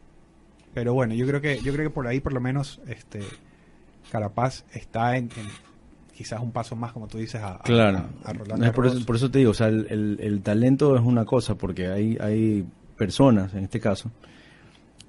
pero 0.75 0.95
bueno, 0.95 1.15
yo 1.15 1.27
creo 1.27 1.41
que, 1.41 1.61
yo 1.61 1.73
creo 1.73 1.89
que 1.89 1.95
por 1.95 2.07
ahí 2.07 2.21
por 2.21 2.33
lo 2.33 2.41
menos, 2.41 2.81
este, 2.89 3.21
Carapaz 4.11 4.65
está 4.73 5.17
en, 5.17 5.25
en 5.37 5.47
quizás 6.17 6.41
un 6.41 6.53
paso 6.53 6.75
más, 6.77 6.93
como 6.93 7.07
tú 7.07 7.19
dices, 7.19 7.41
a, 7.43 7.59
Claro, 7.65 8.05
a, 8.25 8.31
a 8.31 8.33
Roland 8.33 8.65
Es 8.65 8.73
por, 8.73 8.85
Garros. 8.85 8.97
eso, 8.99 9.07
por 9.07 9.17
eso 9.17 9.31
te 9.31 9.39
digo, 9.39 9.51
o 9.53 9.55
sea, 9.55 9.69
el, 9.69 9.87
el- 9.91 10.19
el 10.21 10.43
talento 10.43 10.97
es 10.97 11.03
una 11.03 11.25
cosa, 11.25 11.55
porque 11.55 11.89
hay, 11.89 12.17
hay 12.21 12.67
personas, 12.97 13.55
en 13.55 13.65
este 13.65 13.79
caso, 13.81 14.11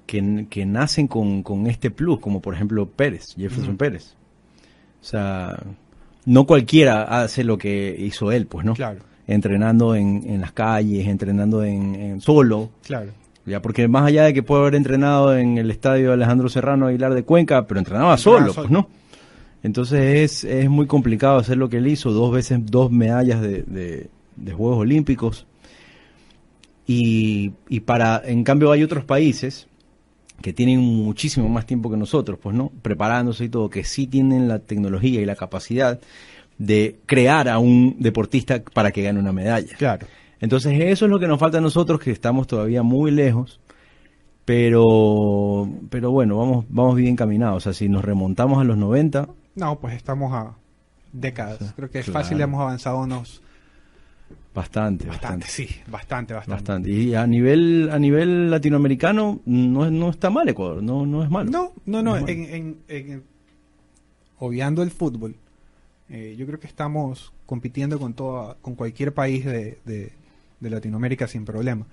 que, 0.06 0.66
nacen 0.66 1.06
con, 1.08 1.42
con 1.42 1.66
este 1.66 1.90
plus, 1.90 2.18
como 2.20 2.40
por 2.40 2.54
ejemplo 2.54 2.86
Pérez, 2.86 3.34
Jefferson. 3.36 3.76
Pérez. 3.76 4.14
O 5.00 5.04
sea, 5.04 5.58
no 6.26 6.46
cualquiera 6.46 7.22
hace 7.22 7.44
lo 7.44 7.58
que 7.58 7.94
hizo 7.98 8.30
él, 8.32 8.46
pues, 8.46 8.64
¿no? 8.64 8.74
Claro, 8.74 9.00
Entrenando 9.26 9.94
en, 9.94 10.22
en 10.28 10.40
las 10.40 10.52
calles, 10.52 11.06
entrenando 11.06 11.64
en, 11.64 11.94
en 11.94 12.20
solo, 12.20 12.70
claro. 12.84 13.10
ya 13.46 13.62
porque 13.62 13.88
más 13.88 14.04
allá 14.06 14.24
de 14.24 14.34
que 14.34 14.42
puede 14.42 14.62
haber 14.62 14.74
entrenado 14.74 15.36
en 15.36 15.58
el 15.58 15.70
estadio 15.70 16.12
Alejandro 16.12 16.48
Serrano 16.48 16.86
Aguilar 16.88 17.14
de 17.14 17.22
Cuenca, 17.22 17.66
pero 17.66 17.78
entrenaba 17.80 18.14
Entrenaba 18.14 18.40
solo, 18.40 18.52
solo. 18.52 18.68
pues, 18.68 18.70
¿no? 18.70 18.88
Entonces 19.62 20.42
es, 20.42 20.44
es 20.44 20.68
muy 20.68 20.86
complicado 20.88 21.38
hacer 21.38 21.56
lo 21.56 21.68
que 21.68 21.76
él 21.78 21.86
hizo, 21.86 22.10
dos 22.10 22.32
veces 22.32 22.60
dos 22.66 22.90
medallas 22.90 23.40
de, 23.40 23.62
de- 23.62 24.10
de 24.34 24.52
Juegos 24.52 24.78
Olímpicos. 24.78 25.46
Y, 26.86 27.52
y 27.68 27.80
para, 27.80 28.20
en 28.24 28.42
cambio 28.44 28.72
hay 28.72 28.82
otros 28.82 29.04
países 29.04 29.68
que 30.40 30.52
tienen 30.52 30.80
muchísimo 30.80 31.48
más 31.48 31.66
tiempo 31.66 31.90
que 31.90 31.96
nosotros, 31.96 32.38
pues 32.42 32.54
no, 32.56 32.70
preparándose 32.82 33.44
y 33.44 33.48
todo, 33.48 33.70
que 33.70 33.84
sí 33.84 34.06
tienen 34.06 34.48
la 34.48 34.58
tecnología 34.58 35.20
y 35.20 35.24
la 35.24 35.36
capacidad 35.36 36.00
de 36.58 36.98
crear 37.06 37.48
a 37.48 37.58
un 37.58 37.96
deportista 37.98 38.62
para 38.62 38.90
que 38.90 39.02
gane 39.02 39.18
una 39.18 39.32
medalla. 39.32 39.74
Claro. 39.76 40.06
Entonces 40.40 40.72
eso 40.80 41.04
es 41.04 41.10
lo 41.10 41.20
que 41.20 41.28
nos 41.28 41.38
falta 41.38 41.58
a 41.58 41.60
nosotros, 41.60 42.00
que 42.00 42.10
estamos 42.10 42.46
todavía 42.46 42.82
muy 42.82 43.10
lejos, 43.10 43.60
pero, 44.44 45.68
pero 45.88 46.10
bueno, 46.10 46.36
vamos, 46.36 46.64
vamos 46.68 46.96
bien 46.96 47.14
caminados. 47.14 47.58
O 47.58 47.60
sea, 47.60 47.72
si 47.72 47.88
nos 47.88 48.04
remontamos 48.04 48.60
a 48.60 48.64
los 48.64 48.76
90, 48.76 49.28
No, 49.54 49.78
pues 49.78 49.94
estamos 49.94 50.32
a 50.32 50.56
décadas. 51.12 51.72
Creo 51.76 51.90
que 51.90 52.00
es 52.00 52.06
claro. 52.06 52.20
fácil, 52.20 52.40
hemos 52.40 52.60
avanzado 52.60 52.98
unos 53.00 53.42
bastante, 54.54 55.06
bastante, 55.06 55.06
bastante. 55.06 55.46
sí, 55.46 55.68
bastante, 55.88 56.34
bastante. 56.34 56.54
Bastante. 56.62 56.90
Y 56.90 57.14
a 57.14 57.26
nivel, 57.26 57.88
a 57.92 57.98
nivel 57.98 58.50
latinoamericano 58.50 59.40
no, 59.46 59.84
es- 59.86 59.92
no 59.92 60.10
está 60.10 60.30
mal 60.30 60.48
Ecuador, 60.48 60.82
no, 60.82 61.06
no 61.06 61.22
es 61.24 61.30
malo. 61.30 61.50
No, 61.50 61.72
no, 61.86 62.02
no, 62.02 62.16
en, 62.16 62.28
en- 62.28 62.76
en- 62.88 63.22
obviando 64.38 64.82
el 64.82 64.90
fútbol, 64.90 65.36
eh, 66.08 66.34
yo 66.38 66.46
creo 66.46 66.58
que 66.60 66.66
estamos 66.66 67.32
compitiendo 67.46 67.98
con 67.98 68.14
toda, 68.14 68.56
con 68.60 68.74
cualquier 68.74 69.14
país 69.14 69.44
de, 69.44 69.78
de- 69.84 70.12
de 70.60 70.70
Latinoamérica 70.70 71.26
sin 71.26 71.44
problema. 71.44 71.86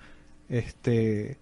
Este, 0.48 1.36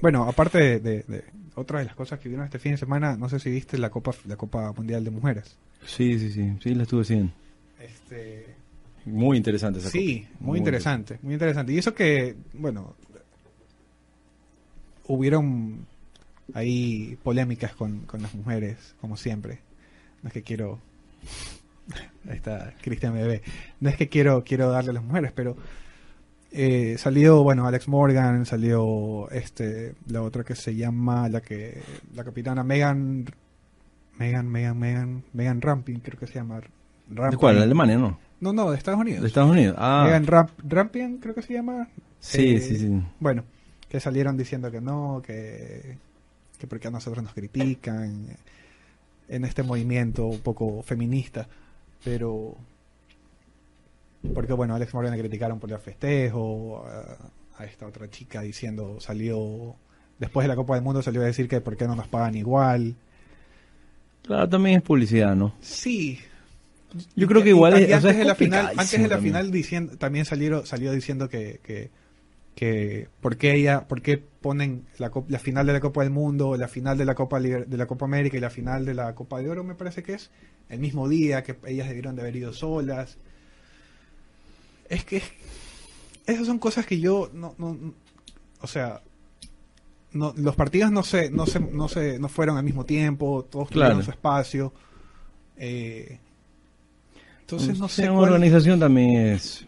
bueno, 0.00 0.24
aparte 0.24 0.58
de, 0.58 0.80
de- 0.80 1.02
de- 1.06 1.24
otra 1.56 1.80
de 1.80 1.84
las 1.86 1.94
cosas 1.94 2.18
que 2.20 2.28
vieron 2.28 2.44
este 2.46 2.58
fin 2.58 2.72
de 2.72 2.78
semana, 2.78 3.16
no 3.16 3.28
sé 3.28 3.38
si 3.40 3.50
viste 3.50 3.76
la 3.76 3.90
Copa, 3.90 4.12
la 4.26 4.36
Copa 4.36 4.72
Mundial 4.72 5.04
de 5.04 5.10
Mujeres. 5.10 5.56
Sí, 5.84 6.18
sí, 6.18 6.30
sí, 6.30 6.52
sí, 6.62 6.74
la 6.74 6.84
estuve 6.84 7.02
haciendo. 7.02 7.32
Este, 7.80 8.49
Muy 9.04 9.36
interesante 9.36 9.78
esa 9.78 9.90
Sí, 9.90 10.26
muy 10.40 10.58
interesante, 10.58 11.18
muy 11.22 11.34
interesante. 11.34 11.72
Y 11.72 11.78
eso 11.78 11.94
que, 11.94 12.36
bueno, 12.52 12.94
hubieron 15.06 15.86
ahí 16.54 17.18
polémicas 17.22 17.74
con, 17.74 18.00
con 18.00 18.22
las 18.22 18.34
mujeres, 18.34 18.94
como 19.00 19.16
siempre. 19.16 19.60
No 20.22 20.28
es 20.28 20.32
que 20.32 20.42
quiero... 20.42 20.78
Ahí 22.28 22.36
está 22.36 22.74
Cristian 22.80 23.14
Bebé. 23.14 23.42
No 23.80 23.88
es 23.88 23.96
que 23.96 24.08
quiero, 24.08 24.44
quiero 24.44 24.70
darle 24.70 24.90
a 24.90 24.94
las 24.94 25.04
mujeres, 25.04 25.32
pero 25.34 25.56
eh, 26.52 26.96
salió, 26.98 27.42
bueno, 27.42 27.66
Alex 27.66 27.88
Morgan, 27.88 28.44
salió 28.44 29.30
este, 29.30 29.94
la 30.06 30.22
otra 30.22 30.44
que 30.44 30.54
se 30.54 30.74
llama, 30.74 31.28
la 31.28 31.40
que, 31.40 31.80
la 32.14 32.24
capitana 32.24 32.62
Megan, 32.62 33.26
Megan, 34.18 34.48
Megan, 34.48 34.78
Megan, 34.78 35.24
Megan 35.32 35.60
Ramping, 35.60 35.98
creo 36.00 36.18
que 36.18 36.26
se 36.26 36.34
llama. 36.34 36.60
¿De 37.08 37.36
cuál? 37.36 37.56
¿De 37.56 37.62
Alemania, 37.62 37.96
no? 37.96 38.18
No, 38.40 38.52
no, 38.52 38.70
de 38.70 38.76
Estados 38.78 39.00
Unidos. 39.00 39.20
¿De 39.22 39.28
Estados 39.28 39.50
Unidos? 39.50 39.76
Ah, 39.78 40.02
Megan 40.06 40.26
Ramp 40.26 40.50
Rampian, 40.66 41.18
creo 41.18 41.34
que 41.34 41.42
se 41.42 41.52
llama. 41.54 41.88
sí, 42.18 42.54
Eh, 42.56 42.60
sí, 42.60 42.76
sí. 42.76 43.02
Bueno, 43.18 43.44
que 43.88 44.00
salieron 44.00 44.36
diciendo 44.36 44.70
que 44.70 44.80
no, 44.80 45.22
que, 45.24 45.98
que 46.58 46.66
porque 46.66 46.88
a 46.88 46.90
nosotros 46.90 47.22
nos 47.22 47.34
critican 47.34 48.26
en 49.28 49.44
este 49.44 49.62
movimiento 49.62 50.26
un 50.26 50.40
poco 50.40 50.82
feminista, 50.82 51.46
pero 52.04 52.56
porque 54.34 54.52
bueno, 54.52 54.74
a 54.74 54.76
Alex 54.76 54.94
Morgan 54.94 55.12
le 55.12 55.18
criticaron 55.20 55.58
por 55.60 55.70
el 55.70 55.78
festejo, 55.78 56.84
a, 56.86 57.62
a 57.62 57.64
esta 57.66 57.86
otra 57.86 58.08
chica 58.10 58.40
diciendo, 58.42 58.98
salió 59.00 59.76
después 60.18 60.44
de 60.44 60.48
la 60.48 60.56
Copa 60.56 60.74
del 60.74 60.84
Mundo 60.84 61.02
salió 61.02 61.22
a 61.22 61.24
decir 61.24 61.48
que 61.48 61.60
por 61.60 61.76
qué 61.76 61.86
no 61.86 61.96
nos 61.96 62.08
pagan 62.08 62.34
igual. 62.36 62.94
Claro, 64.22 64.48
también 64.48 64.76
es 64.76 64.82
publicidad, 64.82 65.34
¿no? 65.34 65.54
Sí. 65.60 66.20
Yo 67.16 67.26
creo 67.26 67.42
que 67.42 67.50
igual 67.50 67.78
y- 67.78 67.84
es- 67.84 67.90
y 67.90 67.92
o 67.92 68.00
sea, 68.00 68.10
antes 68.10 68.10
es 68.12 68.18
de 68.18 68.24
la 68.24 68.34
final, 68.34 68.66
antes 68.78 68.90
de 68.92 68.98
la 69.08 69.08
también. 69.16 69.34
final 69.34 69.50
diciendo, 69.52 69.96
también 69.98 70.24
salieron, 70.24 70.66
salió 70.66 70.92
diciendo 70.92 71.28
que, 71.28 71.60
que, 71.62 71.90
que 72.54 73.08
por 73.20 73.36
qué 73.36 73.54
ella, 73.54 73.86
por 73.88 74.02
qué 74.02 74.18
ponen 74.18 74.86
la, 74.98 75.10
la 75.28 75.38
final 75.38 75.66
de 75.66 75.72
la 75.72 75.80
Copa 75.80 76.02
del 76.02 76.10
Mundo, 76.10 76.56
la 76.56 76.68
final 76.68 76.98
de 76.98 77.04
la 77.04 77.14
Copa 77.14 77.38
Liber- 77.38 77.66
de 77.66 77.76
la 77.76 77.86
Copa 77.86 78.04
América 78.06 78.36
y 78.36 78.40
la 78.40 78.50
final 78.50 78.84
de 78.84 78.94
la 78.94 79.14
Copa 79.14 79.38
de 79.40 79.48
Oro, 79.48 79.62
me 79.64 79.74
parece 79.74 80.02
que 80.02 80.14
es 80.14 80.30
el 80.68 80.80
mismo 80.80 81.08
día, 81.08 81.42
que 81.42 81.56
ellas 81.66 81.86
debieron 81.88 82.16
de 82.16 82.22
haber 82.22 82.36
ido 82.36 82.52
solas. 82.52 83.16
Es 84.88 85.04
que 85.04 85.22
esas 86.26 86.46
son 86.46 86.58
cosas 86.58 86.86
que 86.86 86.98
yo 87.00 87.30
no, 87.32 87.54
no, 87.58 87.74
no- 87.74 87.94
o 88.60 88.66
sea, 88.66 89.00
no, 90.12 90.34
los 90.36 90.56
partidos 90.56 90.90
no 90.90 91.02
se, 91.04 91.30
no 91.30 91.46
se, 91.46 91.60
no 91.60 91.88
se, 91.88 92.18
no 92.18 92.28
fueron 92.28 92.56
al 92.56 92.64
mismo 92.64 92.84
tiempo, 92.84 93.46
todos 93.48 93.68
tuvieron 93.70 94.02
su 94.04 94.10
espacio. 94.10 94.72
Eh, 95.56 96.18
entonces 97.56 97.78
no 97.78 97.88
sé 97.88 98.02
cuál- 98.08 98.16
organización 98.32 98.78
también 98.80 99.16
es... 99.28 99.66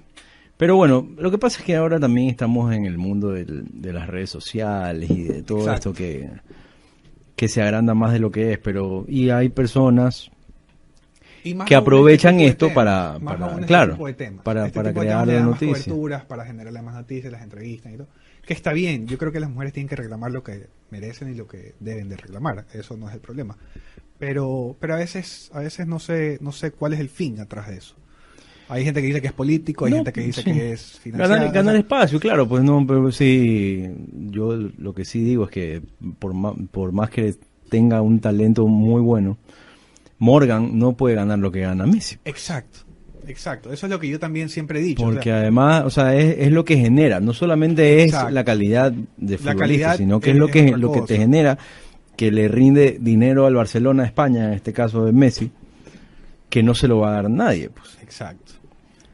Pero 0.56 0.76
bueno, 0.76 1.08
lo 1.18 1.30
que 1.30 1.38
pasa 1.38 1.58
es 1.58 1.64
que 1.64 1.74
ahora 1.74 1.98
también 1.98 2.28
estamos 2.28 2.72
en 2.72 2.84
el 2.86 2.96
mundo 2.98 3.30
del- 3.32 3.64
de 3.72 3.92
las 3.92 4.06
redes 4.08 4.30
sociales 4.30 5.10
y 5.10 5.24
de 5.24 5.42
todo 5.42 5.60
Exacto. 5.60 5.90
esto 5.90 5.92
que, 5.94 6.30
que 7.34 7.48
se 7.48 7.62
agranda 7.62 7.94
más 7.94 8.12
de 8.12 8.20
lo 8.20 8.30
que 8.30 8.52
es, 8.52 8.58
pero... 8.58 9.04
Y 9.08 9.30
hay 9.30 9.48
personas 9.48 10.30
Y 11.42 11.54
que 11.54 11.58
este 11.62 11.74
aprovechan 11.74 12.38
de 12.38 12.46
esto 12.46 12.68
temas, 12.68 12.74
para- 12.74 13.18
para- 13.18 13.52
este 13.54 13.66
claro, 13.66 13.96
temas. 14.14 14.42
para- 14.44 14.66
Este 14.66 14.76
para 14.78 14.92
crear 14.92 15.26
más 15.26 15.42
noticias. 15.44 15.82
coberturas, 15.84 16.24
para 16.26 16.44
generarle 16.44 16.82
más 16.82 16.94
noticias, 16.94 17.32
las 17.32 17.42
entrevistas 17.42 17.92
y 17.92 17.96
todo. 17.96 18.08
Que 18.46 18.54
está 18.54 18.72
bien, 18.72 19.06
yo 19.08 19.18
creo 19.18 19.32
que 19.32 19.40
las 19.40 19.50
mujeres 19.50 19.72
tienen 19.72 19.88
que 19.88 19.96
reclamar 19.96 20.30
lo 20.32 20.42
que 20.44 20.66
merecen 20.90 21.30
y 21.30 21.34
lo 21.34 21.46
que 21.48 21.74
deben 21.80 22.08
de 22.08 22.16
reclamar, 22.16 22.66
eso 22.72 22.96
no 22.96 23.08
es 23.08 23.14
el 23.14 23.20
problema. 23.20 23.56
Pero 24.22 24.76
pero 24.78 24.94
a 24.94 24.98
veces 24.98 25.50
a 25.52 25.58
veces 25.58 25.84
no 25.88 25.98
sé 25.98 26.38
no 26.40 26.52
sé 26.52 26.70
cuál 26.70 26.92
es 26.92 27.00
el 27.00 27.08
fin 27.08 27.40
atrás 27.40 27.66
de 27.66 27.78
eso. 27.78 27.96
Hay 28.68 28.84
gente 28.84 29.00
que 29.00 29.08
dice 29.08 29.20
que 29.20 29.26
es 29.26 29.32
político, 29.32 29.84
hay 29.86 29.90
No, 29.90 29.96
gente 29.96 30.12
que 30.12 30.20
dice 30.20 30.42
sí. 30.42 30.52
que 30.52 30.72
es 30.74 31.00
financiado. 31.00 31.34
Ganar, 31.34 31.52
ganar 31.52 31.74
espacio, 31.74 32.20
claro, 32.20 32.46
pues 32.48 32.62
no, 32.62 32.86
pero 32.86 33.10
sí, 33.10 33.84
yo 34.30 34.52
lo 34.78 34.94
que 34.94 35.04
sí 35.04 35.24
digo 35.24 35.46
es 35.46 35.50
que 35.50 35.82
por 36.20 36.34
más, 36.34 36.54
por 36.70 36.92
más 36.92 37.10
que 37.10 37.34
tenga 37.68 38.00
un 38.00 38.20
talento 38.20 38.64
muy 38.68 39.02
bueno, 39.02 39.38
Morgan 40.18 40.78
no 40.78 40.92
puede 40.96 41.16
ganar 41.16 41.40
lo 41.40 41.50
que 41.50 41.60
gana 41.62 41.84
Messi. 41.84 42.16
Exacto. 42.24 42.78
Exacto, 43.26 43.72
eso 43.72 43.86
es 43.86 43.90
lo 43.90 43.98
que 44.00 44.08
yo 44.08 44.18
también 44.20 44.48
siempre 44.48 44.78
he 44.80 44.82
dicho. 44.82 45.02
o 45.02 45.06
Porque 45.06 45.30
sea, 45.30 45.38
además, 45.40 45.84
o 45.84 45.90
sea, 45.90 46.14
es, 46.16 46.36
es 46.38 46.50
lo 46.52 46.64
que 46.64 46.76
genera, 46.76 47.20
no 47.20 47.32
solamente 47.32 47.98
es 48.00 48.06
Exacto. 48.06 48.30
la 48.30 48.44
calidad 48.44 48.90
de 48.92 49.32
La 49.32 49.38
futbolista, 49.38 49.56
calidad 49.56 49.96
sino 49.96 50.18
que 50.20 50.30
es, 50.30 50.34
es- 50.34 50.38
lo 50.40 50.46
es 50.46 50.52
que 50.52 50.62
otra 50.66 50.76
lo 50.78 50.92
que 50.92 51.00
te 51.02 51.16
genera 51.18 51.58
que 52.16 52.30
le 52.30 52.48
rinde 52.48 52.98
dinero 53.00 53.46
al 53.46 53.54
Barcelona 53.54 54.02
de 54.02 54.08
España, 54.08 54.46
en 54.46 54.52
este 54.54 54.72
caso 54.72 55.04
de 55.04 55.12
Messi, 55.12 55.50
que 56.50 56.62
no 56.62 56.74
se 56.74 56.88
lo 56.88 56.98
va 56.98 57.10
a 57.10 57.12
dar 57.22 57.30
nadie. 57.30 57.70
Pues. 57.70 57.98
Exacto. 58.02 58.52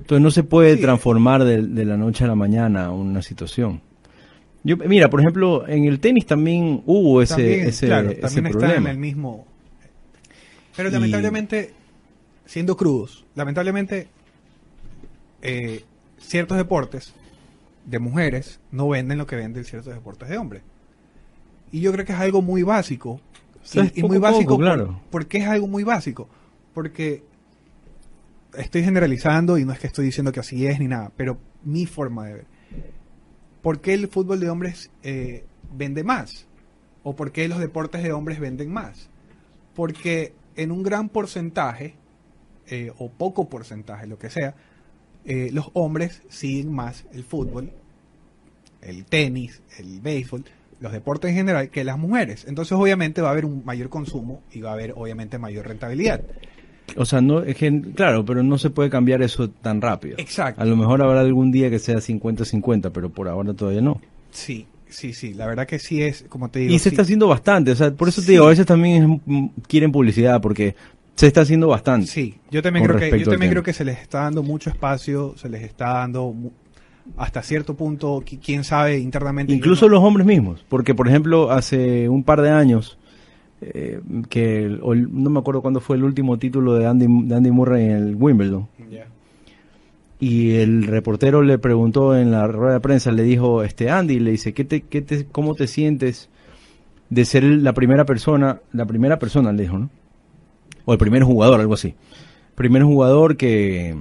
Entonces 0.00 0.22
no 0.22 0.30
se 0.30 0.42
puede 0.42 0.76
Sí. 0.76 0.82
transformar 0.82 1.44
de, 1.44 1.62
de 1.62 1.84
la 1.84 1.96
noche 1.96 2.24
a 2.24 2.26
la 2.28 2.34
mañana 2.34 2.90
una 2.90 3.22
situación. 3.22 3.80
Yo, 4.64 4.76
mira, 4.76 5.08
por 5.08 5.20
ejemplo, 5.20 5.66
en 5.68 5.84
el 5.84 6.00
tenis 6.00 6.26
también 6.26 6.82
hubo 6.86 7.22
ese, 7.22 7.34
también, 7.34 7.66
ese, 7.68 7.86
claro, 7.86 8.10
ese 8.10 8.20
también 8.20 8.50
problema. 8.50 8.76
en 8.76 8.86
el 8.88 8.98
mismo. 8.98 9.46
Pero 10.76 10.88
Y- 10.88 10.92
lamentablemente, 10.92 11.72
siendo 12.44 12.76
crudos, 12.76 13.24
lamentablemente, 13.34 14.08
eh, 15.42 15.84
ciertos 16.18 16.56
deportes 16.56 17.14
de 17.86 17.98
mujeres 17.98 18.60
no 18.72 18.88
venden 18.88 19.18
lo 19.18 19.26
que 19.26 19.36
venden 19.36 19.64
ciertos 19.64 19.94
deportes 19.94 20.28
de 20.28 20.36
hombres. 20.38 20.62
Y 21.72 21.80
yo 21.80 21.92
creo 21.92 22.04
que 22.04 22.12
es 22.12 22.18
algo 22.18 22.42
muy 22.42 22.62
básico. 22.62 23.20
Y, 23.74 24.00
y 24.00 24.02
muy 24.02 24.18
poco, 24.18 24.20
básico. 24.20 24.54
por- 24.56 24.64
claro. 24.64 25.00
¿Por 25.10 25.26
qué 25.26 25.38
es 25.38 25.46
algo 25.46 25.66
muy 25.68 25.84
básico? 25.84 26.28
Porque 26.74 27.22
estoy 28.56 28.82
generalizando 28.82 29.58
y 29.58 29.64
no 29.64 29.72
es 29.72 29.78
que 29.78 29.86
estoy 29.86 30.06
diciendo 30.06 30.32
que 30.32 30.40
así 30.40 30.66
es 30.66 30.78
ni 30.80 30.86
nada, 30.88 31.12
pero 31.16 31.38
mi 31.64 31.86
forma 31.86 32.26
de 32.26 32.34
ver. 32.34 32.46
¿Por 33.62 33.80
qué 33.80 33.94
el 33.94 34.08
fútbol 34.08 34.40
de 34.40 34.48
hombres 34.50 34.90
eh, 35.02 35.44
vende 35.76 36.04
más? 36.04 36.46
¿O 37.02 37.14
por 37.14 37.32
qué 37.32 37.48
los 37.48 37.58
deportes 37.58 38.02
de 38.02 38.12
hombres 38.12 38.40
venden 38.40 38.72
más? 38.72 39.10
Porque 39.74 40.32
en 40.56 40.70
un 40.72 40.82
gran 40.82 41.08
porcentaje, 41.08 41.94
eh, 42.68 42.92
o 42.98 43.10
poco 43.10 43.48
porcentaje, 43.48 44.06
lo 44.06 44.18
que 44.18 44.30
sea, 44.30 44.54
eh, 45.24 45.50
los 45.52 45.70
hombres 45.74 46.22
siguen 46.28 46.72
más 46.72 47.04
el 47.12 47.24
fútbol, 47.24 47.70
el 48.80 49.04
tenis, 49.04 49.62
el 49.78 50.00
béisbol, 50.00 50.44
los 50.80 50.92
deportes 50.92 51.30
en 51.30 51.36
general, 51.36 51.70
que 51.70 51.84
las 51.84 51.98
mujeres. 51.98 52.44
Entonces, 52.48 52.72
obviamente, 52.72 53.20
va 53.20 53.28
a 53.28 53.32
haber 53.32 53.44
un 53.44 53.64
mayor 53.64 53.88
consumo 53.88 54.42
y 54.52 54.60
va 54.60 54.70
a 54.70 54.74
haber, 54.74 54.92
obviamente, 54.96 55.38
mayor 55.38 55.66
rentabilidad. 55.66 56.20
O 56.96 57.04
sea, 57.04 57.20
no, 57.20 57.42
es 57.42 57.56
que, 57.56 57.82
claro, 57.94 58.24
pero 58.24 58.42
no 58.42 58.56
se 58.58 58.70
puede 58.70 58.88
cambiar 58.88 59.20
eso 59.22 59.50
tan 59.50 59.80
rápido. 59.80 60.16
Exacto. 60.18 60.62
A 60.62 60.64
lo 60.64 60.76
mejor 60.76 61.02
habrá 61.02 61.20
algún 61.20 61.52
día 61.52 61.68
que 61.68 61.78
sea 61.78 61.96
50-50, 61.96 62.90
pero 62.92 63.10
por 63.10 63.28
ahora 63.28 63.52
todavía 63.54 63.82
no. 63.82 64.00
Sí, 64.30 64.66
sí, 64.88 65.12
sí. 65.12 65.34
La 65.34 65.46
verdad 65.46 65.66
que 65.66 65.78
sí 65.78 66.02
es, 66.02 66.24
como 66.28 66.48
te 66.50 66.60
digo. 66.60 66.72
Y 66.74 66.78
se 66.78 66.84
sí. 66.84 66.88
está 66.90 67.02
haciendo 67.02 67.28
bastante, 67.28 67.72
o 67.72 67.76
sea, 67.76 67.90
por 67.92 68.08
eso 68.08 68.20
Sí. 68.22 68.28
te 68.28 68.32
digo, 68.32 68.46
a 68.46 68.50
veces 68.50 68.64
también 68.66 69.02
es, 69.02 69.20
mm, 69.26 69.46
quieren 69.66 69.92
publicidad, 69.92 70.40
porque 70.40 70.74
se 71.14 71.26
está 71.26 71.42
haciendo 71.42 71.68
bastante. 71.68 72.06
Sí, 72.06 72.36
yo 72.50 72.62
también 72.62 72.86
creo 72.86 72.96
que 72.98 73.18
yo 73.18 73.30
también 73.30 73.50
creo 73.50 73.62
que 73.62 73.72
se 73.72 73.84
les 73.84 73.98
está 73.98 74.20
dando 74.20 74.42
mucho 74.42 74.70
espacio, 74.70 75.34
se 75.36 75.48
les 75.48 75.62
está 75.64 75.88
dando 75.94 76.34
hasta 77.16 77.42
cierto 77.42 77.74
punto, 77.74 78.20
qui- 78.22 78.38
quién 78.44 78.64
sabe 78.64 78.98
internamente. 78.98 79.52
Incluso 79.52 79.86
no- 79.86 79.92
los 79.96 80.04
hombres 80.04 80.26
mismos, 80.26 80.64
porque 80.68 80.94
por 80.94 81.08
ejemplo 81.08 81.50
hace 81.50 82.08
un 82.08 82.22
par 82.24 82.42
de 82.42 82.50
años, 82.50 82.98
eh, 83.60 84.00
que 84.28 84.64
el- 84.66 84.80
no 84.80 85.30
me 85.30 85.38
acuerdo 85.40 85.62
cuándo 85.62 85.80
fue 85.80 85.96
el 85.96 86.04
último 86.04 86.38
título 86.38 86.74
de 86.74 86.86
Andy, 86.86 87.06
de 87.26 87.34
Andy 87.34 87.50
Murray 87.50 87.84
en 87.86 87.90
el 87.92 88.14
Wimbledon, 88.16 88.68
y 90.20 90.54
el 90.56 90.84
reportero 90.84 91.42
le 91.42 91.58
preguntó 91.58 92.16
en 92.16 92.30
la 92.30 92.46
rueda 92.46 92.74
de 92.74 92.80
prensa, 92.80 93.12
le 93.12 93.22
dijo, 93.22 93.62
este 93.62 93.90
Andy, 93.90 94.18
le 94.20 94.32
dice, 94.32 94.52
¿qué 94.52 94.64
te, 94.64 94.82
qué 94.82 95.00
te, 95.02 95.26
¿cómo 95.26 95.54
te 95.54 95.66
sientes 95.66 96.28
de 97.10 97.24
ser 97.24 97.44
la 97.44 97.72
primera 97.72 98.04
persona, 98.04 98.60
la 98.72 98.84
primera 98.84 99.18
persona, 99.18 99.52
le 99.52 99.62
dijo, 99.62 99.78
¿no? 99.78 99.90
O 100.84 100.92
el 100.92 100.98
primer 100.98 101.22
jugador, 101.22 101.60
algo 101.60 101.74
así. 101.74 101.94
Primer 102.54 102.82
jugador 102.82 103.36
que, 103.36 103.96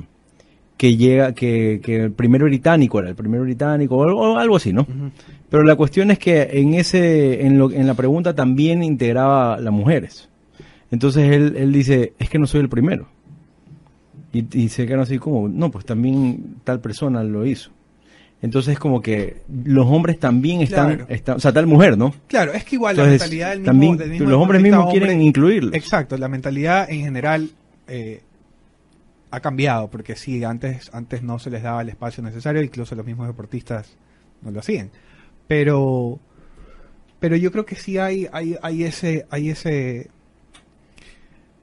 que 0.77 0.95
llega, 0.95 1.33
que, 1.33 1.81
que 1.83 2.03
el 2.03 2.11
primero 2.11 2.45
británico 2.45 2.99
era, 2.99 3.09
el 3.09 3.15
primero 3.15 3.43
británico, 3.43 3.97
o 3.97 4.03
algo, 4.03 4.19
o 4.33 4.37
algo 4.37 4.55
así, 4.57 4.71
¿no? 4.73 4.85
Pero 5.49 5.63
la 5.63 5.75
cuestión 5.75 6.11
es 6.11 6.19
que 6.19 6.41
en 6.53 6.75
ese, 6.75 7.45
en, 7.47 7.57
lo, 7.57 7.71
en 7.71 7.87
la 7.87 7.95
pregunta 7.95 8.35
también 8.35 8.83
integraba 8.83 9.59
las 9.59 9.73
mujeres. 9.73 10.29
Entonces 10.91 11.31
él, 11.31 11.55
él 11.57 11.73
dice, 11.73 12.13
es 12.19 12.29
que 12.29 12.37
no 12.39 12.45
soy 12.47 12.61
el 12.61 12.69
primero. 12.69 13.07
Y, 14.33 14.45
y 14.57 14.69
se 14.69 14.85
quedan 14.85 14.99
así 15.01 15.17
como, 15.17 15.47
no, 15.47 15.71
pues 15.71 15.85
también 15.85 16.57
tal 16.63 16.79
persona 16.79 17.23
lo 17.23 17.45
hizo. 17.45 17.71
Entonces 18.41 18.77
como 18.77 19.01
que 19.01 19.37
los 19.65 19.87
hombres 19.87 20.19
también 20.19 20.61
están, 20.61 20.95
Claro. 20.97 21.05
están- 21.09 21.37
o 21.37 21.39
sea, 21.39 21.51
tal 21.51 21.65
mujer, 21.65 21.97
¿no? 21.97 22.13
Claro, 22.27 22.53
es 22.53 22.63
que 22.65 22.75
igual 22.75 22.95
la 22.97 23.05
mentalidad 23.05 23.49
del 23.49 23.59
mismo, 23.61 23.71
también 23.71 23.97
del 23.97 24.09
mismo 24.11 24.29
los 24.29 24.39
hombres 24.41 24.61
mismos 24.61 24.91
quieren 24.91 25.09
hombre- 25.09 25.25
incluirlos. 25.25 25.73
Exacto, 25.73 26.17
la 26.17 26.27
mentalidad 26.27 26.87
en 26.91 26.99
general 27.01 27.49
eh, 27.87 28.21
ha 29.31 29.39
cambiado, 29.39 29.89
porque 29.89 30.15
sí, 30.15 30.43
antes, 30.43 30.89
antes 30.93 31.21
no 31.23 31.37
se 31.39 31.49
les 31.49 31.63
daba 31.63 31.81
el 31.81 31.89
espacio 31.89 32.23
necesario, 32.23 32.61
incluso 32.61 32.95
los 32.95 33.05
mismos 33.05 33.27
deportistas 33.27 33.95
no 34.41 34.51
lo 34.51 34.59
hacían. 34.59 34.89
Pero, 35.47 36.19
pero 37.19 37.35
yo 37.35 37.51
creo 37.51 37.65
que 37.65 37.75
sí 37.75 37.97
hay, 37.97 38.27
hay, 38.31 38.55
hay 38.61 38.83
ese, 38.83 39.25
hay 39.29 39.49
ese, 39.49 40.09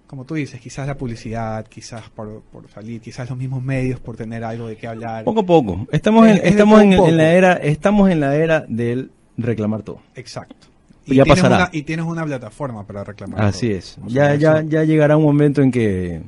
como 0.07 0.25
tú 0.25 0.35
dices, 0.35 0.61
quizás 0.61 0.87
la 0.87 0.97
publicidad, 0.97 1.67
quizás 1.67 2.09
por, 2.11 2.43
por 2.43 2.69
salir, 2.71 3.01
quizás 3.01 3.29
los 3.31 3.39
mismos 3.39 3.62
medios 3.62 3.99
por 4.01 4.17
tener 4.17 4.45
algo 4.45 4.69
de 4.69 4.77
qué 4.77 4.87
hablar. 4.87 5.25
Poco 5.25 5.41
a 5.41 5.47
poco. 5.47 5.87
Estamos, 5.91 6.27
en, 6.29 6.37
Es- 6.37 6.45
estamos 6.45 6.83
en, 6.83 7.17
la 7.17 7.33
era, 7.33 7.53
estamos 7.55 8.11
en 8.11 8.21
la 8.21 8.37
era 8.37 8.65
del 8.69 9.11
reclamar 9.37 9.83
todo. 9.83 10.01
Exacto. 10.15 10.69
Ya 11.07 11.25
tienes 11.25 11.43
pasará. 11.43 11.57
una- 11.57 11.69
y 11.73 11.83
tienes 11.83 12.07
una 12.07 12.25
plataforma 12.25 12.87
para 12.87 13.05
reclamar. 13.05 13.43
Así 13.43 13.69
todo. 13.69 13.79
es. 13.79 13.99
O 14.05 14.09
sea, 14.11 14.35
Ya, 14.37 14.61
ya, 14.61 14.62
ya 14.62 14.85
llegará 14.85 15.17
un 15.17 15.25
momento 15.25 15.61
en 15.62 15.71
que 15.71 16.23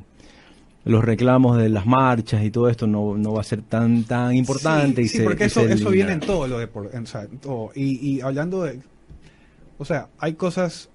los 0.87 1.03
reclamos 1.03 1.57
de 1.57 1.69
las 1.69 1.85
marchas 1.85 2.43
y 2.43 2.51
todo 2.51 2.69
esto 2.69 2.87
no, 2.87 3.17
no 3.17 3.33
va 3.33 3.41
a 3.41 3.43
ser 3.43 3.61
tan 3.61 4.03
tan 4.03 4.35
importante. 4.35 5.01
Sí, 5.03 5.05
y 5.05 5.07
sí, 5.09 5.17
se- 5.17 5.23
porque 5.23 5.43
y 5.43 5.47
eso, 5.47 5.61
se 5.65 5.73
eso 5.73 5.89
viene 5.89 6.11
en 6.13 6.17
eliminará. 6.19 6.25
todo 6.25 6.47
lo 6.47 6.59
de 6.59 6.67
por- 6.67 6.89
en- 6.95 7.03
o 7.03 7.07
sea, 7.07 7.27
todo. 7.41 7.71
Y, 7.75 7.85
y 8.17 8.21
hablando 8.21 8.63
de, 8.63 8.79
o 9.77 9.85
sea, 9.85 10.07
hay 10.19 10.33
cosas, 10.33 10.89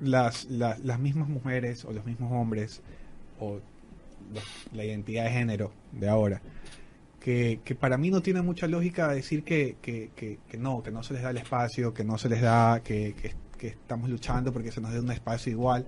las, 0.00 0.46
la- 0.46 0.76
las 0.82 0.98
mismas 0.98 1.28
mujeres 1.28 1.84
o 1.84 1.92
los 1.92 2.04
mismos 2.04 2.32
hombres 2.32 2.80
o 3.38 3.60
los- 4.34 4.44
la 4.74 4.84
identidad 4.84 5.24
de 5.24 5.30
género 5.30 5.72
de 5.92 6.08
ahora, 6.08 6.40
que, 7.20 7.60
que 7.64 7.74
para 7.74 7.96
mí 7.98 8.10
no 8.10 8.20
tiene 8.20 8.42
mucha 8.42 8.66
lógica 8.66 9.08
decir 9.12 9.44
que, 9.44 9.76
que, 9.80 10.10
que, 10.16 10.38
no, 10.58 10.82
que 10.82 10.90
no 10.90 11.02
se 11.02 11.14
les 11.14 11.22
da 11.22 11.30
el 11.30 11.36
espacio, 11.36 11.94
que 11.94 12.02
no 12.04 12.18
se 12.18 12.28
les 12.28 12.40
da, 12.42 12.80
que, 12.82 13.14
que, 13.20 13.32
que 13.56 13.66
estamos 13.68 14.10
luchando 14.10 14.52
porque 14.52 14.72
se 14.72 14.80
nos 14.80 14.92
dé 14.92 14.98
un 15.00 15.10
espacio 15.12 15.52
igual. 15.52 15.86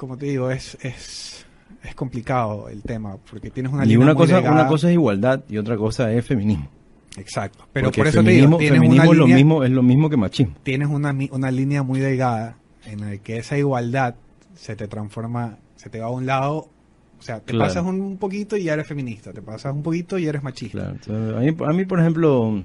Como 0.00 0.16
te 0.16 0.24
digo, 0.24 0.50
es, 0.50 0.78
es, 0.80 1.44
es 1.84 1.94
complicado 1.94 2.70
el 2.70 2.82
tema, 2.82 3.18
porque 3.30 3.50
tienes 3.50 3.70
una 3.70 3.84
Y 3.84 3.88
línea 3.88 3.98
una 4.06 4.14
muy 4.14 4.22
cosa, 4.22 4.36
delgada. 4.36 4.54
una 4.62 4.66
cosa 4.66 4.88
es 4.88 4.94
igualdad 4.94 5.44
y 5.46 5.58
otra 5.58 5.76
cosa 5.76 6.10
es 6.10 6.24
feminismo. 6.24 6.70
Exacto. 7.18 7.66
Pero 7.70 7.88
Porque 7.88 8.00
por 8.00 8.06
eso 8.06 8.22
feminismo, 8.22 8.56
te 8.56 8.64
digo, 8.64 8.74
feminismo 8.76 9.02
una 9.10 9.12
es 9.12 9.18
lo 9.18 9.26
mismo, 9.26 9.64
es 9.64 9.70
lo 9.72 9.82
mismo 9.82 10.08
que 10.08 10.16
machismo. 10.16 10.54
tienes 10.62 10.88
una, 10.88 11.14
una 11.32 11.50
línea 11.50 11.82
muy 11.82 12.00
delgada 12.00 12.56
en 12.86 13.00
la 13.02 13.16
que 13.18 13.36
esa 13.36 13.58
igualdad 13.58 14.14
se 14.54 14.74
te 14.74 14.88
transforma, 14.88 15.58
se 15.76 15.90
te 15.90 16.00
va 16.00 16.06
a 16.06 16.10
un 16.10 16.24
lado, 16.24 16.70
o 17.18 17.22
sea, 17.22 17.40
te 17.40 17.52
Claro. 17.52 17.66
pasas 17.68 17.84
un, 17.84 18.16
poquito 18.16 18.56
y 18.56 18.62
ya 18.64 18.72
eres 18.72 18.86
feminista, 18.86 19.34
te 19.34 19.42
pasas 19.42 19.74
un 19.74 19.82
poquito 19.82 20.16
y 20.16 20.26
eres 20.26 20.42
machista. 20.42 20.94
Claro, 21.04 21.36
a, 21.36 21.40
mí, 21.40 21.54
a 21.66 21.72
mí, 21.74 21.84
por 21.84 22.00
ejemplo, 22.00 22.64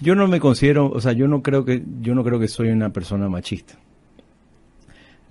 yo 0.00 0.16
no 0.16 0.26
me 0.26 0.40
considero, 0.40 0.88
o 0.90 1.00
sea, 1.00 1.12
yo 1.12 1.28
no 1.28 1.42
creo 1.42 1.64
que 1.64 1.80
yo 2.00 2.14
no 2.16 2.24
creo 2.24 2.40
que 2.40 2.48
soy 2.48 2.70
una 2.70 2.90
persona 2.90 3.28
machista. 3.28 3.78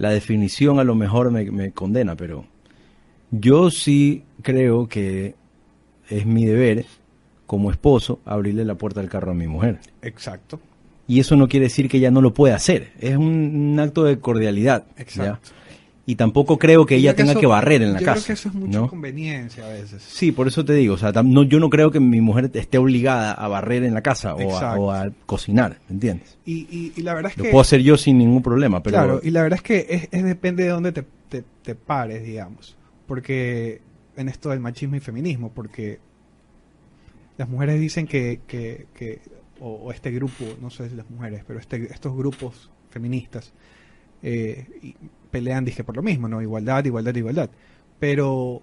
La 0.01 0.09
definición 0.09 0.79
a 0.79 0.83
lo 0.83 0.95
mejor 0.95 1.29
me, 1.29 1.51
me 1.51 1.73
condena, 1.73 2.15
pero 2.15 2.45
yo 3.29 3.69
sí 3.69 4.23
creo 4.41 4.87
que 4.87 5.35
es 6.09 6.25
mi 6.25 6.43
deber 6.43 6.87
como 7.45 7.69
esposo 7.69 8.19
abrirle 8.25 8.65
la 8.65 8.73
puerta 8.73 8.99
del 8.99 9.11
carro 9.11 9.29
a 9.29 9.35
mi 9.35 9.45
mujer. 9.45 9.79
Exacto. 10.01 10.59
Y 11.07 11.19
eso 11.19 11.35
no 11.35 11.47
quiere 11.47 11.67
decir 11.67 11.87
que 11.87 11.97
ella 11.97 12.09
no 12.09 12.19
lo 12.19 12.33
pueda 12.33 12.55
hacer. 12.55 12.93
Es 12.99 13.15
un, 13.15 13.27
un 13.73 13.79
acto 13.79 14.03
de 14.03 14.17
cordialidad. 14.17 14.85
¿ya? 15.13 15.39
Y 16.05 16.15
tampoco 16.15 16.57
creo 16.57 16.85
que 16.87 16.95
Yo 16.95 17.09
ella 17.09 17.15
tenga 17.15 17.31
eso- 17.31 17.39
que 17.39 17.45
barrer 17.45 17.83
en 17.83 17.93
la 17.93 17.99
yo 17.99 18.05
casa. 18.05 18.15
creo 18.23 18.25
que 18.27 18.33
eso 18.33 18.49
es 18.49 18.55
mucha 18.55 18.79
¿no? 18.79 18.87
conveniencia 18.89 19.65
a 19.65 19.69
veces. 19.69 20.01
Sí, 20.01 20.31
por 20.31 20.47
eso 20.47 20.65
te 20.65 20.73
digo, 20.73 20.95
o 20.95 20.97
sea, 20.97 21.11
no, 21.23 21.43
yo 21.43 21.59
no 21.59 21.69
creo 21.69 21.91
que 21.91 21.99
mi 21.99 22.21
mujer 22.21 22.49
esté 22.55 22.79
obligada 22.79 23.31
a 23.33 23.47
barrer 23.47 23.83
en 23.83 23.93
la 23.93 24.01
casa 24.01 24.33
o 24.35 24.57
a, 24.57 24.75
o 24.79 24.91
a 24.91 25.11
cocinar, 25.27 25.77
¿me 25.89 25.93
entiendes? 25.95 26.37
Y, 26.43 26.67
y, 26.71 26.93
y 26.95 27.01
la 27.03 27.13
verdad 27.13 27.31
es 27.31 27.37
Lo 27.37 27.43
que... 27.43 27.51
puedo 27.51 27.61
hacer 27.61 27.81
yo 27.81 27.97
sin 27.97 28.17
ningún 28.17 28.41
problema, 28.41 28.81
pero 28.81 28.97
Claro, 28.97 29.19
y 29.23 29.29
la 29.29 29.43
verdad 29.43 29.57
es 29.57 29.63
que 29.63 29.85
es, 29.89 30.07
es 30.11 30.23
depende 30.23 30.63
de 30.63 30.69
dónde 30.69 30.91
te, 30.91 31.05
te, 31.29 31.43
te 31.61 31.75
pares, 31.75 32.23
digamos. 32.23 32.75
Porque 33.05 33.81
en 34.17 34.27
esto 34.27 34.49
del 34.49 34.59
machismo 34.59 34.95
y 34.95 34.99
feminismo, 35.01 35.51
porque 35.53 35.99
las 37.37 37.47
mujeres 37.47 37.79
dicen 37.79 38.07
que, 38.07 38.41
que, 38.47 38.87
que 38.95 39.19
o, 39.59 39.69
o 39.73 39.91
este 39.91 40.09
grupo, 40.11 40.45
no 40.59 40.69
sé 40.71 40.89
si 40.89 40.95
las 40.95 41.09
mujeres, 41.11 41.43
pero 41.47 41.59
este, 41.59 41.91
estos 41.93 42.15
grupos 42.15 42.71
feministas 42.89 43.53
eh, 44.23 44.65
y 44.81 44.95
pelean, 45.31 45.65
dije, 45.65 45.83
por 45.83 45.95
lo 45.95 46.01
mismo, 46.03 46.27
¿no? 46.27 46.41
Igualdad, 46.41 46.83
igualdad, 46.85 47.15
igualdad. 47.15 47.49
Pero, 47.99 48.61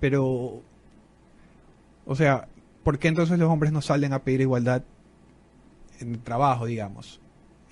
pero, 0.00 0.62
o 2.06 2.14
sea, 2.16 2.48
¿por 2.82 2.98
qué 2.98 3.08
entonces 3.08 3.38
los 3.38 3.50
hombres 3.50 3.72
no 3.72 3.80
salen 3.82 4.12
a 4.12 4.20
pedir 4.22 4.40
igualdad 4.42 4.82
en 6.00 6.12
el 6.14 6.18
trabajo, 6.20 6.66
digamos? 6.66 7.20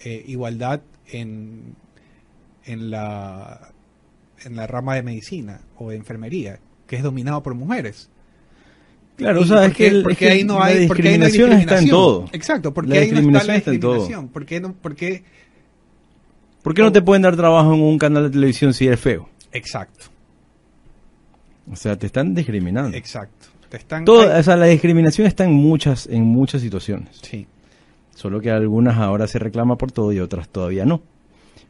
Eh, 0.04 0.24
igualdad 0.26 0.80
en, 1.10 1.74
en 2.64 2.90
la 2.90 3.68
en 4.44 4.56
la 4.56 4.66
rama 4.66 4.96
de 4.96 5.04
medicina 5.04 5.60
o 5.78 5.90
de 5.90 5.96
enfermería, 5.96 6.58
que 6.88 6.96
es 6.96 7.02
dominado 7.04 7.42
por 7.44 7.54
mujeres. 7.54 8.10
Claro, 9.16 9.40
Y 9.40 9.44
o 9.44 9.46
sea, 9.46 9.58
es 9.66 9.68
porque- 9.68 9.76
que, 9.84 9.86
el- 9.88 10.02
porque 10.02 10.26
es 10.26 10.32
ahí 10.32 10.42
no 10.44 10.58
la 10.58 10.64
hay 10.64 10.88
porque 10.88 11.08
ahí 11.08 11.18
no 11.18 11.24
hay 11.26 11.30
discriminación 11.30 11.60
está 11.60 11.78
en 11.78 11.88
todo. 11.90 12.24
Exacto, 12.32 12.74
porque 12.74 12.90
La 12.90 12.96
ahí 12.96 13.00
no 13.02 13.06
está 13.06 13.14
la 13.14 13.20
discriminación 13.20 13.56
está 13.56 13.70
en 13.72 13.80
todo. 13.80 13.92
discriminación. 13.94 14.28
¿Por 14.32 14.46
qué 14.46 14.60
no? 14.60 14.72
¿Por 14.72 14.96
qué? 14.96 15.22
¿Por 16.62 16.74
qué 16.74 16.82
no 16.82 16.92
te 16.92 17.02
pueden 17.02 17.22
dar 17.22 17.36
trabajo 17.36 17.74
en 17.74 17.80
un 17.80 17.98
canal 17.98 18.24
de 18.24 18.30
televisión 18.30 18.72
si 18.74 18.86
eres 18.86 19.00
feo? 19.00 19.28
Exacto, 19.52 20.06
O 21.70 21.76
sea, 21.76 21.96
te 21.96 22.06
están 22.06 22.34
discriminando. 22.34 22.96
exacto. 22.96 23.46
Te 23.68 23.76
están 23.78 24.04
Todo, 24.04 24.38
o 24.38 24.42
sea, 24.42 24.56
la 24.56 24.66
discriminación 24.66 25.26
está 25.26 25.44
en 25.44 25.52
muchas, 25.54 26.06
en 26.06 26.24
muchas 26.24 26.60
situaciones. 26.62 27.18
sí. 27.22 27.46
Solo 28.14 28.40
que 28.40 28.50
algunas 28.50 28.98
ahora 28.98 29.26
se 29.26 29.38
reclama 29.38 29.76
por 29.76 29.90
todo 29.90 30.12
y 30.12 30.20
otras 30.20 30.46
todavía 30.50 30.84
no. 30.84 31.00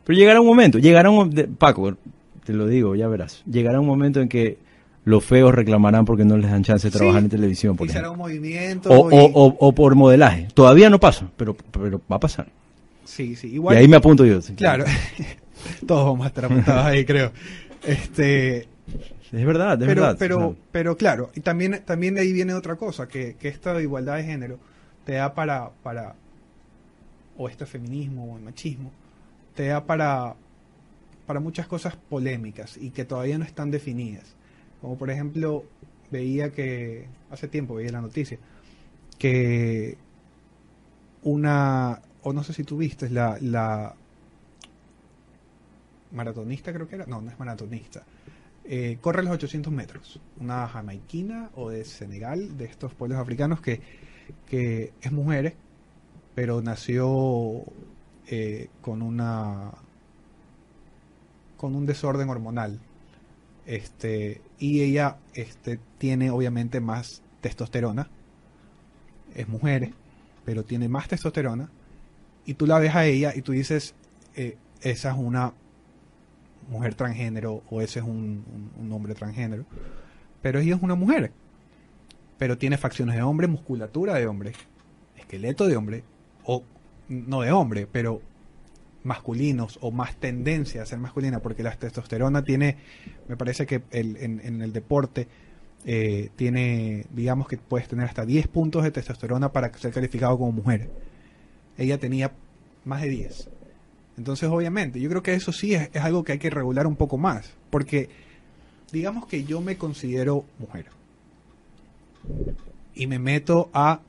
Pero 0.04 0.18
llegará 0.18 0.40
un 0.40 0.46
momento, 0.48 0.78
llegará 0.80 1.08
un 1.08 1.30
Paco, 1.56 1.96
te 2.44 2.52
lo 2.52 2.66
digo, 2.66 2.96
ya 2.96 3.06
verás. 3.06 3.42
Llegará 3.46 3.78
un 3.80 3.86
momento 3.86 4.20
en 4.20 4.28
que 4.28 4.58
los 5.04 5.24
feos 5.24 5.54
reclamarán 5.54 6.04
porque 6.04 6.24
no 6.24 6.36
les 6.36 6.50
dan 6.50 6.64
chance 6.64 6.88
de 6.88 6.90
Sí. 6.92 6.98
trabajar 6.98 7.22
en 7.22 7.28
televisión, 7.28 7.76
por 7.76 7.86
y 7.86 7.90
será 7.90 8.06
ejemplo. 8.08 8.24
un 8.24 8.28
movimiento 8.28 8.90
O, 8.90 9.08
y- 9.10 9.14
o, 9.14 9.24
o, 9.32 9.56
o 9.68 9.72
por 9.72 9.94
modelaje. 9.94 10.48
Todavía 10.52 10.90
no 10.90 10.98
pasa, 10.98 11.30
pero, 11.36 11.56
pero 11.70 12.00
va 12.10 12.16
a 12.16 12.20
pasar. 12.20 12.48
Sí, 13.04 13.36
sí, 13.36 13.48
Y 13.48 13.54
igual 13.54 13.76
ahí 13.76 13.88
me 13.88 13.96
apunto 13.96 14.24
yo. 14.24 14.40
sí, 14.40 14.54
claro. 14.54 14.84
Todos 15.86 16.04
vamos 16.06 16.24
a 16.24 16.28
estar 16.28 16.44
apuntados 16.46 16.84
ahí, 16.86 17.04
creo. 17.04 17.32
Este, 17.84 18.68
Es 19.32 19.46
verdad, 19.46 19.80
es 19.80 19.88
pero, 19.88 20.02
verdad. 20.02 20.16
pero, 20.18 20.36
o 20.36 20.52
sea, 20.52 20.62
pero 20.72 20.96
claro, 20.96 21.30
y 21.34 21.40
también, 21.40 21.82
también 21.84 22.14
de 22.14 22.20
ahí 22.22 22.32
viene 22.32 22.54
otra 22.54 22.76
cosa, 22.76 23.08
que, 23.08 23.36
que 23.36 23.48
esta 23.48 23.80
igualdad 23.80 24.16
de 24.16 24.24
género 24.24 24.58
te 25.04 25.12
da 25.14 25.34
para, 25.34 25.70
para, 25.82 26.14
o 27.36 27.48
este 27.48 27.66
feminismo 27.66 28.32
o 28.32 28.36
el 28.36 28.42
machismo, 28.44 28.90
te 29.54 29.66
da 29.66 29.84
para, 29.84 30.34
para 31.26 31.40
muchas 31.40 31.66
cosas 31.66 31.96
polémicas 31.96 32.76
y 32.76 32.90
que 32.90 33.04
todavía 33.04 33.38
no 33.38 33.44
están 33.44 33.70
definidas. 33.70 34.34
Como 34.80 34.96
por 34.98 35.10
ejemplo, 35.10 35.64
veía 36.10 36.50
que, 36.52 37.06
hace 37.30 37.48
tiempo 37.48 37.74
veía 37.76 37.92
la 37.92 38.00
noticia, 38.00 38.38
que 39.18 39.96
una, 41.22 42.00
o 42.22 42.32
no 42.32 42.42
sé 42.44 42.52
si 42.52 42.64
tú 42.64 42.76
viste, 42.76 43.10
la, 43.10 43.38
la 43.40 43.94
maratonista 46.12 46.72
creo 46.72 46.88
que 46.88 46.96
era, 46.96 47.06
no, 47.06 47.20
no 47.20 47.30
es 47.30 47.38
maratonista, 47.38 48.04
eh, 48.64 48.98
corre 49.00 49.22
los 49.22 49.32
800 49.32 49.72
metros, 49.72 50.20
una 50.38 50.68
jamaiquina 50.68 51.50
o 51.54 51.70
de 51.70 51.84
Senegal, 51.84 52.56
de 52.56 52.66
estos 52.66 52.94
pueblos 52.94 53.18
africanos 53.18 53.60
que, 53.60 53.80
que 54.48 54.92
es 55.00 55.12
mujer, 55.12 55.54
pero 56.34 56.62
nació 56.62 57.64
eh, 58.28 58.68
con 58.80 59.02
una 59.02 59.72
con 61.56 61.74
un 61.76 61.86
desorden 61.86 62.28
hormonal. 62.28 62.80
Este, 63.66 64.40
y 64.58 64.82
ella 64.82 65.18
este, 65.32 65.78
tiene 65.98 66.30
obviamente 66.30 66.80
más 66.80 67.22
testosterona. 67.40 68.08
Es 69.34 69.48
mujer, 69.48 69.92
pero 70.44 70.64
tiene 70.64 70.88
más 70.88 71.06
testosterona. 71.06 71.70
Y 72.44 72.54
tú 72.54 72.66
la 72.66 72.78
ves 72.78 72.94
a 72.94 73.04
ella 73.06 73.32
y 73.34 73.42
tú 73.42 73.52
dices, 73.52 73.94
eh, 74.34 74.56
esa 74.80 75.10
es 75.12 75.16
una 75.18 75.52
mujer 76.68 76.94
transgénero 76.94 77.62
o 77.70 77.80
ese 77.80 78.00
es 78.00 78.04
un, 78.04 78.44
un- 78.80 78.92
hombre 78.92 79.14
transgénero. 79.14 79.64
Pero 80.40 80.58
ella 80.60 80.74
es 80.76 80.82
una 80.82 80.94
mujer. 80.94 81.32
Pero 82.38 82.58
tiene 82.58 82.76
facciones 82.78 83.14
de 83.14 83.22
hombre, 83.22 83.46
musculatura 83.46 84.14
de 84.14 84.26
hombre, 84.26 84.52
esqueleto 85.16 85.66
de 85.66 85.76
hombre, 85.76 86.04
o 86.44 86.64
no 87.08 87.42
de 87.42 87.52
hombre, 87.52 87.86
pero 87.90 88.20
masculinos 89.04 89.78
o 89.80 89.90
más 89.90 90.16
tendencia 90.16 90.82
a 90.82 90.86
ser 90.86 90.98
masculina, 90.98 91.40
porque 91.40 91.62
la 91.62 91.72
testosterona 91.76 92.42
tiene, 92.44 92.76
me 93.28 93.36
parece 93.36 93.66
que 93.66 93.82
el- 93.90 94.16
en, 94.16 94.40
en 94.44 94.62
el 94.62 94.72
deporte 94.72 95.28
eh, 95.84 96.30
tiene, 96.36 97.06
digamos 97.12 97.48
que 97.48 97.58
puedes 97.58 97.88
tener 97.88 98.06
hasta 98.06 98.24
10 98.24 98.46
puntos 98.48 98.84
de 98.84 98.92
testosterona 98.92 99.52
para 99.52 99.72
ser 99.76 99.92
calificado 99.92 100.38
como 100.38 100.52
mujer. 100.52 100.88
Ella 101.78 101.98
tenía 101.98 102.32
más 102.84 103.02
de 103.02 103.08
10. 103.08 103.48
Entonces, 104.18 104.48
obviamente, 104.48 105.00
yo 105.00 105.08
creo 105.08 105.22
que 105.22 105.34
eso 105.34 105.52
sí 105.52 105.74
es, 105.74 105.90
algo 105.96 106.24
que 106.24 106.32
hay 106.32 106.38
que 106.38 106.50
regular 106.50 106.86
un 106.86 106.96
poco 106.96 107.16
más, 107.16 107.50
porque 107.70 108.08
digamos 108.92 109.26
que 109.26 109.44
yo 109.44 109.60
me 109.60 109.76
considero 109.76 110.44
mujer 110.58 110.86
y 112.94 113.06
me 113.06 113.18
meto 113.18 113.70
a 113.72 114.00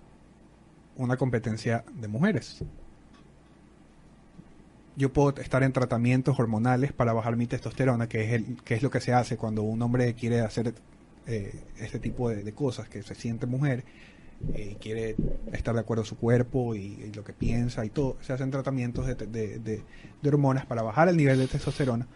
una 0.98 1.16
competencia 1.18 1.86
de 1.94 2.08
mujeres. 2.08 2.60
Yo 4.96 5.12
puedo 5.12 5.42
estar 5.42 5.64
en 5.64 5.72
tratamientos 5.72 6.40
hormonales 6.40 6.92
para 6.92 7.14
bajar 7.14 7.36
mi 7.36 7.48
testosterona, 7.48 8.08
que 8.08 8.26
es, 8.26 8.34
el, 8.34 8.62
que 8.64 8.76
es 8.76 8.84
lo 8.84 8.92
que 8.92 9.00
se 9.00 9.14
hace 9.14 9.38
cuando 9.38 9.64
un 9.64 9.82
hombre 9.82 10.14
quiere 10.14 10.42
hacer 10.42 10.76
eh, 11.26 11.64
este 11.80 11.98
tipo 11.98 12.30
de 12.30 12.54
cosas, 12.54 12.90
que 12.90 13.02
se 13.02 13.16
siente 13.16 13.48
mujer 13.48 13.86
eh, 14.54 14.76
quiere 14.80 15.16
estar 15.52 15.74
de 15.74 15.82
acuerdo 15.82 16.02
con 16.04 16.08
su 16.10 16.18
cuerpo 16.18 16.76
y, 16.76 16.80
y 16.80 17.12
lo 17.14 17.24
que 17.24 17.34
piensa 17.34 17.86
y 17.86 17.90
todo. 17.90 18.18
Se 18.22 18.34
hacen 18.34 18.52
tratamientos 18.52 19.06
de, 19.06 19.16
de- 19.16 19.60
de- 19.60 19.84
de 20.22 20.30
hormonas 20.30 20.66
para 20.66 20.82
bajar 20.82 21.10
el 21.10 21.18
nivel 21.18 21.38
de 21.40 21.48
testosterona, 21.48 22.08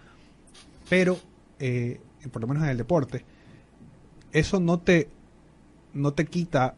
pero 0.90 1.18
eh, 1.60 2.00
por 2.32 2.42
lo 2.42 2.48
menos 2.48 2.64
en 2.64 2.70
el 2.70 2.78
deporte, 2.78 3.24
eso 4.32 4.60
no 4.60 4.80
te, 4.80 5.10
no 5.94 6.14
te 6.14 6.26
quita 6.26 6.76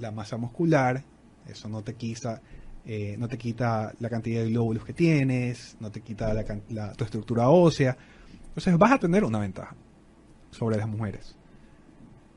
la 0.00 0.10
masa 0.10 0.36
muscular, 0.36 1.02
eso 1.48 1.68
no 1.68 1.82
te 1.82 1.94
quita, 1.94 2.40
eh, 2.86 3.16
no 3.18 3.28
te 3.28 3.38
quita 3.38 3.92
la 4.00 4.08
cantidad 4.10 4.42
de 4.42 4.50
glóbulos 4.50 4.84
que 4.84 4.92
tienes, 4.92 5.76
no 5.80 5.90
te 5.90 6.00
quita 6.00 6.32
la, 6.34 6.44
la- 6.70 6.92
tu 6.92 7.04
estructura 7.04 7.48
ósea. 7.48 7.96
Entonces 8.48 8.76
vas 8.78 8.92
a 8.92 8.98
tener 8.98 9.24
una 9.24 9.38
ventaja 9.38 9.74
sobre 10.50 10.76
las 10.76 10.88
mujeres. 10.88 11.36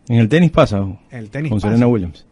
En 0.08 0.18
el 0.18 0.30
tenis 0.30 0.51
pasa, 0.51 0.80
En 0.80 0.99
el 1.12 1.30
tenis 1.30 1.49
con 1.49 1.60
pasa. 1.60 1.68
Serena 1.70 1.88
Williams. 1.88 2.26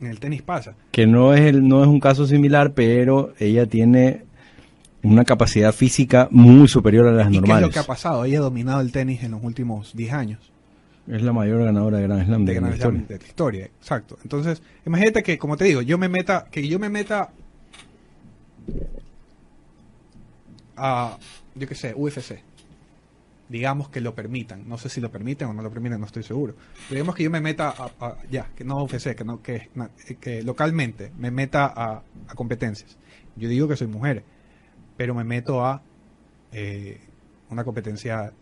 En 0.00 0.06
el 0.06 0.18
tenis 0.20 0.42
pasa. 0.42 0.74
Que 0.90 1.06
no 1.06 1.34
es, 1.34 1.40
el, 1.42 1.66
no 1.68 1.82
es 1.82 1.88
un 1.88 2.00
caso 2.00 2.26
similar, 2.26 2.72
pero 2.72 3.34
ella 3.38 3.66
tiene 3.66 4.24
una 5.02 5.24
capacidad 5.24 5.72
física 5.72 6.28
muy 6.30 6.68
superior 6.68 7.06
a 7.06 7.12
las 7.12 7.26
¿Y 7.28 7.30
qué 7.32 7.36
es 7.36 7.40
normales. 7.42 7.66
lo 7.68 7.72
que 7.72 7.78
ha 7.78 7.84
pasado? 7.84 8.24
Ella 8.24 8.38
ha 8.38 8.42
dominado 8.42 8.80
el 8.80 8.92
tenis 8.92 9.22
en 9.22 9.32
los 9.32 9.42
últimos 9.44 9.94
10 9.96 10.12
años 10.12 10.52
Es 11.08 11.22
la 11.22 11.32
mayor 11.32 11.64
ganadora 11.64 11.98
de 11.98 12.04
Grand 12.04 12.24
Slam 12.26 12.44
de, 12.44 12.52
de 12.54 12.60
Grand 12.60 12.74
Slam 12.76 12.94
historia. 12.96 13.06
de 13.08 13.18
la 13.18 13.26
historia. 13.28 13.64
Exacto. 13.66 14.18
Entonces, 14.22 14.62
imagínate 14.86 15.22
que, 15.22 15.38
como 15.38 15.56
te 15.56 15.64
digo, 15.64 15.82
yo 15.82 15.98
me 15.98 16.08
meta, 16.08 16.46
que 16.50 16.66
yo 16.66 16.78
me 16.78 16.88
meta 16.88 17.30
a, 20.76 21.18
yo 21.54 21.68
qué 21.68 21.74
sé, 21.74 21.92
UFC. 21.94 22.40
Digamos 23.50 23.90
que 23.90 24.00
lo 24.00 24.14
permitan. 24.14 24.66
No 24.68 24.78
sé 24.78 24.88
si 24.88 25.00
lo 25.00 25.10
permiten 25.10 25.48
o 25.48 25.52
no 25.52 25.60
lo 25.62 25.70
permiten, 25.70 25.98
no 26.00 26.06
estoy 26.06 26.22
seguro. 26.22 26.54
Digamos 26.88 27.14
que 27.16 27.24
yo 27.24 27.30
me 27.30 27.40
meta 27.40 27.74
a, 28.00 28.16
ya, 28.30 28.46
que 28.56 28.64
no 28.64 28.82
UFC, 28.84 29.14
que 29.16 29.24
no, 29.24 29.42
que, 29.42 29.68
na- 29.74 29.90
que 30.20 30.42
localmente 30.42 31.10
me 31.18 31.30
meta 31.32 31.66
a, 31.66 32.02
a 32.28 32.34
competencias. 32.34 32.96
Yo 33.36 33.48
digo 33.48 33.66
que 33.68 33.76
soy 33.76 33.88
mujer, 33.88 34.22
pero 34.96 35.14
me 35.14 35.24
meto 35.24 35.64
a 35.66 35.82
eh, 36.52 37.00
una 37.50 37.64
competencia 37.64 38.32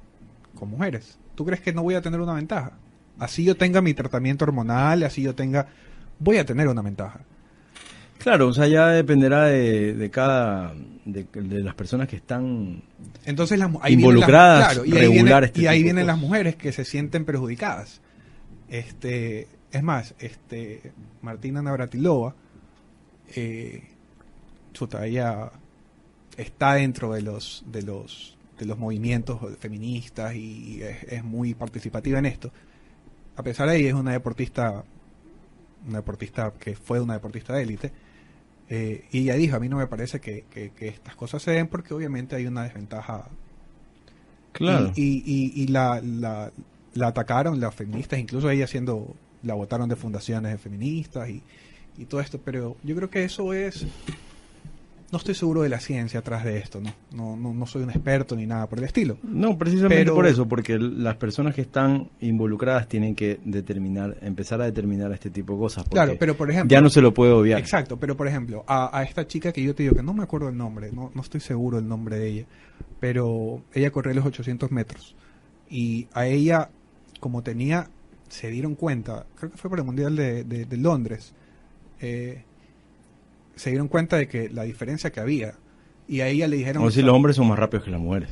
con 0.55 0.69
mujeres. 0.69 1.19
¿Tú 1.35 1.45
crees 1.47 1.63
que 1.63 1.73
no 1.73 1.83
voy 1.83 1.95
a 1.95 2.03
tener 2.03 2.21
una 2.21 2.35
ventaja? 2.35 2.73
Así 3.19 3.45
yo 3.45 3.57
tenga 3.57 3.81
mi 3.81 3.95
tratamiento 3.95 4.45
hormonal, 4.45 5.03
así 5.05 5.23
yo 5.23 5.35
tenga, 5.35 5.69
voy 6.19 6.37
a 6.37 6.45
tener 6.45 6.69
una 6.69 6.83
ventaja. 6.83 7.21
Claro, 8.19 8.49
o 8.49 8.53
sea, 8.55 8.67
ya 8.67 8.89
dependerá 8.89 9.45
de, 9.45 9.95
de 9.95 10.11
cada, 10.11 10.75
de, 11.05 11.25
de 11.33 11.61
las 11.63 11.75
personas 11.75 12.09
que 12.09 12.17
están 12.17 12.83
Entonces 13.25 13.59
las 13.59 13.71
mu- 13.71 13.79
ahí 13.83 13.97
vienen 13.97 14.11
Involucradas, 14.17 14.59
las, 14.61 14.73
claro, 14.75 14.85
y 14.85 14.93
ahí, 14.99 15.19
este 15.45 15.61
y 15.61 15.67
ahí 15.67 15.83
vienen 15.83 16.07
las 16.07 16.19
mujeres 16.19 16.57
que 16.57 16.73
se 16.73 16.85
sienten 16.85 17.25
perjudicadas. 17.25 18.01
Este, 18.69 19.47
es 19.71 19.83
más, 19.83 20.15
este 20.19 20.93
Martina 21.23 21.63
Navratilova, 21.63 22.35
eh, 23.35 23.83
chuta, 24.73 25.07
ella 25.07 25.51
está 26.37 26.75
dentro 26.75 27.13
de 27.13 27.23
los 27.23 27.65
de 27.67 27.83
los 27.83 28.37
de 28.59 28.67
los 28.67 28.79
movimientos 28.79 29.39
feministas 29.61 30.35
y 30.35 30.83
es, 30.83 31.05
es 31.05 31.25
muy 31.25 31.55
participativa 31.55 32.19
en 32.19 32.27
esto. 32.27 32.51
A 33.37 33.43
pesar 33.45 33.69
de 33.69 33.77
ella 33.77 33.89
es 33.91 33.95
una 33.95 34.11
deportista 34.13 34.85
una 35.87 35.99
deportista 35.99 36.53
que 36.59 36.75
fue 36.75 37.01
una 37.01 37.15
deportista 37.15 37.55
de 37.55 37.63
élite. 37.63 37.93
Eh, 38.71 39.05
y 39.11 39.21
ella 39.21 39.35
dijo, 39.35 39.57
a 39.57 39.61
mí 39.61 39.69
no 39.69 39.77
me 39.79 39.87
parece 39.87 40.21
que, 40.21 40.45
que- 40.51 40.71
que 40.71 40.89
estas 40.89 41.17
cosas 41.17 41.43
se 41.43 41.53
den 41.53 41.69
porque 41.69 41.95
obviamente 41.95 42.37
hay 42.37 42.47
una 42.47 42.63
desventaja 42.65 43.29
Claro. 44.53 44.93
y, 44.97 45.03
y, 45.25 45.53
y- 45.57 45.63
y 45.63 45.67
la, 45.69 46.01
la, 46.03 46.53
la 46.95 47.07
atacaron 47.09 47.61
las 47.61 47.75
feministas, 47.75 48.19
incluso 48.19 48.51
ella 48.51 48.67
siendo, 48.67 49.15
la 49.43 49.55
votaron 49.55 49.89
de 49.89 49.97
fundaciones 49.97 50.53
de 50.53 50.59
feministas 50.59 51.29
y, 51.29 51.43
y 51.97 52.05
todo 52.07 52.21
esto, 52.21 52.41
pero 52.45 52.77
yo 52.83 52.97
creo 52.97 53.09
que 53.11 53.25
eso 53.25 53.53
es, 53.55 53.87
no 55.11 55.19
estoy 55.19 55.35
seguro 55.35 55.63
de 55.63 55.69
la 55.71 55.81
ciencia 55.81 56.21
atrás 56.21 56.45
de 56.45 56.59
esto, 56.59 56.81
no, 56.81 56.93
no, 57.15 57.37
no, 57.37 57.55
no 57.55 57.67
soy 57.67 57.83
un 57.83 57.91
experto 57.91 58.37
ni 58.37 58.45
nada 58.47 58.67
por 58.69 58.79
el 58.79 58.85
estilo. 58.85 59.17
No, 59.23 59.57
precisamente 59.57 60.05
Pero- 60.05 60.15
por 60.15 60.27
eso, 60.27 60.47
porque 60.47 60.79
las 60.79 61.17
personas 61.17 61.55
que 61.55 61.63
están 61.63 62.11
involucradas 62.21 62.89
tienen 62.89 63.15
que 63.15 63.41
determinar, 63.45 64.19
empezar 64.21 64.61
a 64.61 64.65
determinar 64.67 65.11
este 65.13 65.31
tipo 65.31 65.55
de 65.55 65.59
cosas. 65.61 65.85
Claro, 65.89 66.17
pero 66.19 66.37
por 66.37 66.51
ejemplo... 66.51 66.71
ya 66.75 66.81
no 66.83 66.91
se 66.91 67.01
lo 67.01 67.15
puede 67.15 67.33
obviar. 67.33 67.59
Exacto, 67.59 67.97
pero 67.99 68.17
por 68.17 68.29
ejemplo, 68.29 68.65
a, 68.67 68.97
a 68.99 69.03
esta 69.03 69.27
chica 69.27 69.51
que 69.53 69.63
yo 69.63 69.75
te 69.75 69.83
digo 69.85 69.95
que 69.95 70.03
no 70.03 70.13
me 70.13 70.23
acuerdo 70.25 70.49
el 70.51 70.57
nombre, 70.57 70.91
no, 70.93 71.11
no 71.15 71.23
estoy 71.23 71.41
seguro 71.41 71.79
el 71.79 71.89
nombre 71.89 72.19
de 72.19 72.29
ella, 72.29 72.47
pero 73.01 73.63
ella 73.73 73.91
corrió 73.91 74.15
los 74.15 74.27
800 74.27 74.71
metros 74.73 75.15
y 75.71 76.09
a 76.13 76.27
ella, 76.27 76.71
como 77.21 77.43
tenía 77.43 77.89
se 78.29 78.51
dieron 78.51 78.75
cuenta, 78.75 79.25
creo 79.37 79.51
que 79.51 79.57
fue 79.57 79.71
por 79.71 79.79
el 79.79 79.87
Mundial 79.87 80.15
de, 80.15 80.45
de- 80.45 80.67
de 80.67 80.77
Londres, 80.77 81.33
eh, 82.01 82.45
se 83.59 83.71
dieron 83.71 83.89
cuenta 83.89 84.17
de 84.17 84.29
que 84.29 84.49
la 84.49 84.63
diferencia 84.63 85.11
que 85.11 85.21
había. 85.21 85.55
Y 86.07 86.21
a 86.21 86.29
ella 86.29 86.49
le 86.49 86.57
dijeron... 86.57 86.83
A 86.83 86.87
decir, 86.87 87.05
los 87.05 87.15
hombres 87.15 87.37
son 87.37 87.49
más 87.49 87.59
rápidos 87.59 87.85
que 87.85 87.91
las 87.91 88.01
mujeres. 88.01 88.31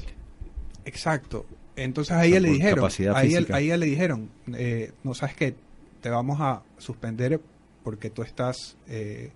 Exacto. 0.84 1.44
Entonces 1.74 2.16
a 2.16 2.24
ella 2.24 2.40
le 2.40 2.50
dijeron, 2.50 2.88
a 3.14 3.22
ella, 3.22 3.44
a 3.52 3.60
ella 3.60 3.76
le 3.76 3.86
dijeron, 3.86 4.30
eh, 4.54 4.92
no 5.04 5.12
sabes 5.12 5.36
qué, 5.36 5.54
te 6.00 6.08
vamos 6.08 6.40
a 6.40 6.62
suspender 6.78 7.38
porque 7.84 8.08
tú 8.08 8.22
estás, 8.22 8.76
eh, 8.88 9.30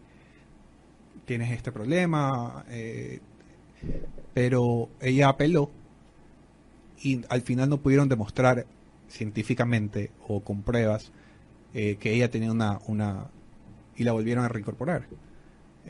tienes 1.27 1.53
este 1.53 1.71
problema, 1.71 2.65
eh, 2.71 3.21
pero 4.33 4.89
ella 5.03 5.29
apeló 5.29 5.71
y 7.03 7.23
al 7.29 7.43
final 7.43 7.69
no 7.69 7.79
pudieron 7.79 8.09
demostrar 8.09 8.67
científicamente 9.09 10.11
o 10.27 10.41
con 10.41 10.63
pruebas 10.63 11.13
eh, 11.75 11.97
que 12.01 12.15
ella 12.15 12.31
tenía 12.31 12.51
una, 12.51 12.79
una 12.87 13.27
y 13.97 14.05
la 14.05 14.13
volvieron 14.13 14.45
a 14.45 14.49
reincorporar 14.49 15.07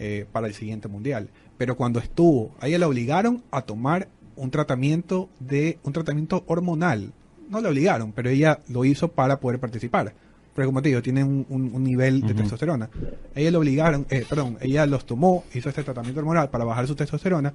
eh, 0.03 0.26
para 0.32 0.46
el 0.48 0.55
siguiente 0.55 0.88
mundial. 0.88 1.28
Pero 1.59 1.76
cuando 1.76 2.01
estuvo, 2.01 2.55
a 2.59 2.66
ella 2.66 2.78
la 2.78 2.88
obligaron 2.88 3.44
a 3.53 3.62
tomar 3.62 4.09
un 4.34 4.51
tratamiento 4.51 5.28
de 5.38 5.78
un 5.84 5.92
tratamiento 5.92 6.42
hormonal. 6.46 7.12
No 7.51 7.61
la 7.61 7.68
obligaron, 7.68 8.12
pero 8.12 8.30
ella 8.30 8.61
lo 8.68 8.84
hizo 8.84 9.09
para 9.09 9.38
poder 9.40 9.61
participar. 9.61 10.14
Porque 10.55 10.66
como 10.66 10.80
te 10.82 10.88
digo, 10.88 11.03
tiene 11.03 11.22
un, 11.22 11.44
un- 11.48 11.70
un 11.74 11.84
nivel 11.84 12.22
de 12.22 12.34
testosterona. 12.34 12.88
Ella 13.34 13.51
la 13.51 13.59
obligaron, 13.59 14.07
eh, 14.11 14.24
perdón, 14.28 14.57
ella 14.61 14.86
los 14.86 15.05
tomó, 15.05 15.44
hizo 15.55 15.68
este 15.68 15.82
tratamiento 15.84 16.20
hormonal 16.20 16.48
para 16.51 16.64
bajar 16.64 16.86
su 16.86 16.94
testosterona 16.96 17.53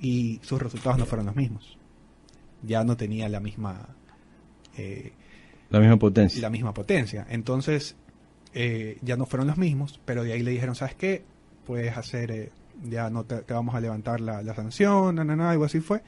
y 0.00 0.40
sus 0.42 0.60
resultados 0.60 0.98
no 0.98 1.06
fueron 1.06 1.26
los 1.26 1.36
mismos. 1.36 1.76
Ya 2.62 2.84
no 2.84 2.96
tenía 2.96 3.28
la 3.28 3.38
misma 3.40 3.88
eh, 4.78 5.12
La 5.70 5.78
misma 5.80 5.98
potencia. 5.98 6.40
la 6.40 6.50
misma 6.50 6.72
potencia. 6.74 7.26
Entonces, 7.30 7.96
eh, 8.54 8.98
ya 9.02 9.16
no 9.16 9.26
fueron 9.26 9.46
los 9.48 9.58
mismos, 9.58 10.00
pero 10.04 10.22
de 10.24 10.32
ahí 10.32 10.42
le 10.42 10.50
dijeron, 10.52 10.74
¿sabes 10.74 10.94
qué? 10.94 11.24
Puedes 11.66 11.96
hacer, 11.96 12.30
eh, 12.30 12.50
ya 12.84 13.10
no 13.10 13.24
te, 13.24 13.42
vamos 13.52 13.74
a 13.74 13.80
levantar 13.80 14.20
la, 14.20 14.54
sanción, 14.54 15.14
na, 15.14 15.24
na, 15.24 15.36
na, 15.36 15.50
algo 15.50 15.64
así 15.64 15.80
fue. 15.80 16.02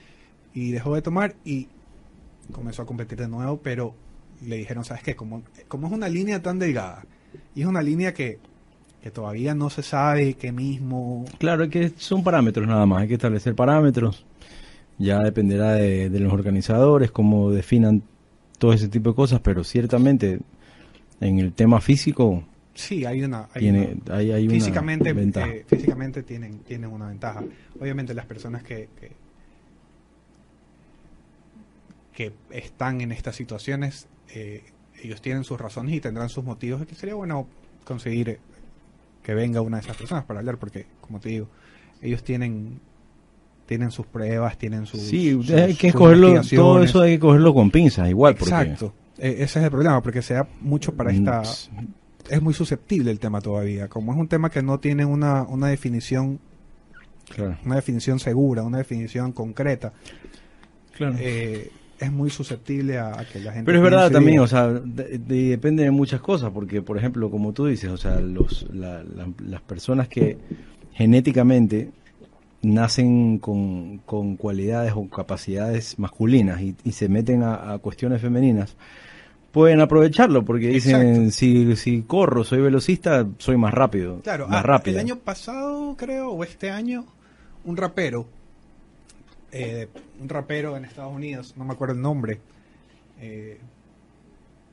Y 0.54 0.72
dejó 0.72 0.94
de 0.94 1.02
tomar 1.02 1.34
y 1.44 1.68
comenzó 2.52 2.82
a 2.82 2.86
competir 2.86 3.18
de 3.18 3.28
nuevo, 3.28 3.60
pero 3.62 3.94
le 4.46 4.56
dijeron, 4.56 4.84
¿sabes 4.84 5.02
qué? 5.02 5.16
Como, 5.16 5.42
como 5.66 5.86
es 5.88 5.92
una 5.92 6.08
línea 6.08 6.40
tan 6.42 6.58
delgada 6.58 7.04
y 7.54 7.62
es 7.62 7.66
una 7.66 7.82
línea 7.82 8.14
que, 8.14 8.38
que 9.02 9.10
todavía 9.10 9.54
no 9.54 9.70
se 9.70 9.82
sabe 9.82 10.34
qué 10.34 10.52
mismo... 10.52 11.24
Claro, 11.38 11.68
que 11.68 11.92
son 11.96 12.22
parámetros 12.22 12.66
nada 12.66 12.86
más, 12.86 13.02
hay 13.02 13.08
que 13.08 13.14
establecer 13.14 13.54
parámetros. 13.54 14.24
Ya 14.98 15.20
dependerá 15.20 15.74
de, 15.74 16.10
de 16.10 16.20
los 16.20 16.32
organizadores, 16.32 17.10
cómo 17.10 17.50
definan 17.50 18.02
todo 18.58 18.72
ese 18.72 18.88
tipo 18.88 19.10
de 19.10 19.16
cosas, 19.16 19.40
pero 19.40 19.62
ciertamente 19.62 20.40
en 21.20 21.38
el 21.38 21.52
tema 21.52 21.80
físico 21.80 22.44
Sí, 22.78 23.04
hay 23.04 23.24
una... 23.24 23.48
Hay 23.54 23.60
tiene, 23.62 23.96
una- 24.06 24.14
hay, 24.16 24.30
hay 24.30 24.44
una 24.44 24.54
físicamente, 24.54 25.12
ventaja. 25.12 25.48
eh, 25.52 25.64
físicamente 25.66 26.22
tienen, 26.22 26.60
tienen 26.60 26.90
una 26.92 27.08
ventaja. 27.08 27.42
Obviamente 27.80 28.14
las 28.14 28.24
personas 28.24 28.62
que, 28.62 28.88
que, 29.00 29.10
que 32.14 32.32
están 32.50 33.00
en 33.00 33.10
estas 33.12 33.34
situaciones, 33.36 34.06
eh, 34.32 34.62
ellos 35.02 35.20
tienen 35.20 35.42
sus 35.44 35.60
razones 35.60 35.94
y 35.94 36.00
tendrán 36.00 36.28
sus 36.28 36.44
motivos. 36.44 36.86
Que 36.86 36.94
sería 36.94 37.14
bueno 37.16 37.48
conseguir 37.84 38.38
que 39.22 39.34
venga 39.34 39.60
una 39.60 39.78
de 39.78 39.82
esas 39.82 39.96
personas 39.96 40.24
para 40.24 40.38
hablar, 40.40 40.58
porque, 40.58 40.86
como 41.00 41.20
te 41.20 41.30
digo, 41.30 41.48
ellos 42.00 42.22
tienen 42.22 42.80
tienen 43.66 43.90
sus 43.90 44.06
pruebas, 44.06 44.56
tienen 44.56 44.86
sus... 44.86 45.00
sí, 45.02 45.30
sus- 45.32 45.50
hay 45.50 45.74
que 45.74 45.92
cogerlo, 45.92 46.40
todo 46.54 46.82
eso 46.82 47.02
hay 47.02 47.16
que 47.16 47.20
cogerlo 47.20 47.52
con 47.52 47.70
pinzas, 47.70 48.08
igual. 48.08 48.34
Porque, 48.34 48.54
Exacto. 48.54 48.94
Eh, 49.18 49.34
ese 49.40 49.58
es 49.58 49.64
el 49.66 49.70
problema, 49.70 50.00
porque 50.02 50.22
se 50.22 50.34
da 50.34 50.48
mucho 50.60 50.94
para 50.94 51.10
esta... 51.12 51.42
Es 52.28 52.42
muy 52.42 52.54
susceptible 52.54 53.10
el 53.10 53.18
tema 53.18 53.40
todavía. 53.40 53.88
Como 53.88 54.12
es 54.12 54.18
un 54.18 54.28
tema 54.28 54.50
que 54.50 54.62
no 54.62 54.78
tiene 54.80 55.04
una, 55.04 55.42
una 55.42 55.68
definición 55.68 56.38
Claro, 57.34 57.58
una 57.66 57.76
definición 57.76 58.18
segura, 58.18 58.62
una 58.62 58.78
definición 58.78 59.32
concreta, 59.32 59.92
claro. 60.96 61.14
eh, 61.18 61.70
es 62.00 62.10
muy 62.10 62.30
susceptible 62.30 62.96
a, 62.98 63.20
a 63.20 63.24
que 63.26 63.38
la 63.40 63.52
gente... 63.52 63.66
Pero 63.66 63.78
es 63.78 63.84
verdad 63.84 64.10
también, 64.10 64.36
diga, 64.36 64.42
o 64.44 64.46
sea, 64.46 64.68
de- 64.68 65.18
de- 65.18 65.48
depende 65.50 65.82
de 65.82 65.90
muchas 65.90 66.22
cosas, 66.22 66.50
porque 66.52 66.80
por 66.80 66.96
ejemplo, 66.96 67.30
como 67.30 67.52
tú 67.52 67.66
dices, 67.66 67.90
o 67.90 67.98
sea, 67.98 68.18
los, 68.20 68.66
la- 68.72 69.02
la- 69.02 69.28
las 69.44 69.60
personas 69.60 70.08
que 70.08 70.38
genéticamente 70.94 71.90
nacen 72.62 73.38
con, 73.38 73.98
con 73.98 74.36
cualidades 74.36 74.92
o 74.96 75.08
capacidades 75.10 75.98
masculinas 75.98 76.60
y, 76.62 76.74
y 76.82 76.92
se 76.92 77.08
meten 77.10 77.42
a, 77.42 77.72
a 77.74 77.78
cuestiones 77.78 78.20
femeninas, 78.22 78.74
pueden 79.52 79.80
aprovecharlo 79.80 80.44
porque 80.44 80.68
dicen, 80.68 81.32
si, 81.32 81.76
si 81.76 82.02
corro, 82.02 82.44
soy 82.44 82.60
velocista, 82.60 83.26
soy 83.38 83.56
más 83.56 83.74
rápido. 83.74 84.20
Claro, 84.20 84.48
más 84.48 84.60
ah, 84.60 84.62
rápido. 84.62 84.98
el 84.98 85.04
año 85.04 85.18
pasado, 85.18 85.96
creo, 85.96 86.30
o 86.30 86.44
este 86.44 86.70
año, 86.70 87.06
un 87.64 87.76
rapero, 87.76 88.26
eh, 89.52 89.88
un 90.20 90.28
rapero 90.28 90.76
en 90.76 90.84
Estados 90.84 91.14
Unidos, 91.14 91.54
no 91.56 91.64
me 91.64 91.72
acuerdo 91.72 91.94
el 91.94 92.02
nombre, 92.02 92.40
eh, 93.20 93.58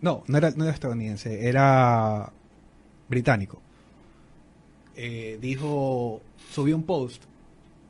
no, 0.01 0.23
no 0.27 0.37
era, 0.37 0.51
no 0.51 0.65
era 0.65 0.73
estadounidense, 0.73 1.47
era 1.47 2.31
británico. 3.07 3.61
Eh, 4.95 5.37
dijo, 5.41 6.21
subió 6.51 6.75
un 6.75 6.83
post 6.83 7.23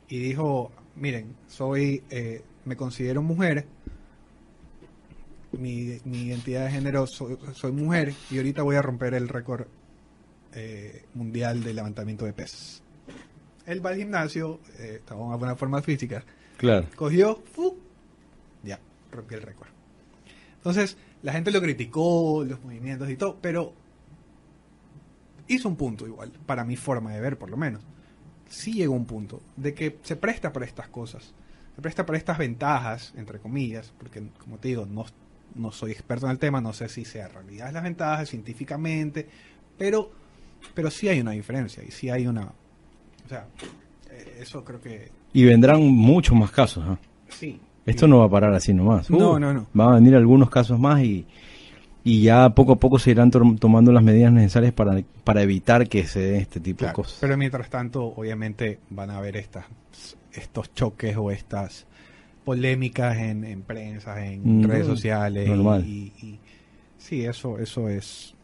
y 0.08 0.18
dijo, 0.18 0.72
miren, 0.96 1.36
soy, 1.48 2.02
eh, 2.10 2.42
me 2.64 2.76
considero 2.76 3.22
mujer, 3.22 3.66
mi, 5.58 5.98
mi 6.04 6.22
identidad 6.22 6.64
de 6.66 6.70
género 6.72 7.06
soy, 7.06 7.36
soy 7.54 7.72
mujer 7.72 8.12
y 8.30 8.36
ahorita 8.38 8.62
voy 8.62 8.76
a 8.76 8.82
romper 8.82 9.14
el 9.14 9.28
récord 9.28 9.66
eh, 10.52 11.04
mundial 11.14 11.62
de 11.62 11.74
levantamiento 11.74 12.24
de 12.24 12.32
pesas. 12.32 12.82
Él 13.66 13.84
va 13.84 13.90
al 13.90 13.96
gimnasio, 13.96 14.60
eh, 14.78 14.96
estaba 15.00 15.20
en 15.20 15.26
una 15.28 15.36
buena 15.36 15.56
forma 15.56 15.82
física, 15.82 16.24
Claro. 16.56 16.86
cogió, 16.96 17.42
¡fu! 17.52 17.76
ya, 18.62 18.78
rompió 19.10 19.36
el 19.38 19.42
récord. 19.42 19.68
Entonces, 20.56 20.96
la 21.22 21.32
gente 21.32 21.50
lo 21.50 21.60
criticó, 21.60 22.44
los 22.44 22.62
movimientos 22.62 23.08
y 23.10 23.16
todo, 23.16 23.38
pero 23.40 23.72
hizo 25.48 25.68
un 25.68 25.76
punto 25.76 26.06
igual, 26.06 26.32
para 26.46 26.64
mi 26.64 26.76
forma 26.76 27.12
de 27.12 27.20
ver 27.20 27.38
por 27.38 27.50
lo 27.50 27.56
menos. 27.56 27.82
Sí 28.48 28.72
llegó 28.74 28.94
un 28.94 29.06
punto 29.06 29.42
de 29.56 29.74
que 29.74 29.98
se 30.02 30.16
presta 30.16 30.52
para 30.52 30.64
estas 30.66 30.88
cosas, 30.88 31.34
se 31.74 31.82
presta 31.82 32.06
para 32.06 32.18
estas 32.18 32.38
ventajas, 32.38 33.12
entre 33.16 33.38
comillas, 33.40 33.92
porque 33.98 34.22
como 34.38 34.58
te 34.58 34.68
digo, 34.68 34.86
no, 34.86 35.04
no 35.56 35.72
soy 35.72 35.92
experto 35.92 36.26
en 36.26 36.32
el 36.32 36.38
tema, 36.38 36.60
no 36.60 36.72
sé 36.72 36.88
si 36.88 37.04
sea 37.04 37.28
realidad 37.28 37.72
las 37.72 37.82
ventajas 37.82 38.28
científicamente, 38.28 39.26
pero, 39.78 40.10
pero 40.74 40.90
sí 40.90 41.08
hay 41.08 41.20
una 41.20 41.32
diferencia 41.32 41.82
y 41.82 41.90
sí 41.90 42.08
hay 42.10 42.26
una... 42.26 42.42
O 43.24 43.28
sea, 43.28 43.46
eh, 44.10 44.38
eso 44.40 44.64
creo 44.64 44.80
que 44.80 45.10
Y 45.32 45.44
vendrán 45.44 45.82
muchos 45.82 46.36
más 46.36 46.50
casos. 46.50 46.84
sí. 47.28 47.60
Esto 47.86 48.08
no 48.08 48.18
va 48.18 48.24
a 48.24 48.28
parar 48.28 48.52
así 48.52 48.74
nomás. 48.74 49.08
No, 49.10 49.34
Uh, 49.34 49.38
no, 49.38 49.54
no. 49.54 49.66
Van 49.72 49.90
a 49.92 49.94
venir 49.94 50.16
algunos 50.16 50.50
casos 50.50 50.76
más 50.76 51.00
y, 51.04 51.24
y 52.02 52.20
ya 52.22 52.50
poco 52.50 52.72
a 52.72 52.76
poco 52.80 52.98
se 52.98 53.12
irán 53.12 53.30
to- 53.30 53.54
tomando 53.60 53.92
las 53.92 54.02
medidas 54.02 54.32
necesarias 54.32 54.72
para, 54.72 55.00
para 55.22 55.42
evitar 55.42 55.88
que 55.88 56.04
se 56.04 56.18
den 56.18 56.40
este 56.40 56.58
tipo 56.58 56.78
Claro, 56.78 56.90
de 56.90 56.94
cosas. 56.96 57.18
Pero 57.20 57.36
mientras 57.36 57.70
tanto, 57.70 58.04
obviamente 58.06 58.80
van 58.90 59.10
a 59.10 59.18
haber 59.18 59.36
estas, 59.36 59.66
estos 60.32 60.74
choques 60.74 61.16
o 61.16 61.30
estas 61.30 61.86
polémicas 62.46 63.18
en, 63.18 63.44
en 63.44 63.62
prensa, 63.62 64.24
en 64.24 64.60
Mm, 64.60 64.62
redes 64.62 64.86
sociales. 64.86 65.46
y- 65.46 65.50
normal. 65.50 65.84
Y, 65.84 66.12
y- 66.22 66.40
sí, 66.96 67.24
eso, 67.26 67.58
eso 67.58 67.88
es, 67.90 68.34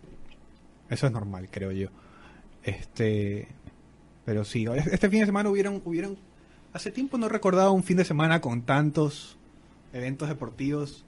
eso 0.90 1.06
es 1.06 1.12
normal, 1.12 1.48
creo 1.50 1.72
yo. 1.72 1.88
Este, 2.64 3.48
pero 4.26 4.44
sí, 4.44 4.66
este 4.92 5.08
fin 5.08 5.20
de 5.20 5.26
semana 5.26 5.48
hubieron, 5.50 5.80
hubieron, 5.84 6.18
hace 6.74 6.90
tiempo 6.90 7.16
no 7.18 7.28
recordaba 7.28 7.70
un 7.70 7.82
fin 7.84 7.96
de 7.96 8.04
semana 8.04 8.40
con 8.40 8.62
tantos 8.62 9.38
eventos 9.92 10.28
deportivos, 10.28 11.04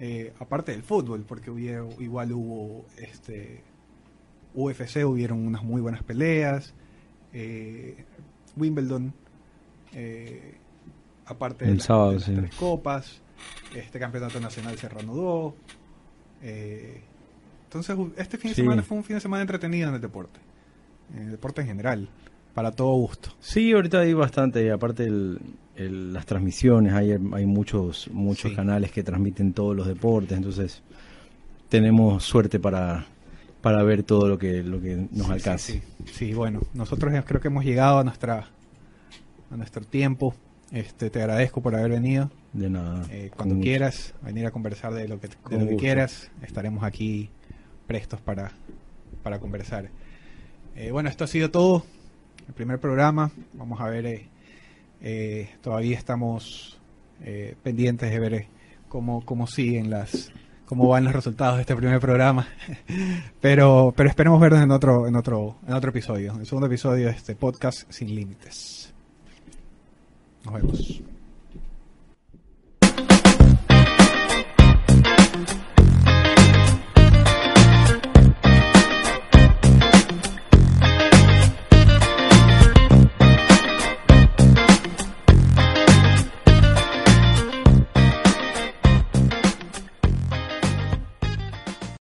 eh, 0.00 0.32
aparte 0.38 0.72
del 0.72 0.82
fútbol, 0.82 1.24
porque 1.26 1.50
hubo, 1.50 2.02
igual 2.02 2.32
hubo, 2.32 2.84
este, 2.98 3.62
UFC 4.54 5.04
hubieron 5.04 5.46
unas 5.46 5.62
muy 5.62 5.80
buenas 5.80 6.02
peleas. 6.02 6.74
eh, 7.32 8.04
Wimbledon, 8.56 9.12
eh, 9.94 10.54
aparte 11.28 11.64
de, 11.64 11.70
El 11.72 11.76
las- 11.78 11.86
sábado, 11.86 12.08
de 12.10 12.14
las 12.16 12.24
sí. 12.24 12.34
tres 12.34 12.54
copas, 12.56 13.20
este 13.74 13.98
campeonato 13.98 14.40
nacional 14.40 14.76
se 14.78 14.88
reanudó. 14.88 15.54
eh, 16.42 17.02
entonces, 17.64 17.96
este 18.16 18.38
fin 18.38 18.50
de 18.50 18.54
Sí. 18.54 18.62
semana 18.62 18.82
fue 18.82 18.96
un 18.96 19.04
fin 19.04 19.16
de 19.16 19.20
semana 19.20 19.42
entretenido 19.42 19.88
en 19.88 19.94
el 19.96 20.00
deporte, 20.00 20.38
en 21.14 21.24
el 21.24 21.30
deporte 21.32 21.60
en 21.60 21.66
general, 21.66 22.08
para 22.54 22.70
todo 22.72 22.92
gusto. 22.94 23.30
Sí, 23.40 23.72
ahorita 23.72 24.00
hay 24.00 24.14
bastante, 24.14 24.70
aparte 24.70 25.04
el- 25.04 25.38
el- 25.76 26.12
las 26.12 26.24
transmisiones, 26.26 26.92
hay, 26.94 27.12
hay 27.12 27.46
muchos, 27.46 28.08
muchos 28.12 28.50
Sí. 28.52 28.56
canales 28.56 28.90
que 28.92 29.02
transmiten 29.02 29.52
todos 29.52 29.76
los 29.76 29.86
deportes, 29.86 30.36
entonces 30.38 30.82
tenemos 31.68 32.24
suerte 32.24 32.58
para, 32.58 33.06
para 33.60 33.82
ver 33.82 34.02
todo 34.02 34.28
lo 34.28 34.38
que, 34.38 34.62
lo 34.62 34.80
que 34.80 35.08
nos 35.10 35.26
Sí, 35.26 35.32
alcance. 35.32 35.72
Sí, 35.72 35.82
sí. 36.06 36.12
Sí, 36.14 36.34
bueno, 36.34 36.60
nosotros 36.74 37.12
creo 37.26 37.40
que 37.40 37.48
hemos 37.48 37.64
llegado 37.64 37.98
a 37.98 38.04
nuestra 38.04 38.48
a 39.50 39.56
nuestro 39.56 39.84
tiempo. 39.84 40.34
Este, 40.72 41.10
te 41.10 41.20
agradezco 41.20 41.62
por 41.62 41.74
haber 41.74 41.92
venido. 41.92 42.30
De 42.52 42.68
nada. 42.68 43.06
Eh, 43.10 43.30
cuando 43.34 43.58
quieras 43.60 44.14
venir 44.22 44.46
a 44.46 44.50
conversar 44.50 44.92
de 44.94 45.08
lo 45.08 45.20
que, 45.20 45.28
de 45.28 45.58
lo 45.58 45.66
que 45.68 45.76
quieras, 45.76 46.30
estaremos 46.42 46.84
aquí 46.84 47.30
prestos 47.86 48.20
para, 48.20 48.52
para 49.22 49.38
conversar. 49.38 49.88
Eh, 50.76 50.90
bueno, 50.90 51.08
esto 51.08 51.24
ha 51.24 51.28
sido 51.28 51.50
todo. 51.50 51.84
El 52.46 52.54
primer 52.54 52.78
programa. 52.80 53.30
Vamos 53.54 53.80
a 53.80 53.88
ver. 53.88 54.06
eh, 54.06 54.28
eh, 55.00 55.50
todavía 55.62 55.96
estamos 55.96 56.78
eh, 57.22 57.54
pendientes 57.62 58.10
de 58.10 58.18
ver 58.18 58.46
cómo, 58.88 59.24
cómo 59.24 59.46
siguen 59.46 59.90
las 59.90 60.32
cómo 60.64 60.88
van 60.88 61.04
los 61.04 61.12
resultados 61.14 61.56
de 61.56 61.62
este 61.62 61.74
primer 61.76 61.98
programa 62.00 62.46
pero 63.40 63.94
pero 63.96 64.08
esperemos 64.08 64.40
vernos 64.40 64.62
en 64.62 64.70
otro 64.70 65.06
en 65.06 65.16
otro 65.16 65.56
en 65.66 65.72
otro 65.74 65.90
episodio 65.90 66.34
el 66.38 66.46
segundo 66.46 66.66
episodio 66.66 67.06
de 67.06 67.12
este 67.12 67.34
podcast 67.36 67.90
sin 67.90 68.14
límites 68.14 68.87
Nos 70.48 70.62
vemos. 70.62 71.02